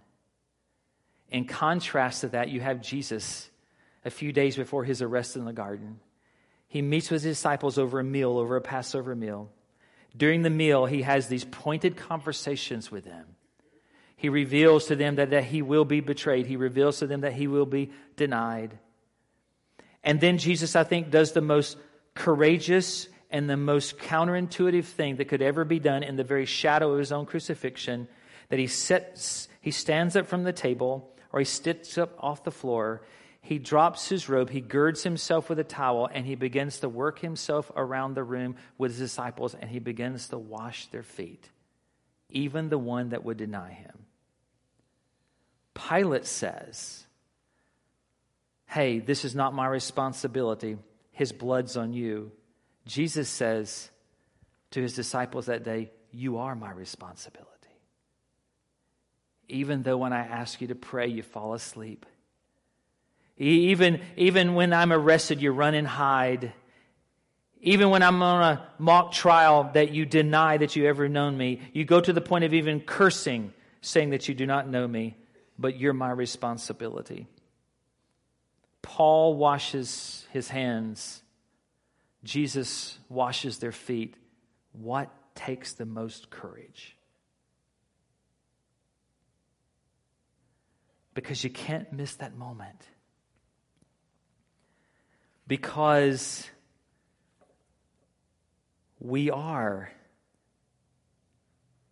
In 1.29 1.45
contrast 1.45 2.21
to 2.21 2.29
that, 2.29 2.49
you 2.49 2.61
have 2.61 2.81
Jesus 2.81 3.49
a 4.05 4.09
few 4.09 4.31
days 4.31 4.55
before 4.55 4.83
his 4.83 5.01
arrest 5.01 5.35
in 5.35 5.45
the 5.45 5.53
garden. 5.53 5.99
He 6.67 6.81
meets 6.81 7.09
with 7.09 7.23
his 7.23 7.37
disciples 7.37 7.77
over 7.77 7.99
a 7.99 8.03
meal, 8.03 8.37
over 8.37 8.55
a 8.55 8.61
Passover 8.61 9.15
meal. 9.15 9.49
During 10.15 10.41
the 10.41 10.49
meal, 10.49 10.85
he 10.85 11.03
has 11.03 11.27
these 11.27 11.45
pointed 11.45 11.95
conversations 11.95 12.91
with 12.91 13.05
them. 13.05 13.25
He 14.23 14.29
reveals 14.29 14.85
to 14.85 14.95
them 14.95 15.15
that, 15.15 15.31
that 15.31 15.43
he 15.43 15.61
will 15.61 15.83
be 15.83 15.99
betrayed. 15.99 16.45
He 16.45 16.55
reveals 16.55 16.99
to 16.99 17.07
them 17.07 17.21
that 17.21 17.33
he 17.33 17.47
will 17.47 17.65
be 17.65 17.91
denied. 18.15 18.79
And 20.01 20.21
then 20.21 20.37
Jesus, 20.37 20.77
I 20.77 20.85
think, 20.85 21.11
does 21.11 21.33
the 21.33 21.41
most 21.41 21.77
courageous 22.15 23.09
and 23.29 23.49
the 23.49 23.57
most 23.57 23.97
counterintuitive 23.97 24.85
thing 24.85 25.17
that 25.17 25.25
could 25.25 25.41
ever 25.41 25.65
be 25.65 25.77
done 25.77 26.03
in 26.03 26.15
the 26.15 26.23
very 26.23 26.45
shadow 26.45 26.93
of 26.93 26.99
his 26.99 27.11
own 27.11 27.25
crucifixion 27.25 28.07
that 28.47 28.59
he 28.59 28.67
sets 28.67 29.49
he 29.59 29.71
stands 29.71 30.15
up 30.15 30.27
from 30.27 30.43
the 30.43 30.53
table 30.53 31.13
or 31.33 31.39
he 31.39 31.45
sits 31.45 31.97
up 31.97 32.15
off 32.17 32.45
the 32.45 32.51
floor 32.51 33.01
he 33.41 33.57
drops 33.59 34.07
his 34.07 34.29
robe 34.29 34.49
he 34.51 34.61
girds 34.61 35.03
himself 35.03 35.49
with 35.49 35.57
a 35.59 35.63
towel 35.65 36.07
and 36.13 36.25
he 36.25 36.35
begins 36.35 36.79
to 36.79 36.87
work 36.87 37.19
himself 37.19 37.71
around 37.75 38.13
the 38.13 38.23
room 38.23 38.55
with 38.77 38.91
his 38.91 38.99
disciples 38.99 39.53
and 39.55 39.69
he 39.69 39.79
begins 39.79 40.29
to 40.29 40.37
wash 40.37 40.85
their 40.87 41.03
feet 41.03 41.49
even 42.29 42.69
the 42.69 42.77
one 42.77 43.09
that 43.09 43.25
would 43.25 43.37
deny 43.37 43.71
him 43.71 44.05
Pilate 45.73 46.25
says, 46.25 47.05
Hey, 48.67 48.99
this 48.99 49.23
is 49.23 49.35
not 49.35 49.53
my 49.53 49.67
responsibility. 49.67 50.77
His 51.11 51.31
blood's 51.31 51.77
on 51.77 51.93
you. 51.93 52.31
Jesus 52.85 53.29
says 53.29 53.89
to 54.71 54.81
his 54.81 54.93
disciples 54.93 55.45
that 55.45 55.63
day, 55.63 55.91
You 56.11 56.37
are 56.37 56.55
my 56.55 56.71
responsibility. 56.71 57.49
Even 59.47 59.83
though 59.83 59.97
when 59.97 60.13
I 60.13 60.25
ask 60.25 60.61
you 60.61 60.67
to 60.69 60.75
pray, 60.75 61.07
you 61.07 61.21
fall 61.21 61.53
asleep. 61.53 62.05
Even, 63.37 64.01
even 64.15 64.55
when 64.55 64.73
I'm 64.73 64.93
arrested, 64.93 65.41
you 65.41 65.51
run 65.51 65.75
and 65.75 65.87
hide. 65.87 66.53
Even 67.61 67.89
when 67.89 68.03
I'm 68.03 68.21
on 68.21 68.41
a 68.41 68.67
mock 68.77 69.11
trial 69.11 69.69
that 69.73 69.91
you 69.91 70.05
deny 70.05 70.57
that 70.57 70.75
you 70.75 70.85
ever 70.87 71.07
known 71.07 71.37
me, 71.37 71.61
you 71.73 71.85
go 71.85 71.99
to 71.99 72.13
the 72.13 72.21
point 72.21 72.43
of 72.43 72.53
even 72.53 72.79
cursing, 72.79 73.53
saying 73.81 74.11
that 74.11 74.27
you 74.27 74.33
do 74.33 74.45
not 74.45 74.67
know 74.67 74.87
me 74.87 75.17
but 75.57 75.79
you're 75.79 75.93
my 75.93 76.11
responsibility. 76.11 77.27
Paul 78.81 79.35
washes 79.35 80.27
his 80.31 80.49
hands, 80.49 81.21
Jesus 82.23 82.97
washes 83.09 83.57
their 83.59 83.71
feet. 83.71 84.15
What 84.71 85.09
takes 85.35 85.73
the 85.73 85.85
most 85.85 86.29
courage? 86.29 86.95
Because 91.13 91.43
you 91.43 91.49
can't 91.49 91.91
miss 91.93 92.15
that 92.15 92.35
moment. 92.35 92.81
Because 95.47 96.49
we 98.99 99.29
are 99.29 99.91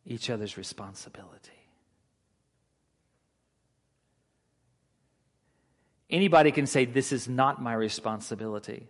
each 0.06 0.30
other's 0.30 0.58
responsibility. 0.58 1.51
Anybody 6.12 6.52
can 6.52 6.68
say, 6.68 6.86
This 6.86 7.12
is 7.12 7.28
not 7.28 7.62
my 7.62 7.74
responsibility. 7.74 8.88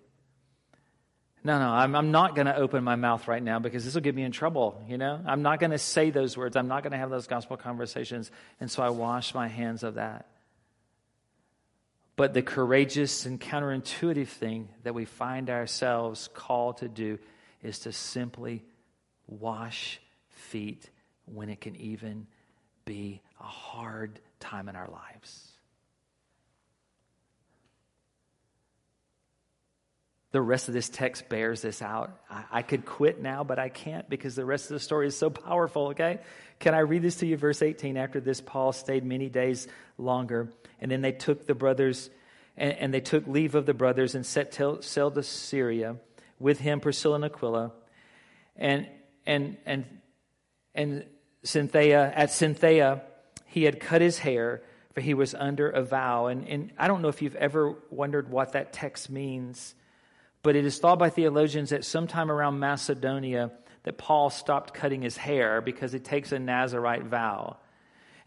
No, 1.43 1.57
no, 1.57 1.69
I'm, 1.69 1.95
I'm 1.95 2.11
not 2.11 2.35
going 2.35 2.45
to 2.45 2.55
open 2.55 2.83
my 2.83 2.95
mouth 2.95 3.27
right 3.27 3.41
now 3.41 3.57
because 3.57 3.83
this 3.83 3.95
will 3.95 4.01
get 4.01 4.13
me 4.13 4.21
in 4.21 4.31
trouble, 4.31 4.83
you 4.87 4.99
know? 4.99 5.19
I'm 5.25 5.41
not 5.41 5.59
going 5.59 5.71
to 5.71 5.79
say 5.79 6.11
those 6.11 6.37
words. 6.37 6.55
I'm 6.55 6.67
not 6.67 6.83
going 6.83 6.91
to 6.91 6.99
have 6.99 7.09
those 7.09 7.25
gospel 7.25 7.57
conversations. 7.57 8.29
And 8.59 8.69
so 8.69 8.83
I 8.83 8.89
wash 8.89 9.33
my 9.33 9.47
hands 9.47 9.81
of 9.81 9.95
that. 9.95 10.27
But 12.15 12.35
the 12.35 12.43
courageous 12.43 13.25
and 13.25 13.41
counterintuitive 13.41 14.27
thing 14.27 14.69
that 14.83 14.93
we 14.93 15.05
find 15.05 15.49
ourselves 15.49 16.29
called 16.31 16.77
to 16.77 16.87
do 16.87 17.17
is 17.63 17.79
to 17.79 17.91
simply 17.91 18.63
wash 19.25 19.99
feet 20.29 20.91
when 21.25 21.49
it 21.49 21.59
can 21.59 21.75
even 21.77 22.27
be 22.85 23.21
a 23.39 23.45
hard 23.45 24.19
time 24.39 24.69
in 24.69 24.75
our 24.75 24.89
lives. 24.89 25.50
The 30.31 30.41
rest 30.41 30.69
of 30.69 30.73
this 30.73 30.87
text 30.87 31.27
bears 31.27 31.61
this 31.61 31.81
out. 31.81 32.17
I, 32.29 32.43
I, 32.51 32.61
could 32.61 32.85
quit 32.85 33.21
now, 33.21 33.43
but 33.43 33.59
I 33.59 33.67
can't 33.67 34.09
because 34.09 34.33
the 34.35 34.45
rest 34.45 34.65
of 34.65 34.75
the 34.75 34.79
story 34.79 35.07
is 35.07 35.17
so 35.17 35.29
powerful, 35.29 35.87
okay? 35.87 36.19
Can 36.59 36.73
I 36.73 36.79
read 36.79 37.01
this 37.01 37.17
to 37.17 37.25
you? 37.25 37.35
Verse 37.35 37.61
18 37.61 37.97
After 37.97 38.21
this, 38.21 38.39
Paul 38.39 38.71
stayed 38.71 39.03
many 39.03 39.27
days 39.27 39.67
longer, 39.97 40.49
and 40.79 40.89
then 40.89 41.01
they 41.01 41.11
took 41.11 41.45
the 41.45 41.55
brothers, 41.55 42.09
and, 42.55 42.93
they 42.93 43.01
took 43.01 43.27
leave 43.27 43.55
of 43.55 43.65
the 43.65 43.73
brothers 43.73 44.15
and 44.15 44.25
set 44.25 44.53
sail 44.53 45.11
to 45.11 45.23
Syria 45.23 45.97
with 46.39 46.59
him, 46.59 46.79
Priscilla 46.79 47.15
and 47.15 47.25
Aquila. 47.25 47.71
And, 48.55 48.87
and, 49.25 49.57
and, 49.65 49.85
and 50.73 51.05
Cenchreae, 51.43 52.13
at 52.15 52.29
Cenchreae, 52.29 53.01
he 53.47 53.63
had 53.63 53.79
cut 53.79 54.01
his 54.01 54.17
hair, 54.17 54.61
for 54.93 55.01
he 55.01 55.13
was 55.13 55.33
under 55.33 55.69
a 55.69 55.83
vow. 55.83 56.27
And, 56.27 56.47
and 56.47 56.71
I 56.77 56.87
don't 56.87 57.01
know 57.01 57.07
if 57.07 57.21
you've 57.21 57.35
ever 57.35 57.75
wondered 57.89 58.29
what 58.29 58.53
that 58.53 58.73
text 58.73 59.09
means. 59.09 59.75
But 60.43 60.55
it 60.55 60.65
is 60.65 60.79
thought 60.79 60.99
by 60.99 61.09
theologians 61.09 61.69
that 61.69 61.85
sometime 61.85 62.31
around 62.31 62.59
Macedonia 62.59 63.51
that 63.83 63.97
Paul 63.97 64.29
stopped 64.29 64.73
cutting 64.73 65.01
his 65.01 65.17
hair 65.17 65.61
because 65.61 65.93
it 65.93 66.03
takes 66.03 66.31
a 66.31 66.39
Nazarite 66.39 67.03
vow. 67.03 67.57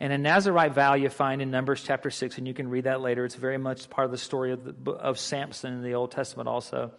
And 0.01 0.13
a 0.13 0.19
Nazarite 0.19 0.75
vow 0.75 0.95
you 0.95 1.09
find 1.09 1.41
in 1.41 1.51
Numbers 1.51 1.83
chapter 1.83 2.11
6, 2.11 2.39
and 2.39 2.47
you 2.47 2.55
can 2.55 2.69
read 2.69 2.85
that 2.85 3.01
later. 3.01 3.25
It's 3.25 3.37
very 3.37 3.59
much 3.59 3.89
part 3.89 4.05
of 4.05 4.11
the 4.11 4.19
story 4.19 4.53
of, 4.53 4.85
the, 4.85 4.91
of 4.93 5.19
Samson 5.19 5.73
in 5.73 5.83
the 5.83 5.95
Old 5.95 6.11
Testament 6.11 6.49
also. 6.49 6.93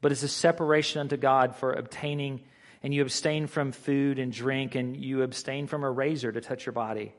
But 0.00 0.12
it's 0.12 0.22
a 0.22 0.28
separation 0.28 1.00
unto 1.00 1.16
God 1.16 1.56
for 1.56 1.72
obtaining 1.72 2.40
and 2.82 2.94
you 2.94 3.02
abstain 3.02 3.46
from 3.46 3.72
food 3.72 4.18
and 4.18 4.32
drink, 4.32 4.74
and 4.74 4.96
you 4.96 5.22
abstain 5.22 5.66
from 5.66 5.84
a 5.84 5.90
razor 5.90 6.32
to 6.32 6.40
touch 6.40 6.64
your 6.64 6.72
body. 6.72 7.12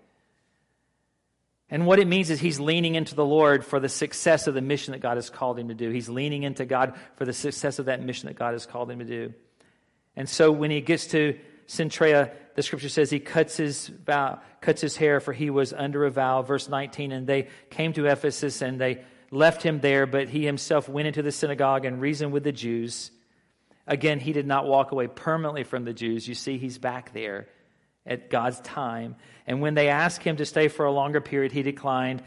And 1.74 1.86
what 1.86 2.00
it 2.00 2.08
means 2.08 2.30
is 2.30 2.42
he's 2.42 2.60
leaning 2.60 2.96
into 2.96 3.16
the 3.16 3.26
Lord 3.26 3.66
for 3.66 3.80
the 3.80 3.88
success 3.88 4.46
of 4.46 4.54
the 4.54 4.62
mission 4.62 4.92
that 4.92 5.00
God 5.00 5.16
has 5.16 5.30
called 5.30 5.58
him 5.58 5.70
to 5.70 5.74
do. 5.74 5.90
He's 5.90 6.10
leaning 6.10 6.44
into 6.44 6.66
God 6.66 6.96
for 7.16 7.24
the 7.24 7.32
success 7.32 7.80
of 7.80 7.86
that 7.86 8.04
mission 8.04 8.28
that 8.28 8.36
God 8.36 8.52
has 8.52 8.66
called 8.66 8.92
him 8.92 9.00
to 9.00 9.06
do. 9.06 9.34
And 10.18 10.28
so 10.28 10.52
when 10.52 10.70
he 10.70 10.82
gets 10.82 11.08
to 11.08 11.40
Cenchreae, 11.68 12.30
the 12.56 12.62
scripture 12.62 12.90
says 12.90 13.10
he 13.10 13.22
cuts 13.22 13.56
his 13.56 13.88
vow, 13.88 14.42
cuts 14.60 14.82
his 14.82 14.98
hair 14.98 15.22
for 15.22 15.32
he 15.32 15.50
was 15.50 15.72
under 15.72 16.06
a 16.06 16.12
vow. 16.12 16.42
Verse 16.42 16.68
19, 16.68 17.14
and 17.14 17.26
they 17.26 17.48
came 17.70 17.94
to 17.94 18.06
Ephesus 18.06 18.62
and 18.62 18.80
they 18.80 19.06
left 19.32 19.64
him 19.64 19.80
there, 19.80 20.06
but 20.06 20.28
he 20.28 20.46
himself 20.46 20.90
went 20.90 21.08
into 21.08 21.22
the 21.22 21.32
synagogue 21.32 21.86
and 21.86 22.02
reasoned 22.02 22.34
with 22.34 22.44
the 22.44 22.52
Jews. 22.52 23.12
Again, 23.88 24.20
he 24.20 24.34
did 24.34 24.46
not 24.46 24.66
walk 24.66 24.92
away 24.92 25.08
permanently 25.08 25.64
from 25.64 25.86
the 25.86 25.94
Jews. 25.94 26.28
You 26.28 26.36
see, 26.36 26.58
he's 26.58 26.78
back 26.78 27.14
there 27.14 27.48
at 28.06 28.30
God's 28.30 28.60
time. 28.62 29.16
And 29.48 29.62
when 29.62 29.74
they 29.74 29.90
asked 29.90 30.24
him 30.24 30.38
to 30.38 30.46
stay 30.46 30.68
for 30.68 30.86
a 30.86 30.92
longer 30.92 31.22
period, 31.22 31.52
he 31.52 31.64
declined. 31.64 32.24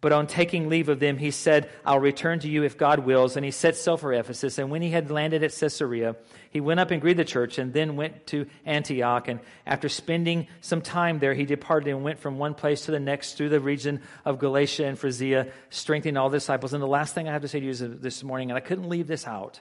But 0.00 0.10
on 0.12 0.26
taking 0.26 0.68
leave 0.68 0.88
of 0.88 0.98
them, 0.98 1.16
he 1.16 1.30
said, 1.30 1.70
I'll 1.86 2.00
return 2.00 2.40
to 2.40 2.48
you 2.48 2.64
if 2.64 2.76
God 2.76 3.00
wills. 3.00 3.36
And 3.36 3.44
he 3.44 3.52
set 3.52 3.76
sail 3.76 3.96
for 3.96 4.12
Ephesus. 4.12 4.58
And 4.58 4.68
when 4.68 4.82
he 4.82 4.90
had 4.90 5.12
landed 5.12 5.44
at 5.44 5.52
Caesarea, 5.52 6.16
he 6.50 6.60
went 6.60 6.80
up 6.80 6.90
and 6.90 7.00
greeted 7.00 7.24
the 7.24 7.30
church 7.30 7.58
and 7.58 7.72
then 7.72 7.94
went 7.94 8.26
to 8.28 8.46
Antioch. 8.66 9.28
And 9.28 9.38
after 9.64 9.88
spending 9.88 10.48
some 10.60 10.82
time 10.82 11.20
there, 11.20 11.34
he 11.34 11.44
departed 11.44 11.90
and 11.90 12.02
went 12.02 12.18
from 12.18 12.38
one 12.38 12.54
place 12.54 12.86
to 12.86 12.90
the 12.90 12.98
next 12.98 13.34
through 13.34 13.50
the 13.50 13.60
region 13.60 14.02
of 14.24 14.40
Galatia 14.40 14.86
and 14.86 14.98
Phrygia, 14.98 15.52
strengthening 15.70 16.16
all 16.16 16.30
the 16.30 16.38
disciples. 16.38 16.72
And 16.72 16.82
the 16.82 16.88
last 16.88 17.14
thing 17.14 17.28
I 17.28 17.32
have 17.32 17.42
to 17.42 17.48
say 17.48 17.60
to 17.60 17.64
you 17.64 17.70
is 17.70 17.78
this 17.80 18.24
morning, 18.24 18.50
and 18.50 18.56
I 18.56 18.60
couldn't 18.60 18.88
leave 18.88 19.06
this 19.06 19.26
out 19.26 19.60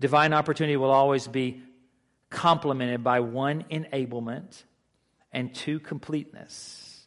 divine 0.00 0.32
opportunity 0.32 0.76
will 0.76 0.90
always 0.90 1.26
be 1.28 1.62
complemented 2.34 3.02
by 3.02 3.20
one 3.20 3.64
enablement 3.70 4.64
and 5.32 5.54
two 5.54 5.80
completeness. 5.80 7.06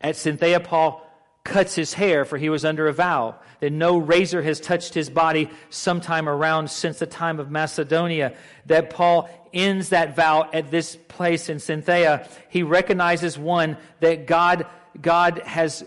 At 0.00 0.16
Cenchreae, 0.16 0.62
Paul 0.62 1.04
cuts 1.44 1.74
his 1.74 1.94
hair, 1.94 2.24
for 2.24 2.36
he 2.36 2.50
was 2.50 2.64
under 2.64 2.88
a 2.88 2.92
vow 2.92 3.36
that 3.60 3.72
no 3.72 3.96
razor 3.96 4.42
has 4.42 4.60
touched 4.60 4.92
his 4.92 5.08
body 5.08 5.48
sometime 5.70 6.28
around 6.28 6.70
since 6.70 6.98
the 6.98 7.06
time 7.06 7.40
of 7.40 7.50
Macedonia. 7.50 8.34
That 8.66 8.90
Paul 8.90 9.30
ends 9.52 9.88
that 9.88 10.14
vow 10.14 10.50
at 10.52 10.70
this 10.70 10.96
place 11.08 11.48
in 11.48 11.56
Cenchreae. 11.56 12.28
He 12.50 12.62
recognizes 12.62 13.38
one 13.38 13.78
that 14.00 14.26
God, 14.26 14.66
God 15.00 15.42
has 15.44 15.84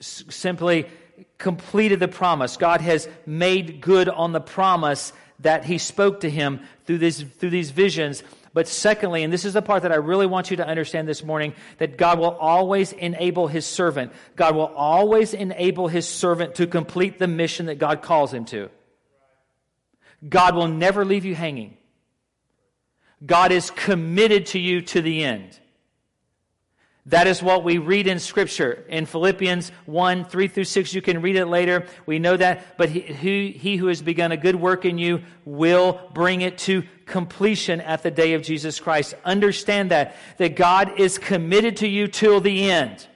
simply 0.00 0.86
completed 1.38 1.98
the 1.98 2.08
promise. 2.08 2.56
God 2.56 2.80
has 2.80 3.08
made 3.26 3.80
good 3.80 4.08
on 4.08 4.32
the 4.32 4.40
promise 4.40 5.12
that 5.40 5.64
he 5.64 5.78
spoke 5.78 6.20
to 6.20 6.30
him 6.30 6.60
through, 6.86 6.98
this, 6.98 7.22
through 7.22 7.50
these 7.50 7.70
visions. 7.70 8.22
But 8.52 8.66
secondly, 8.66 9.22
and 9.22 9.32
this 9.32 9.44
is 9.44 9.54
the 9.54 9.62
part 9.62 9.82
that 9.82 9.92
I 9.92 9.96
really 9.96 10.26
want 10.26 10.50
you 10.50 10.56
to 10.56 10.66
understand 10.66 11.06
this 11.06 11.22
morning, 11.22 11.54
that 11.78 11.96
God 11.96 12.18
will 12.18 12.36
always 12.36 12.92
enable 12.92 13.46
his 13.46 13.64
servant. 13.64 14.12
God 14.34 14.56
will 14.56 14.72
always 14.74 15.34
enable 15.34 15.88
his 15.88 16.08
servant 16.08 16.56
to 16.56 16.66
complete 16.66 17.18
the 17.18 17.28
mission 17.28 17.66
that 17.66 17.78
God 17.78 18.02
calls 18.02 18.34
him 18.34 18.44
to. 18.46 18.70
God 20.28 20.54
will 20.54 20.68
never 20.68 21.04
leave 21.04 21.24
you 21.24 21.34
hanging. 21.34 21.76
God 23.24 23.52
is 23.52 23.70
committed 23.70 24.46
to 24.46 24.58
you 24.58 24.80
to 24.82 25.00
the 25.00 25.22
end. 25.22 25.59
That 27.06 27.26
is 27.26 27.42
what 27.42 27.64
we 27.64 27.78
read 27.78 28.06
in 28.06 28.18
Scripture. 28.18 28.84
In 28.88 29.06
Philippians 29.06 29.70
1 29.86 30.26
3 30.26 30.48
through 30.48 30.64
6, 30.64 30.94
you 30.94 31.00
can 31.00 31.22
read 31.22 31.36
it 31.36 31.46
later. 31.46 31.86
We 32.04 32.18
know 32.18 32.36
that. 32.36 32.76
But 32.76 32.90
he, 32.90 33.00
he, 33.00 33.50
he, 33.52 33.76
who 33.76 33.86
has 33.86 34.02
begun 34.02 34.32
a 34.32 34.36
good 34.36 34.56
work 34.56 34.84
in 34.84 34.98
you 34.98 35.22
will 35.44 36.00
bring 36.12 36.42
it 36.42 36.58
to 36.58 36.84
completion 37.06 37.80
at 37.80 38.02
the 38.02 38.10
day 38.10 38.34
of 38.34 38.42
Jesus 38.42 38.78
Christ. 38.78 39.14
Understand 39.24 39.90
that, 39.90 40.14
that 40.36 40.56
God 40.56 41.00
is 41.00 41.18
committed 41.18 41.78
to 41.78 41.88
you 41.88 42.06
till 42.06 42.40
the 42.40 42.70
end. 42.70 43.06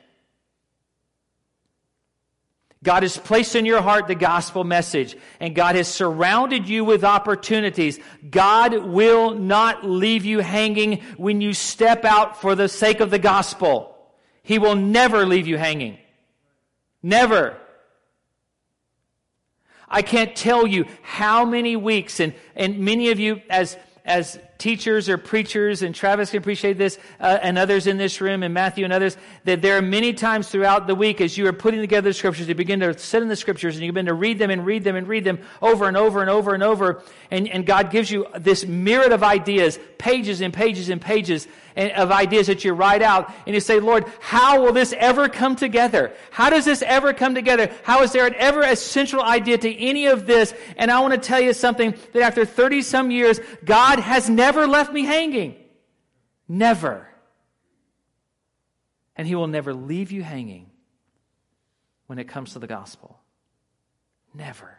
God 2.85 3.03
has 3.03 3.17
placed 3.17 3.57
in 3.57 3.65
your 3.65 3.81
heart 3.81 4.07
the 4.07 4.15
gospel 4.15 4.63
message, 4.63 5.17
and 5.41 5.55
God 5.55 5.75
has 5.75 5.89
surrounded 5.89 6.69
you 6.69 6.85
with 6.85 7.03
opportunities. 7.03 7.99
God 8.31 8.75
will 8.75 9.35
not 9.35 9.85
leave 9.85 10.27
you 10.27 10.41
hanging 10.41 11.01
when 11.17 11.41
you 11.41 11.55
step 11.55 12.05
out 12.05 12.41
for 12.43 12.55
the 12.55 12.69
sake 12.69 13.01
of 13.01 13.11
the 13.11 13.19
gospel. 13.19 13.97
He 14.43 14.59
will 14.59 14.77
never 14.77 15.25
leave 15.25 15.47
you 15.47 15.57
hanging. 15.57 15.97
Never. 17.03 17.57
I 19.89 20.03
can't 20.03 20.37
tell 20.37 20.67
you 20.67 20.85
how 21.03 21.47
many 21.47 21.77
weeks, 21.77 22.21
and, 22.21 22.35
and 22.55 22.81
many 22.81 23.11
of 23.11 23.19
you, 23.19 23.41
as, 23.49 23.79
as 24.05 24.39
teachers 24.59 25.09
or 25.09 25.19
preachers, 25.19 25.83
and 25.83 25.95
Travis 25.95 26.31
can 26.31 26.39
appreciate 26.39 26.79
this, 26.79 26.99
uh, 27.21 27.39
and 27.43 27.59
others 27.59 27.87
in 27.87 27.97
this 27.97 28.21
room, 28.21 28.43
and 28.43 28.55
Matthew 28.55 28.85
and 28.85 28.93
others, 28.93 29.17
that 29.45 29.63
there 29.63 29.77
are 29.77 29.83
many 29.83 30.13
times 30.13 30.49
throughout 30.49 30.87
the 30.87 30.95
week 30.95 31.21
as 31.21 31.37
you 31.37 31.47
are 31.47 31.53
putting 31.53 31.81
together 31.81 32.11
the 32.11 32.15
scriptures, 32.15 32.49
you 32.49 32.55
begin 32.55 32.81
to 32.81 32.97
sit 32.99 33.23
in 33.23 33.29
the 33.29 33.37
scriptures 33.37 33.77
and 33.77 33.85
you 33.85 33.93
begin 33.93 34.07
to 34.07 34.15
read 34.15 34.39
them 34.39 34.51
and 34.51 34.65
read 34.65 34.85
them 34.85 34.97
and 34.97 35.09
read 35.09 35.25
them 35.25 35.39
over 35.61 35.89
and 35.89 35.97
over 35.97 36.21
and 36.21 36.31
over 36.31 36.55
and 36.55 36.63
over, 36.63 37.03
and, 37.31 37.49
and 37.49 37.67
God 37.67 37.91
gives 37.91 38.11
you 38.11 38.27
this 38.39 38.65
myriad 38.67 39.13
of 39.13 39.23
ideas, 39.23 39.79
pages 39.99 40.41
and 40.41 40.55
pages 40.55 40.89
and 40.89 41.01
pages 41.01 41.49
of 41.77 42.11
ideas 42.13 42.47
that 42.47 42.65
you 42.65 42.73
write 42.73 43.03
out, 43.03 43.33
and 43.47 43.55
you 43.55 43.61
say, 43.61 43.81
Lord, 43.81 44.11
how 44.21 44.63
will 44.63 44.73
this 44.73 44.95
ever 44.97 45.29
come 45.29 45.57
together? 45.57 46.13
How 46.31 46.49
does 46.51 46.65
this 46.65 46.83
ever 46.83 47.13
come 47.13 47.35
together? 47.35 47.71
How 47.83 48.03
is 48.03 48.13
there 48.13 48.27
an 48.27 48.35
ever 48.37 48.63
essential 48.63 49.23
idea 49.23 49.59
to 49.59 49.77
any 49.77 50.07
of 50.07 50.27
this? 50.27 50.55
And 50.77 50.91
I 50.91 51.01
want 51.01 51.15
to 51.15 51.21
tell 51.21 51.41
you 51.41 51.53
something 51.53 51.95
that 52.13 52.23
after 52.23 52.45
30 52.45 52.83
some 52.83 53.11
years, 53.11 53.41
God 53.65 53.99
has 53.99 54.31
never 54.31 54.45
never 54.45 54.67
left 54.67 54.93
me 54.93 55.05
hanging. 55.05 55.57
Never. 56.47 57.09
And 59.17 59.27
He 59.27 59.35
will 59.35 59.47
never 59.47 59.75
leave 59.75 60.13
you 60.13 60.23
hanging 60.23 60.71
when 62.07 62.19
it 62.19 62.29
comes 62.29 62.53
to 62.53 62.59
the 62.59 62.67
gospel. 62.67 63.19
Never. 64.35 64.79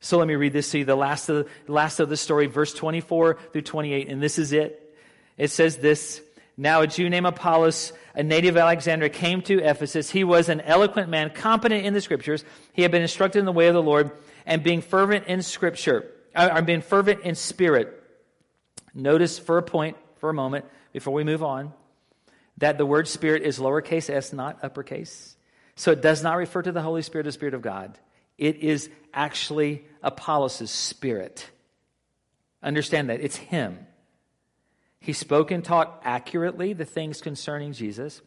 So 0.00 0.18
let 0.18 0.28
me 0.28 0.34
read 0.34 0.52
this 0.52 0.70
to 0.70 0.78
you, 0.78 0.84
the 0.84 0.96
last 0.96 1.28
of 1.28 1.48
the, 1.66 1.72
last 1.72 2.00
of 2.00 2.08
the 2.08 2.16
story, 2.16 2.46
verse 2.46 2.72
24 2.72 3.38
through 3.52 3.62
28, 3.62 4.08
and 4.08 4.22
this 4.22 4.38
is 4.38 4.52
it. 4.52 4.96
It 5.36 5.50
says 5.50 5.78
this 5.78 6.22
Now 6.56 6.82
a 6.82 6.86
Jew 6.86 7.10
named 7.10 7.26
Apollos, 7.26 7.92
a 8.14 8.22
native 8.22 8.56
of 8.56 8.62
Alexandria, 8.62 9.10
came 9.10 9.42
to 9.42 9.58
Ephesus. 9.58 10.10
He 10.10 10.24
was 10.24 10.48
an 10.48 10.60
eloquent 10.60 11.08
man, 11.08 11.30
competent 11.30 11.84
in 11.84 11.94
the 11.94 12.00
scriptures. 12.00 12.44
He 12.72 12.82
had 12.82 12.90
been 12.90 13.02
instructed 13.02 13.40
in 13.40 13.44
the 13.44 13.52
way 13.52 13.66
of 13.66 13.74
the 13.74 13.82
Lord, 13.82 14.12
and 14.46 14.62
being 14.62 14.82
fervent 14.82 15.26
in 15.26 15.42
scripture 15.42 16.12
uh, 16.34 16.50
I'm 16.52 16.64
being 16.64 16.82
fervent 16.82 17.22
in 17.22 17.34
spirit. 17.34 18.02
Notice 18.94 19.38
for 19.38 19.58
a 19.58 19.62
point, 19.62 19.96
for 20.16 20.30
a 20.30 20.34
moment, 20.34 20.64
before 20.92 21.12
we 21.12 21.24
move 21.24 21.42
on, 21.42 21.72
that 22.58 22.78
the 22.78 22.86
word 22.86 23.08
spirit 23.08 23.42
is 23.42 23.58
lowercase 23.58 24.08
s, 24.08 24.32
not 24.32 24.58
uppercase. 24.62 25.36
So 25.74 25.92
it 25.92 26.00
does 26.00 26.22
not 26.22 26.36
refer 26.36 26.62
to 26.62 26.72
the 26.72 26.82
Holy 26.82 27.02
Spirit 27.02 27.26
as 27.26 27.34
Spirit 27.34 27.54
of 27.54 27.62
God. 27.62 27.98
It 28.36 28.56
is 28.56 28.88
actually 29.12 29.84
Apollos' 30.02 30.70
spirit. 30.70 31.50
Understand 32.62 33.10
that. 33.10 33.20
It's 33.20 33.36
him. 33.36 33.86
He 35.00 35.12
spoke 35.12 35.50
and 35.50 35.64
taught 35.64 36.00
accurately 36.04 36.72
the 36.72 36.84
things 36.84 37.20
concerning 37.20 37.72
Jesus. 37.72 38.20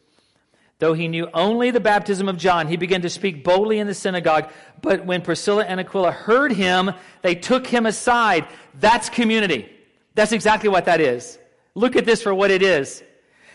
Though 0.80 0.94
he 0.94 1.08
knew 1.08 1.28
only 1.34 1.70
the 1.70 1.80
baptism 1.80 2.28
of 2.28 2.38
John, 2.38 2.68
he 2.68 2.76
began 2.76 3.04
to 3.04 3.10
speak 3.10 3.44
boldly 3.44 3.78
in 3.78 3.86
the 3.86 3.94
synagogue. 3.94 4.50
But 4.82 5.06
when 5.06 5.22
Priscilla 5.22 5.64
and 5.64 5.80
Aquila 5.80 6.12
heard 6.12 6.52
him, 6.52 6.92
they 7.22 7.36
took 7.36 7.68
him 7.68 7.86
aside. 7.86 8.48
That's 8.80 9.10
community. 9.10 9.70
That's 10.16 10.32
exactly 10.32 10.70
what 10.70 10.86
that 10.86 11.00
is. 11.00 11.38
Look 11.76 11.96
at 11.96 12.06
this 12.06 12.24
for 12.24 12.34
what 12.34 12.50
it 12.50 12.64
is. 12.64 13.04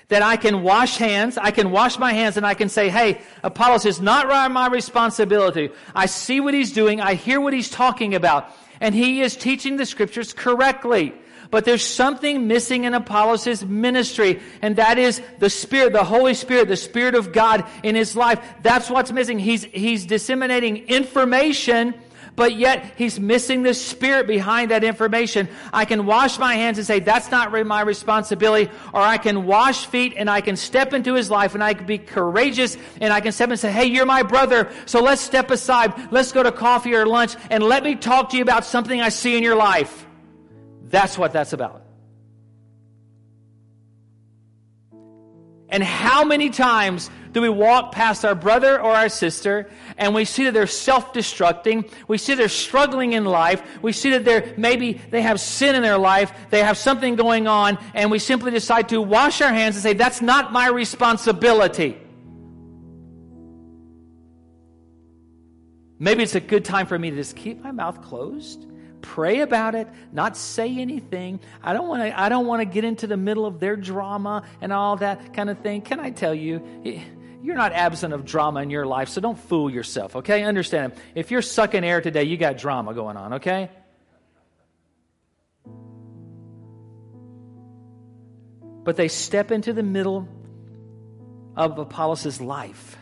That 0.09 0.23
I 0.23 0.37
can 0.37 0.63
wash 0.63 0.99
hands, 0.99 1.37
I 1.37 1.51
can 1.51 1.73
wash 1.73 1.99
my 1.99 2.13
hands, 2.13 2.37
and 2.37 2.47
I 2.47 2.55
can 2.55 2.69
say, 2.69 2.89
hey, 2.89 3.21
Apollos 3.43 3.85
is 3.87 4.01
not 4.01 4.29
my 4.53 4.69
responsibility. 4.69 5.71
I 5.97 6.07
see 6.07 6.39
what 6.39 6.55
he's 6.55 6.73
doing, 6.73 7.01
I 7.01 7.15
hear 7.15 7.41
what 7.41 7.53
he's 7.53 7.69
talking 7.69 8.15
about, 8.15 8.49
and 8.81 8.95
he 8.95 9.21
is 9.21 9.37
teaching 9.37 9.77
the 9.77 9.85
scriptures 9.85 10.33
correctly. 10.33 11.13
But 11.51 11.65
there's 11.65 11.85
something 11.85 12.47
missing 12.47 12.85
in 12.85 12.95
Apollos' 12.95 13.65
ministry, 13.65 14.41
and 14.63 14.77
that 14.77 14.99
is 14.99 15.21
the 15.39 15.51
Spirit, 15.51 15.93
the 15.93 16.05
Holy 16.05 16.35
Spirit, 16.35 16.69
the 16.69 16.77
Spirit 16.77 17.15
of 17.15 17.33
God 17.33 17.65
in 17.83 17.95
his 17.95 18.17
life. 18.17 18.41
That's 18.63 18.91
what's 18.91 19.13
missing. 19.13 19.39
He's, 19.39 19.65
he's 19.65 20.07
disseminating 20.07 20.87
information, 20.89 21.95
but 22.37 22.55
yet 22.55 22.93
he's 22.97 23.19
missing 23.19 23.63
the 23.63 23.75
Spirit 23.75 24.27
behind 24.27 24.71
that 24.71 24.85
information. 24.85 25.49
I 25.73 25.87
can 25.87 26.07
wash 26.07 26.39
my 26.39 26.55
hands 26.55 26.79
and 26.79 26.87
say, 26.87 27.01
that's 27.01 27.31
not 27.31 27.51
my 27.67 27.81
responsibility, 27.81 28.71
or 28.93 29.01
I 29.01 29.17
can 29.17 29.47
wash 29.47 29.87
feet 29.87 30.15
and 30.17 30.29
I 30.29 30.43
can 30.43 30.57
step 30.57 30.93
into 30.93 31.15
his 31.15 31.31
life 31.31 31.55
and 31.55 31.65
I 31.65 31.75
can 31.75 31.87
be 31.87 31.99
courageous 31.99 32.77
and 33.01 33.13
I 33.13 33.21
can 33.21 33.33
step 33.33 33.51
and 33.51 33.59
say, 33.59 33.73
hey, 33.73 33.87
you're 33.87 34.07
my 34.07 34.23
brother, 34.23 34.71
so 34.85 35.03
let's 35.03 35.23
step 35.23 35.51
aside. 35.51 36.13
Let's 36.13 36.33
go 36.33 36.43
to 36.43 36.53
coffee 36.53 36.95
or 36.95 37.07
lunch 37.07 37.35
and 37.51 37.65
let 37.65 37.83
me 37.83 37.97
talk 37.97 38.31
to 38.31 38.37
you 38.37 38.43
about 38.43 38.65
something 38.65 39.01
I 39.01 39.09
see 39.09 39.37
in 39.37 39.43
your 39.43 39.57
life. 39.57 40.07
That's 40.89 41.17
what 41.17 41.33
that's 41.33 41.55
about. 41.55 41.83
And 45.69 45.83
how 45.83 46.25
many 46.25 46.51
times 46.51 47.11
do 47.37 47.43
we 47.43 47.51
walk 47.51 47.93
past 47.93 48.25
our 48.25 48.35
brother 48.35 48.81
or 48.81 48.93
our 48.93 49.11
sister 49.11 49.69
and 49.99 50.15
we 50.15 50.25
see 50.25 50.45
that 50.45 50.55
they're 50.55 50.67
self-destructing. 50.67 51.87
We 52.09 52.17
see 52.17 52.33
they're 52.33 52.49
struggling 52.49 53.13
in 53.13 53.27
life. 53.27 53.63
We 53.83 53.93
see 53.93 54.13
that 54.13 54.25
they're, 54.25 54.55
maybe 54.57 54.95
they 55.11 55.21
have 55.21 55.39
sin 55.39 55.75
in 55.75 55.83
their 55.83 55.99
life. 55.99 56.33
They 56.49 56.63
have 56.63 56.79
something 56.79 57.15
going 57.15 57.47
on 57.47 57.77
and 57.93 58.11
we 58.11 58.21
simply 58.21 58.53
decide 58.53 58.89
to 58.89 59.03
wash 59.03 59.43
our 59.43 59.53
hands 59.53 59.77
and 59.77 59.83
say, 59.83 59.93
that's 59.93 60.23
not 60.23 60.51
my 60.51 60.69
responsibility. 60.71 61.99
Maybe 65.99 66.23
it's 66.23 66.37
a 66.37 66.41
good 66.41 66.65
time 66.65 66.87
for 66.87 66.99
me 66.99 67.11
to 67.11 67.17
just 67.17 67.37
keep 67.37 67.63
my 67.63 67.71
mouth 67.71 68.01
closed, 68.01 68.65
pray 69.03 69.41
about 69.41 69.75
it, 69.75 69.89
not 70.11 70.39
say 70.39 70.75
anything. 70.79 71.41
I 71.63 71.75
don't 71.75 71.87
want 71.87 72.03
to 72.03 72.19
I 72.19 72.31
don't 72.31 72.47
want 72.47 72.63
to 72.63 72.65
get 72.65 72.85
into 72.85 73.07
the 73.07 73.19
middle 73.19 73.45
of 73.45 73.61
their 73.61 73.77
drama 73.77 74.43
and 74.63 74.73
all 74.73 74.97
that 74.97 75.35
kind 75.35 75.51
of 75.51 75.59
thing. 75.59 75.83
Can 75.83 76.01
I 76.01 76.11
tell 76.11 76.35
you, 76.35 76.63
you're 77.47 77.57
not 77.57 77.73
absent 77.73 78.13
of 78.13 78.25
drama 78.25 78.61
in 78.61 78.71
your 78.71 78.87
life, 78.87 79.09
so 79.09 79.21
don't 79.21 79.39
fool 79.39 79.71
yourself, 79.71 80.17
okay? 80.17 80.43
Understand. 80.43 80.95
If 81.15 81.31
you're 81.31 81.43
sucking 81.43 81.85
air 81.85 82.01
today, 82.01 82.25
you 82.25 82.37
got 82.37 82.59
drama 82.59 82.93
going 82.93 83.17
on, 83.17 83.35
okay? 83.35 83.71
But 88.85 88.97
they 88.97 89.09
step 89.09 89.51
into 89.51 89.73
the 89.73 89.83
middle 89.83 90.29
of 91.57 91.79
Apollos' 91.79 92.41
life 92.41 92.97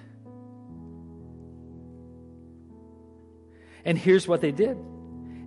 And 3.84 3.98
here's 3.98 4.26
what 4.26 4.40
they 4.40 4.52
did. 4.52 4.76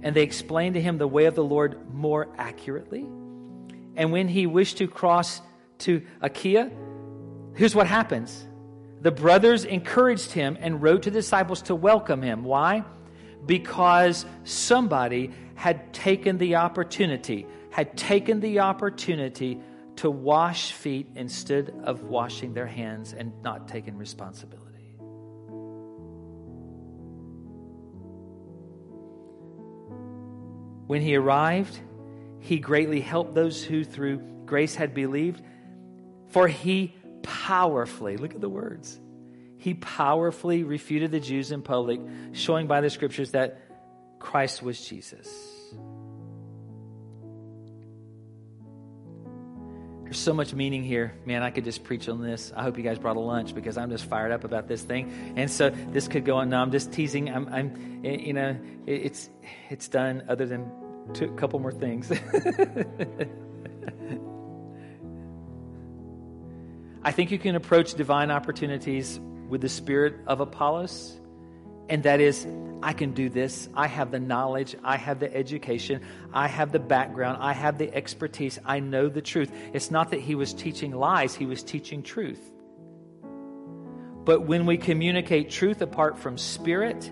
And 0.04 0.16
they 0.16 0.22
explained 0.22 0.76
to 0.76 0.82
him 0.82 0.98
the 0.98 1.08
way 1.08 1.26
of 1.26 1.36
the 1.36 1.44
Lord 1.44 1.94
more 1.94 2.28
accurately. 2.38 3.06
And 3.96 4.12
when 4.12 4.28
he 4.28 4.46
wished 4.46 4.78
to 4.78 4.88
cross 4.88 5.42
to 5.80 6.04
Achaia, 6.22 6.70
here's 7.56 7.74
what 7.74 7.88
happens. 7.88 8.47
The 9.08 9.12
brothers 9.12 9.64
encouraged 9.64 10.34
him 10.34 10.58
and 10.60 10.82
wrote 10.82 11.04
to 11.04 11.12
the 11.12 11.20
disciples 11.20 11.62
to 11.62 11.76
welcome 11.76 12.22
him. 12.22 12.44
Why? 12.44 12.84
Because 13.46 14.26
somebody 14.44 15.32
had 15.56 15.94
taken 15.94 16.38
the 16.38 16.58
opportunity, 16.58 17.48
had 17.72 17.96
taken 17.96 18.42
the 18.42 18.60
opportunity 18.60 19.62
to 19.96 20.12
wash 20.12 20.74
feet 20.74 21.08
instead 21.16 21.74
of 21.86 22.04
washing 22.04 22.54
their 22.54 22.66
hands 22.66 23.14
and 23.14 23.32
not 23.44 23.70
taking 23.70 23.98
responsibility. 23.98 24.92
When 30.88 31.02
he 31.02 31.16
arrived, 31.16 31.80
he 32.42 32.60
greatly 32.60 33.00
helped 33.00 33.36
those 33.36 33.64
who 33.64 33.86
through 33.86 34.18
grace 34.46 34.76
had 34.76 34.94
believed, 34.94 35.42
for 36.28 36.50
he 36.50 36.94
powerfully, 37.24 38.18
look 38.18 38.34
at 38.36 38.42
the 38.42 38.50
words, 38.50 39.00
he 39.58 39.74
powerfully 39.74 40.64
refuted 40.64 41.12
the 41.12 41.20
Jews 41.20 41.52
in 41.52 41.62
public, 41.62 42.00
showing 42.34 42.68
by 42.68 42.82
the 42.82 42.90
scriptures 42.90 43.32
that 43.32 43.62
Christ 44.20 44.62
was 44.62 44.80
Jesus. 44.88 45.28
There's 50.08 50.20
so 50.20 50.34
much 50.34 50.54
meaning 50.54 50.84
here. 50.84 51.14
Man, 51.26 51.44
I 51.44 51.50
could 51.50 51.66
just 51.66 51.84
preach 51.84 52.08
on 52.08 52.22
this. 52.22 52.54
I 52.56 52.64
hope 52.64 52.78
you 52.78 52.84
guys 52.84 52.98
brought 52.98 53.18
a 53.18 53.20
lunch 53.20 53.54
because 53.54 53.78
I'm 53.78 53.90
just 53.90 54.06
fired 54.06 54.32
up 54.32 54.46
about 54.46 54.70
this 54.70 54.82
thing. 54.82 55.34
And 55.36 55.52
so 55.52 55.70
this 55.70 56.08
could 56.08 56.24
go 56.24 56.38
on. 56.38 56.50
No, 56.50 56.62
I'm 56.62 56.72
just 56.72 56.94
teasing. 56.94 57.30
I'm, 57.30 57.50
I'm 57.50 58.02
eh, 58.06 58.16
you 58.16 58.32
know, 58.32 58.58
it's 58.86 59.30
it's 59.70 59.90
done. 59.90 60.24
Other 60.30 60.46
than 60.46 60.72
a 61.20 61.28
couple 61.36 61.60
more 61.60 61.74
things. 61.74 62.10
I 67.08 67.12
think 67.12 67.32
you 67.32 67.40
can 67.40 67.56
approach 67.56 67.94
divine 67.94 68.32
opportunities 68.32 69.18
with 69.48 69.62
the 69.62 69.70
spirit 69.70 70.16
of 70.28 70.42
Apollos, 70.42 71.18
and 71.88 72.04
that 72.04 72.20
is 72.20 72.46
I 72.84 72.92
can 72.92 73.14
do 73.14 73.30
this. 73.30 73.70
I 73.74 73.88
have 73.88 74.12
the 74.12 74.20
knowledge. 74.20 74.76
I 74.84 74.98
have 74.98 75.22
the 75.22 75.34
education. 75.34 76.02
I 76.34 76.50
have 76.50 76.74
the 76.74 76.80
background. 76.80 77.38
I 77.40 77.54
have 77.54 77.78
the 77.78 77.96
expertise. 77.96 78.60
I 78.66 78.82
know 78.82 79.08
the 79.08 79.22
truth. 79.22 79.50
It's 79.72 79.90
not 79.90 80.12
that 80.12 80.20
he 80.20 80.36
was 80.36 80.54
teaching 80.54 80.92
lies, 80.92 81.34
he 81.34 81.46
was 81.46 81.64
teaching 81.64 82.04
truth. 82.04 82.42
But 84.26 84.42
when 84.42 84.66
we 84.66 84.76
communicate 84.76 85.50
truth 85.50 85.82
apart 85.82 86.20
from 86.20 86.38
spirit, 86.38 87.10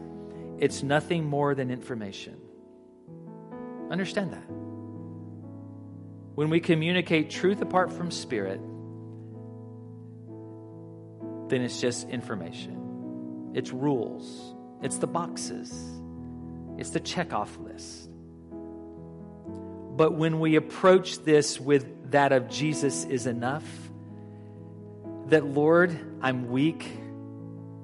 it's 0.57 0.83
nothing 0.83 1.23
more 1.23 1.55
than 1.55 1.71
information. 1.71 2.35
Understand 3.89 4.33
that. 4.33 4.45
When 6.35 6.49
we 6.49 6.59
communicate 6.59 7.29
truth 7.29 7.61
apart 7.61 7.93
from 7.93 8.11
spirit, 8.11 8.59
then 11.49 11.61
it's 11.61 11.79
just 11.79 12.09
information, 12.09 13.51
it's 13.53 13.71
rules. 13.71 14.53
It's 14.81 14.97
the 14.97 15.07
boxes, 15.07 15.71
it's 16.77 16.91
the 16.91 16.99
checkoff 16.99 17.63
list. 17.63 18.09
But 19.95 20.13
when 20.13 20.39
we 20.39 20.57
approach 20.57 21.19
this 21.19 21.59
with 21.59 22.11
that 22.11 22.33
of 22.33 22.49
Jesus 22.49 23.05
is 23.05 23.25
enough, 23.25 23.63
that 25.27 25.45
Lord, 25.45 25.97
I'm 26.21 26.49
weak 26.49 26.85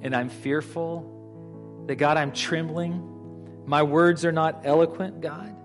and 0.02 0.16
I'm 0.16 0.30
fearful, 0.30 1.86
that 1.88 1.96
God, 1.96 2.18
I'm 2.18 2.34
trembling, 2.34 3.64
my 3.66 3.84
words 3.84 4.26
are 4.26 4.32
not 4.32 4.62
eloquent, 4.66 5.22
God. 5.22 5.56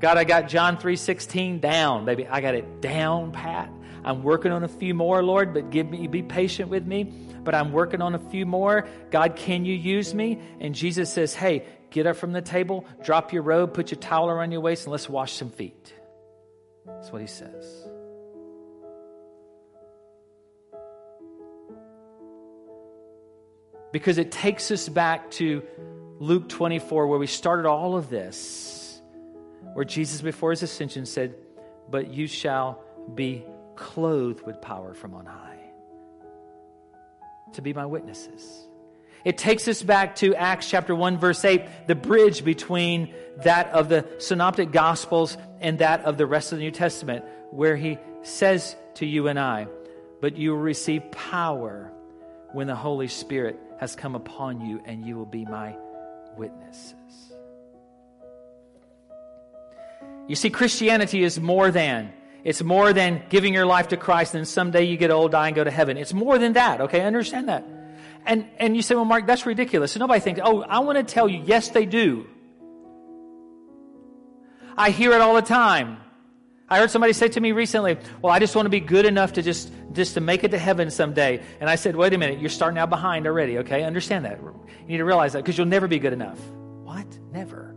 God, 0.00 0.18
I 0.18 0.24
got 0.24 0.48
John 0.48 0.78
3:16 0.78 1.60
down, 1.60 2.04
baby. 2.04 2.26
I 2.26 2.40
got 2.40 2.54
it 2.54 2.80
down 2.80 3.30
pat. 3.30 3.70
I'm 4.04 4.22
working 4.22 4.52
on 4.52 4.64
a 4.64 4.68
few 4.68 4.94
more, 4.94 5.22
Lord, 5.22 5.54
but 5.54 5.70
give 5.70 5.88
me 5.88 6.06
be 6.06 6.22
patient 6.22 6.68
with 6.68 6.86
me 6.86 7.12
but 7.44 7.54
I'm 7.54 7.72
working 7.72 8.00
on 8.00 8.14
a 8.14 8.18
few 8.18 8.46
more. 8.46 8.86
God, 9.10 9.36
can 9.36 9.64
you 9.64 9.74
use 9.74 10.14
me? 10.14 10.40
And 10.60 10.74
Jesus 10.74 11.12
says, 11.12 11.34
Hey, 11.34 11.64
get 11.90 12.06
up 12.06 12.16
from 12.16 12.32
the 12.32 12.42
table, 12.42 12.86
drop 13.02 13.32
your 13.32 13.42
robe, 13.42 13.74
put 13.74 13.90
your 13.90 14.00
towel 14.00 14.30
around 14.30 14.52
your 14.52 14.60
waist, 14.60 14.84
and 14.84 14.92
let's 14.92 15.08
wash 15.08 15.32
some 15.32 15.50
feet. 15.50 15.92
That's 16.86 17.10
what 17.10 17.20
he 17.20 17.26
says. 17.26 17.88
Because 23.92 24.16
it 24.18 24.32
takes 24.32 24.70
us 24.70 24.88
back 24.88 25.30
to 25.32 25.62
Luke 26.18 26.48
24, 26.48 27.08
where 27.08 27.18
we 27.18 27.26
started 27.26 27.66
all 27.66 27.94
of 27.96 28.08
this, 28.08 29.00
where 29.74 29.84
Jesus, 29.84 30.22
before 30.22 30.50
his 30.50 30.62
ascension, 30.62 31.04
said, 31.04 31.34
But 31.90 32.08
you 32.08 32.26
shall 32.26 32.82
be 33.14 33.44
clothed 33.76 34.46
with 34.46 34.60
power 34.60 34.94
from 34.94 35.14
on 35.14 35.26
high 35.26 35.58
to 37.54 37.62
be 37.62 37.72
my 37.72 37.86
witnesses. 37.86 38.66
It 39.24 39.38
takes 39.38 39.68
us 39.68 39.82
back 39.82 40.16
to 40.16 40.34
Acts 40.34 40.68
chapter 40.68 40.94
1, 40.94 41.18
verse 41.18 41.44
8, 41.44 41.86
the 41.86 41.94
bridge 41.94 42.44
between 42.44 43.14
that 43.44 43.68
of 43.68 43.88
the 43.88 44.04
synoptic 44.18 44.72
gospels 44.72 45.36
and 45.60 45.78
that 45.78 46.04
of 46.04 46.18
the 46.18 46.26
rest 46.26 46.52
of 46.52 46.58
the 46.58 46.64
New 46.64 46.72
Testament, 46.72 47.24
where 47.50 47.76
he 47.76 47.98
says 48.22 48.74
to 48.94 49.06
you 49.06 49.28
and 49.28 49.38
I, 49.38 49.68
But 50.20 50.36
you 50.36 50.50
will 50.50 50.58
receive 50.58 51.10
power 51.12 51.92
when 52.52 52.66
the 52.66 52.74
Holy 52.74 53.08
Spirit 53.08 53.58
has 53.78 53.94
come 53.94 54.16
upon 54.16 54.60
you, 54.60 54.82
and 54.84 55.06
you 55.06 55.16
will 55.16 55.26
be 55.26 55.44
my 55.44 55.76
witnesses. 56.36 56.94
You 60.26 60.34
see, 60.34 60.50
Christianity 60.50 61.22
is 61.22 61.38
more 61.38 61.70
than 61.70 62.12
it's 62.44 62.62
more 62.62 62.92
than 62.92 63.22
giving 63.28 63.54
your 63.54 63.66
life 63.66 63.88
to 63.88 63.96
Christ 63.96 64.34
and 64.34 64.46
someday 64.46 64.84
you 64.84 64.96
get 64.96 65.10
old, 65.10 65.32
die, 65.32 65.48
and 65.48 65.56
go 65.56 65.62
to 65.62 65.70
heaven. 65.70 65.96
It's 65.96 66.12
more 66.12 66.38
than 66.38 66.54
that, 66.54 66.80
okay? 66.82 67.02
Understand 67.02 67.48
that. 67.48 67.64
And, 68.24 68.46
and 68.58 68.76
you 68.76 68.82
say, 68.82 68.94
well, 68.94 69.04
Mark, 69.04 69.26
that's 69.26 69.46
ridiculous. 69.46 69.92
So 69.92 70.00
nobody 70.00 70.20
thinks, 70.20 70.40
oh, 70.42 70.62
I 70.62 70.80
want 70.80 70.98
to 70.98 71.04
tell 71.04 71.28
you, 71.28 71.42
yes, 71.44 71.68
they 71.68 71.86
do. 71.86 72.26
I 74.76 74.90
hear 74.90 75.12
it 75.12 75.20
all 75.20 75.34
the 75.34 75.42
time. 75.42 75.98
I 76.68 76.78
heard 76.78 76.90
somebody 76.90 77.12
say 77.12 77.28
to 77.28 77.40
me 77.40 77.52
recently, 77.52 77.98
well, 78.22 78.32
I 78.32 78.38
just 78.38 78.56
want 78.56 78.66
to 78.66 78.70
be 78.70 78.80
good 78.80 79.04
enough 79.04 79.34
to 79.34 79.42
just, 79.42 79.70
just 79.92 80.14
to 80.14 80.20
make 80.20 80.42
it 80.42 80.52
to 80.52 80.58
heaven 80.58 80.90
someday. 80.90 81.42
And 81.60 81.68
I 81.68 81.74
said, 81.74 81.94
wait 81.96 82.14
a 82.14 82.18
minute, 82.18 82.40
you're 82.40 82.48
starting 82.48 82.78
out 82.78 82.88
behind 82.88 83.26
already, 83.26 83.58
okay? 83.58 83.84
Understand 83.84 84.24
that. 84.24 84.40
You 84.40 84.88
need 84.88 84.96
to 84.98 85.04
realize 85.04 85.34
that 85.34 85.40
because 85.40 85.58
you'll 85.58 85.66
never 85.66 85.86
be 85.86 85.98
good 85.98 86.12
enough. 86.12 86.40
What? 86.82 87.06
Never. 87.30 87.56
Never. 87.56 87.71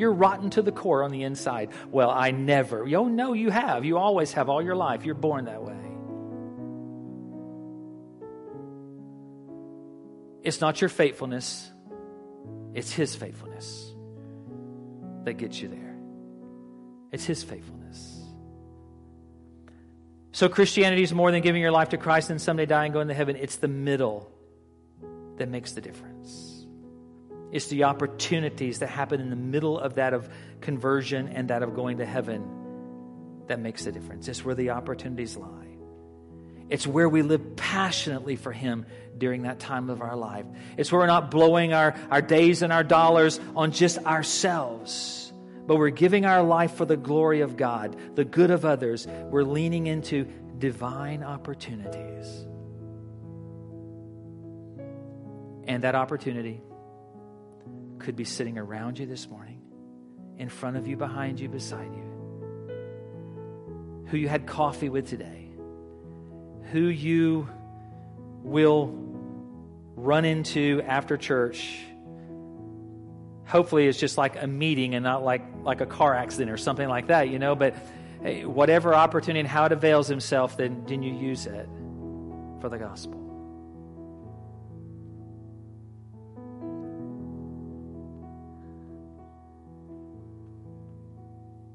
You're 0.00 0.12
rotten 0.12 0.48
to 0.50 0.62
the 0.62 0.72
core 0.72 1.02
on 1.02 1.10
the 1.10 1.24
inside. 1.24 1.68
Well, 1.90 2.08
I 2.10 2.30
never. 2.30 2.88
Oh, 2.96 3.06
no, 3.06 3.34
you 3.34 3.50
have. 3.50 3.84
You 3.84 3.98
always 3.98 4.32
have 4.32 4.48
all 4.48 4.62
your 4.62 4.74
life. 4.74 5.04
You're 5.04 5.14
born 5.14 5.44
that 5.44 5.62
way. 5.62 5.76
It's 10.42 10.62
not 10.62 10.80
your 10.80 10.88
faithfulness, 10.88 11.70
it's 12.72 12.90
His 12.90 13.14
faithfulness 13.14 13.92
that 15.24 15.34
gets 15.34 15.60
you 15.60 15.68
there. 15.68 15.96
It's 17.12 17.26
His 17.26 17.42
faithfulness. 17.42 18.22
So, 20.32 20.48
Christianity 20.48 21.02
is 21.02 21.12
more 21.12 21.30
than 21.30 21.42
giving 21.42 21.60
your 21.60 21.72
life 21.72 21.90
to 21.90 21.98
Christ 21.98 22.30
and 22.30 22.40
someday 22.40 22.64
dying 22.64 22.86
and 22.86 22.94
going 22.94 23.08
to 23.08 23.14
heaven. 23.14 23.36
It's 23.36 23.56
the 23.56 23.68
middle 23.68 24.32
that 25.36 25.50
makes 25.50 25.72
the 25.72 25.82
difference. 25.82 26.09
It's 27.52 27.66
the 27.66 27.84
opportunities 27.84 28.78
that 28.78 28.88
happen 28.88 29.20
in 29.20 29.30
the 29.30 29.36
middle 29.36 29.78
of 29.78 29.94
that 29.96 30.14
of 30.14 30.28
conversion 30.60 31.28
and 31.28 31.48
that 31.50 31.62
of 31.62 31.74
going 31.74 31.98
to 31.98 32.06
heaven 32.06 32.44
that 33.48 33.58
makes 33.58 33.84
the 33.84 33.92
difference. 33.92 34.28
It's 34.28 34.44
where 34.44 34.54
the 34.54 34.70
opportunities 34.70 35.36
lie. 35.36 35.66
It's 36.68 36.86
where 36.86 37.08
we 37.08 37.22
live 37.22 37.56
passionately 37.56 38.36
for 38.36 38.52
Him 38.52 38.86
during 39.18 39.42
that 39.42 39.58
time 39.58 39.90
of 39.90 40.00
our 40.00 40.14
life. 40.14 40.46
It's 40.76 40.92
where 40.92 41.00
we're 41.00 41.08
not 41.08 41.32
blowing 41.32 41.72
our, 41.72 41.96
our 42.10 42.22
days 42.22 42.62
and 42.62 42.72
our 42.72 42.84
dollars 42.84 43.40
on 43.56 43.72
just 43.72 43.98
ourselves, 43.98 45.32
but 45.66 45.76
we're 45.76 45.90
giving 45.90 46.24
our 46.24 46.44
life 46.44 46.74
for 46.74 46.84
the 46.84 46.96
glory 46.96 47.40
of 47.40 47.56
God, 47.56 47.96
the 48.14 48.24
good 48.24 48.52
of 48.52 48.64
others. 48.64 49.08
We're 49.08 49.42
leaning 49.42 49.88
into 49.88 50.28
divine 50.58 51.24
opportunities. 51.24 52.46
And 55.66 55.82
that 55.82 55.96
opportunity 55.96 56.60
could 58.00 58.16
be 58.16 58.24
sitting 58.24 58.58
around 58.58 58.98
you 58.98 59.06
this 59.06 59.28
morning, 59.28 59.60
in 60.38 60.48
front 60.48 60.76
of 60.76 60.86
you, 60.86 60.96
behind 60.96 61.38
you, 61.38 61.48
beside 61.48 61.92
you. 61.92 62.10
Who 64.06 64.16
you 64.16 64.28
had 64.28 64.46
coffee 64.46 64.88
with 64.88 65.08
today, 65.08 65.50
who 66.72 66.80
you 66.80 67.48
will 68.42 68.92
run 69.94 70.24
into 70.24 70.82
after 70.86 71.16
church. 71.16 71.78
Hopefully, 73.44 73.86
it's 73.86 73.98
just 73.98 74.16
like 74.18 74.42
a 74.42 74.46
meeting 74.46 74.94
and 74.94 75.04
not 75.04 75.22
like, 75.22 75.42
like 75.62 75.80
a 75.80 75.86
car 75.86 76.14
accident 76.14 76.50
or 76.50 76.56
something 76.56 76.88
like 76.88 77.08
that, 77.08 77.28
you 77.28 77.38
know. 77.38 77.54
But 77.54 77.74
hey, 78.22 78.44
whatever 78.44 78.94
opportunity 78.94 79.40
and 79.40 79.48
how 79.48 79.66
it 79.66 79.72
avails 79.72 80.08
himself, 80.08 80.56
then, 80.56 80.84
then 80.86 81.02
you 81.02 81.14
use 81.14 81.46
it 81.46 81.68
for 82.60 82.68
the 82.68 82.78
gospel. 82.78 83.19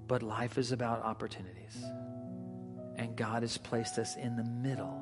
But 0.08 0.22
life 0.24 0.58
is 0.58 0.72
about 0.72 1.04
opportunities. 1.04 1.76
And 2.98 3.16
God 3.16 3.42
has 3.42 3.58
placed 3.58 3.98
us 3.98 4.16
in 4.16 4.36
the 4.36 4.44
middle 4.44 5.02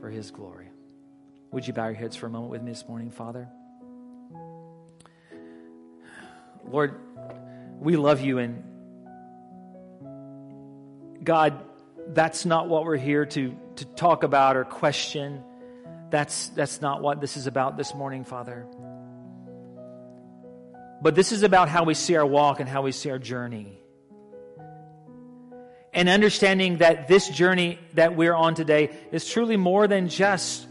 for 0.00 0.08
His 0.08 0.30
glory. 0.30 0.68
Would 1.52 1.66
you 1.66 1.72
bow 1.72 1.86
your 1.86 1.94
heads 1.94 2.16
for 2.16 2.26
a 2.26 2.30
moment 2.30 2.50
with 2.50 2.62
me 2.62 2.70
this 2.70 2.86
morning, 2.88 3.10
Father? 3.10 3.48
Lord, 6.68 6.94
we 7.80 7.96
love 7.96 8.20
you, 8.20 8.38
and 8.38 8.62
God, 11.24 11.58
that's 12.08 12.44
not 12.46 12.68
what 12.68 12.84
we're 12.84 12.96
here 12.96 13.26
to, 13.26 13.56
to 13.76 13.84
talk 13.84 14.22
about 14.22 14.56
or 14.56 14.64
question. 14.64 15.42
That's, 16.10 16.48
that's 16.50 16.80
not 16.80 17.02
what 17.02 17.20
this 17.20 17.36
is 17.36 17.46
about 17.46 17.76
this 17.76 17.94
morning, 17.94 18.24
Father. 18.24 18.66
But 21.02 21.14
this 21.14 21.32
is 21.32 21.42
about 21.42 21.68
how 21.68 21.84
we 21.84 21.94
see 21.94 22.16
our 22.16 22.26
walk 22.26 22.60
and 22.60 22.68
how 22.68 22.82
we 22.82 22.92
see 22.92 23.10
our 23.10 23.18
journey 23.18 23.80
and 25.92 26.08
understanding 26.08 26.78
that 26.78 27.08
this 27.08 27.28
journey 27.28 27.78
that 27.94 28.16
we're 28.16 28.34
on 28.34 28.54
today 28.54 28.90
is 29.12 29.28
truly 29.28 29.56
more 29.56 29.88
than 29.88 30.08
just 30.08 30.66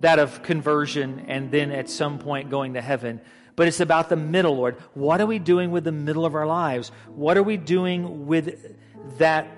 that 0.00 0.18
of 0.18 0.42
conversion 0.42 1.26
and 1.28 1.50
then 1.50 1.70
at 1.70 1.88
some 1.88 2.18
point 2.18 2.50
going 2.50 2.74
to 2.74 2.80
heaven. 2.80 3.20
But 3.54 3.68
it's 3.68 3.80
about 3.80 4.08
the 4.08 4.16
middle, 4.16 4.56
Lord. 4.56 4.76
What 4.94 5.20
are 5.20 5.26
we 5.26 5.38
doing 5.38 5.70
with 5.70 5.84
the 5.84 5.92
middle 5.92 6.24
of 6.24 6.34
our 6.34 6.46
lives? 6.46 6.90
What 7.08 7.36
are 7.36 7.42
we 7.42 7.56
doing 7.56 8.26
with 8.26 8.76
that, 9.18 9.48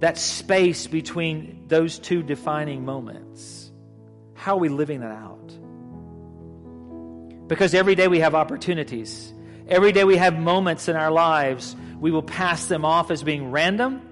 that 0.00 0.18
space 0.18 0.86
between 0.86 1.64
those 1.68 1.98
two 1.98 2.22
defining 2.22 2.84
moments? 2.84 3.70
How 4.34 4.56
are 4.56 4.60
we 4.60 4.68
living 4.68 5.00
that 5.00 5.12
out? 5.12 5.41
Because 7.46 7.74
every 7.74 7.94
day 7.94 8.08
we 8.08 8.20
have 8.20 8.34
opportunities. 8.34 9.32
Every 9.68 9.92
day 9.92 10.04
we 10.04 10.16
have 10.16 10.38
moments 10.38 10.88
in 10.88 10.96
our 10.96 11.10
lives 11.10 11.76
we 12.02 12.10
will 12.10 12.24
pass 12.24 12.66
them 12.66 12.84
off 12.84 13.12
as 13.12 13.22
being 13.22 13.52
random. 13.52 14.02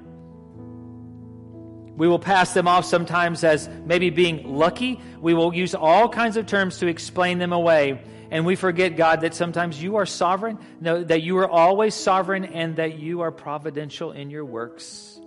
We 1.96 2.06
will 2.06 2.20
pass 2.20 2.54
them 2.54 2.68
off 2.68 2.84
sometimes 2.84 3.42
as 3.42 3.68
maybe 3.84 4.10
being 4.10 4.54
lucky. 4.56 5.00
We 5.20 5.34
will 5.34 5.52
use 5.52 5.74
all 5.74 6.08
kinds 6.08 6.36
of 6.36 6.46
terms 6.46 6.78
to 6.78 6.86
explain 6.86 7.38
them 7.38 7.52
away. 7.52 8.00
And 8.30 8.46
we 8.46 8.54
forget, 8.54 8.96
God, 8.96 9.22
that 9.22 9.34
sometimes 9.34 9.82
you 9.82 9.96
are 9.96 10.06
sovereign, 10.06 10.60
no, 10.80 11.02
that 11.02 11.22
you 11.22 11.38
are 11.38 11.48
always 11.50 11.96
sovereign, 11.96 12.44
and 12.44 12.76
that 12.76 13.00
you 13.00 13.22
are 13.22 13.32
providential 13.32 14.12
in 14.12 14.30
your 14.30 14.44
works. 14.44 15.20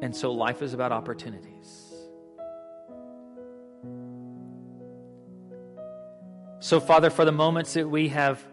And 0.00 0.14
so 0.14 0.30
life 0.30 0.62
is 0.62 0.72
about 0.72 0.92
opportunities. 0.92 1.87
So, 6.68 6.80
Father, 6.80 7.08
for 7.08 7.24
the 7.24 7.32
moments 7.32 7.72
that 7.72 7.88
we 7.88 8.08
have 8.08 8.44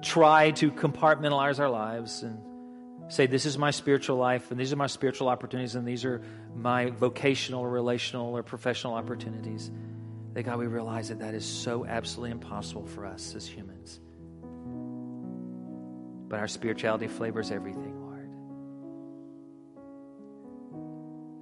tried 0.00 0.54
to 0.56 0.70
compartmentalize 0.70 1.58
our 1.58 1.68
lives 1.68 2.22
and 2.22 2.38
say, 3.08 3.26
This 3.26 3.46
is 3.46 3.58
my 3.58 3.72
spiritual 3.72 4.16
life, 4.16 4.52
and 4.52 4.60
these 4.60 4.72
are 4.72 4.76
my 4.76 4.86
spiritual 4.86 5.28
opportunities, 5.28 5.74
and 5.74 5.84
these 5.84 6.04
are 6.04 6.22
my 6.54 6.90
vocational 6.90 7.62
or 7.62 7.68
relational 7.68 8.32
or 8.36 8.44
professional 8.44 8.94
opportunities. 8.94 9.72
That 10.34 10.44
God, 10.44 10.56
we 10.56 10.68
realize 10.68 11.08
that 11.08 11.18
that 11.18 11.34
is 11.34 11.44
so 11.44 11.84
absolutely 11.84 12.30
impossible 12.30 12.86
for 12.86 13.06
us 13.06 13.34
as 13.34 13.44
humans. 13.44 13.98
But 16.28 16.38
our 16.38 16.46
spirituality 16.46 17.08
flavors 17.08 17.50
everything, 17.50 18.02
Lord. 18.06 18.28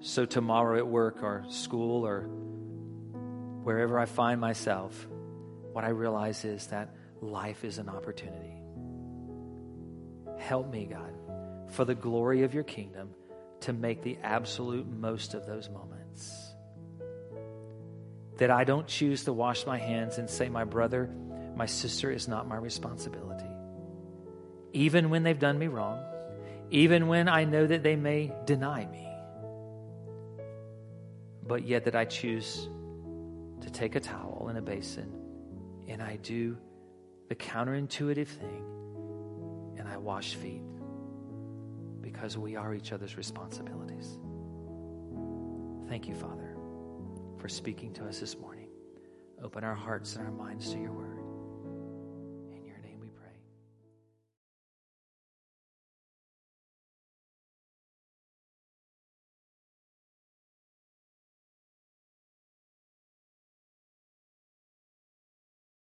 So 0.00 0.24
tomorrow 0.24 0.78
at 0.78 0.86
work 0.86 1.22
or 1.22 1.44
school 1.50 2.06
or 2.06 2.22
wherever 3.64 3.98
I 3.98 4.06
find 4.06 4.40
myself, 4.40 5.08
what 5.72 5.84
I 5.84 5.88
realize 5.88 6.44
is 6.44 6.66
that 6.68 6.94
life 7.20 7.64
is 7.64 7.78
an 7.78 7.88
opportunity. 7.88 8.62
Help 10.38 10.70
me, 10.70 10.86
God, 10.86 11.14
for 11.70 11.84
the 11.84 11.94
glory 11.94 12.42
of 12.42 12.52
your 12.52 12.64
kingdom, 12.64 13.10
to 13.60 13.72
make 13.72 14.02
the 14.02 14.18
absolute 14.22 14.86
most 14.86 15.34
of 15.34 15.46
those 15.46 15.70
moments. 15.70 16.52
That 18.38 18.50
I 18.50 18.64
don't 18.64 18.86
choose 18.86 19.24
to 19.24 19.32
wash 19.32 19.66
my 19.66 19.78
hands 19.78 20.18
and 20.18 20.28
say, 20.28 20.48
My 20.48 20.64
brother, 20.64 21.08
my 21.54 21.66
sister 21.66 22.10
is 22.10 22.28
not 22.28 22.48
my 22.48 22.56
responsibility. 22.56 23.46
Even 24.72 25.10
when 25.10 25.22
they've 25.22 25.38
done 25.38 25.58
me 25.58 25.68
wrong, 25.68 26.02
even 26.70 27.06
when 27.06 27.28
I 27.28 27.44
know 27.44 27.66
that 27.66 27.82
they 27.82 27.96
may 27.96 28.32
deny 28.46 28.86
me, 28.86 29.08
but 31.46 31.62
yet 31.64 31.84
that 31.84 31.94
I 31.94 32.04
choose 32.04 32.68
to 33.60 33.70
take 33.70 33.94
a 33.94 34.00
towel 34.00 34.46
and 34.48 34.58
a 34.58 34.62
basin 34.62 35.21
and 35.88 36.02
I 36.02 36.16
do 36.16 36.56
the 37.28 37.34
counterintuitive 37.34 38.28
thing 38.28 38.64
and 39.78 39.88
I 39.88 39.96
wash 39.96 40.34
feet 40.34 40.62
because 42.00 42.36
we 42.36 42.56
are 42.56 42.74
each 42.74 42.92
other's 42.92 43.16
responsibilities. 43.16 44.18
Thank 45.88 46.08
you, 46.08 46.14
Father, 46.14 46.56
for 47.38 47.48
speaking 47.48 47.92
to 47.94 48.06
us 48.06 48.20
this 48.20 48.36
morning. 48.38 48.68
Open 49.42 49.64
our 49.64 49.74
hearts 49.74 50.16
and 50.16 50.24
our 50.24 50.32
minds 50.32 50.72
to 50.72 50.78
your 50.78 50.92
word. 50.92 51.11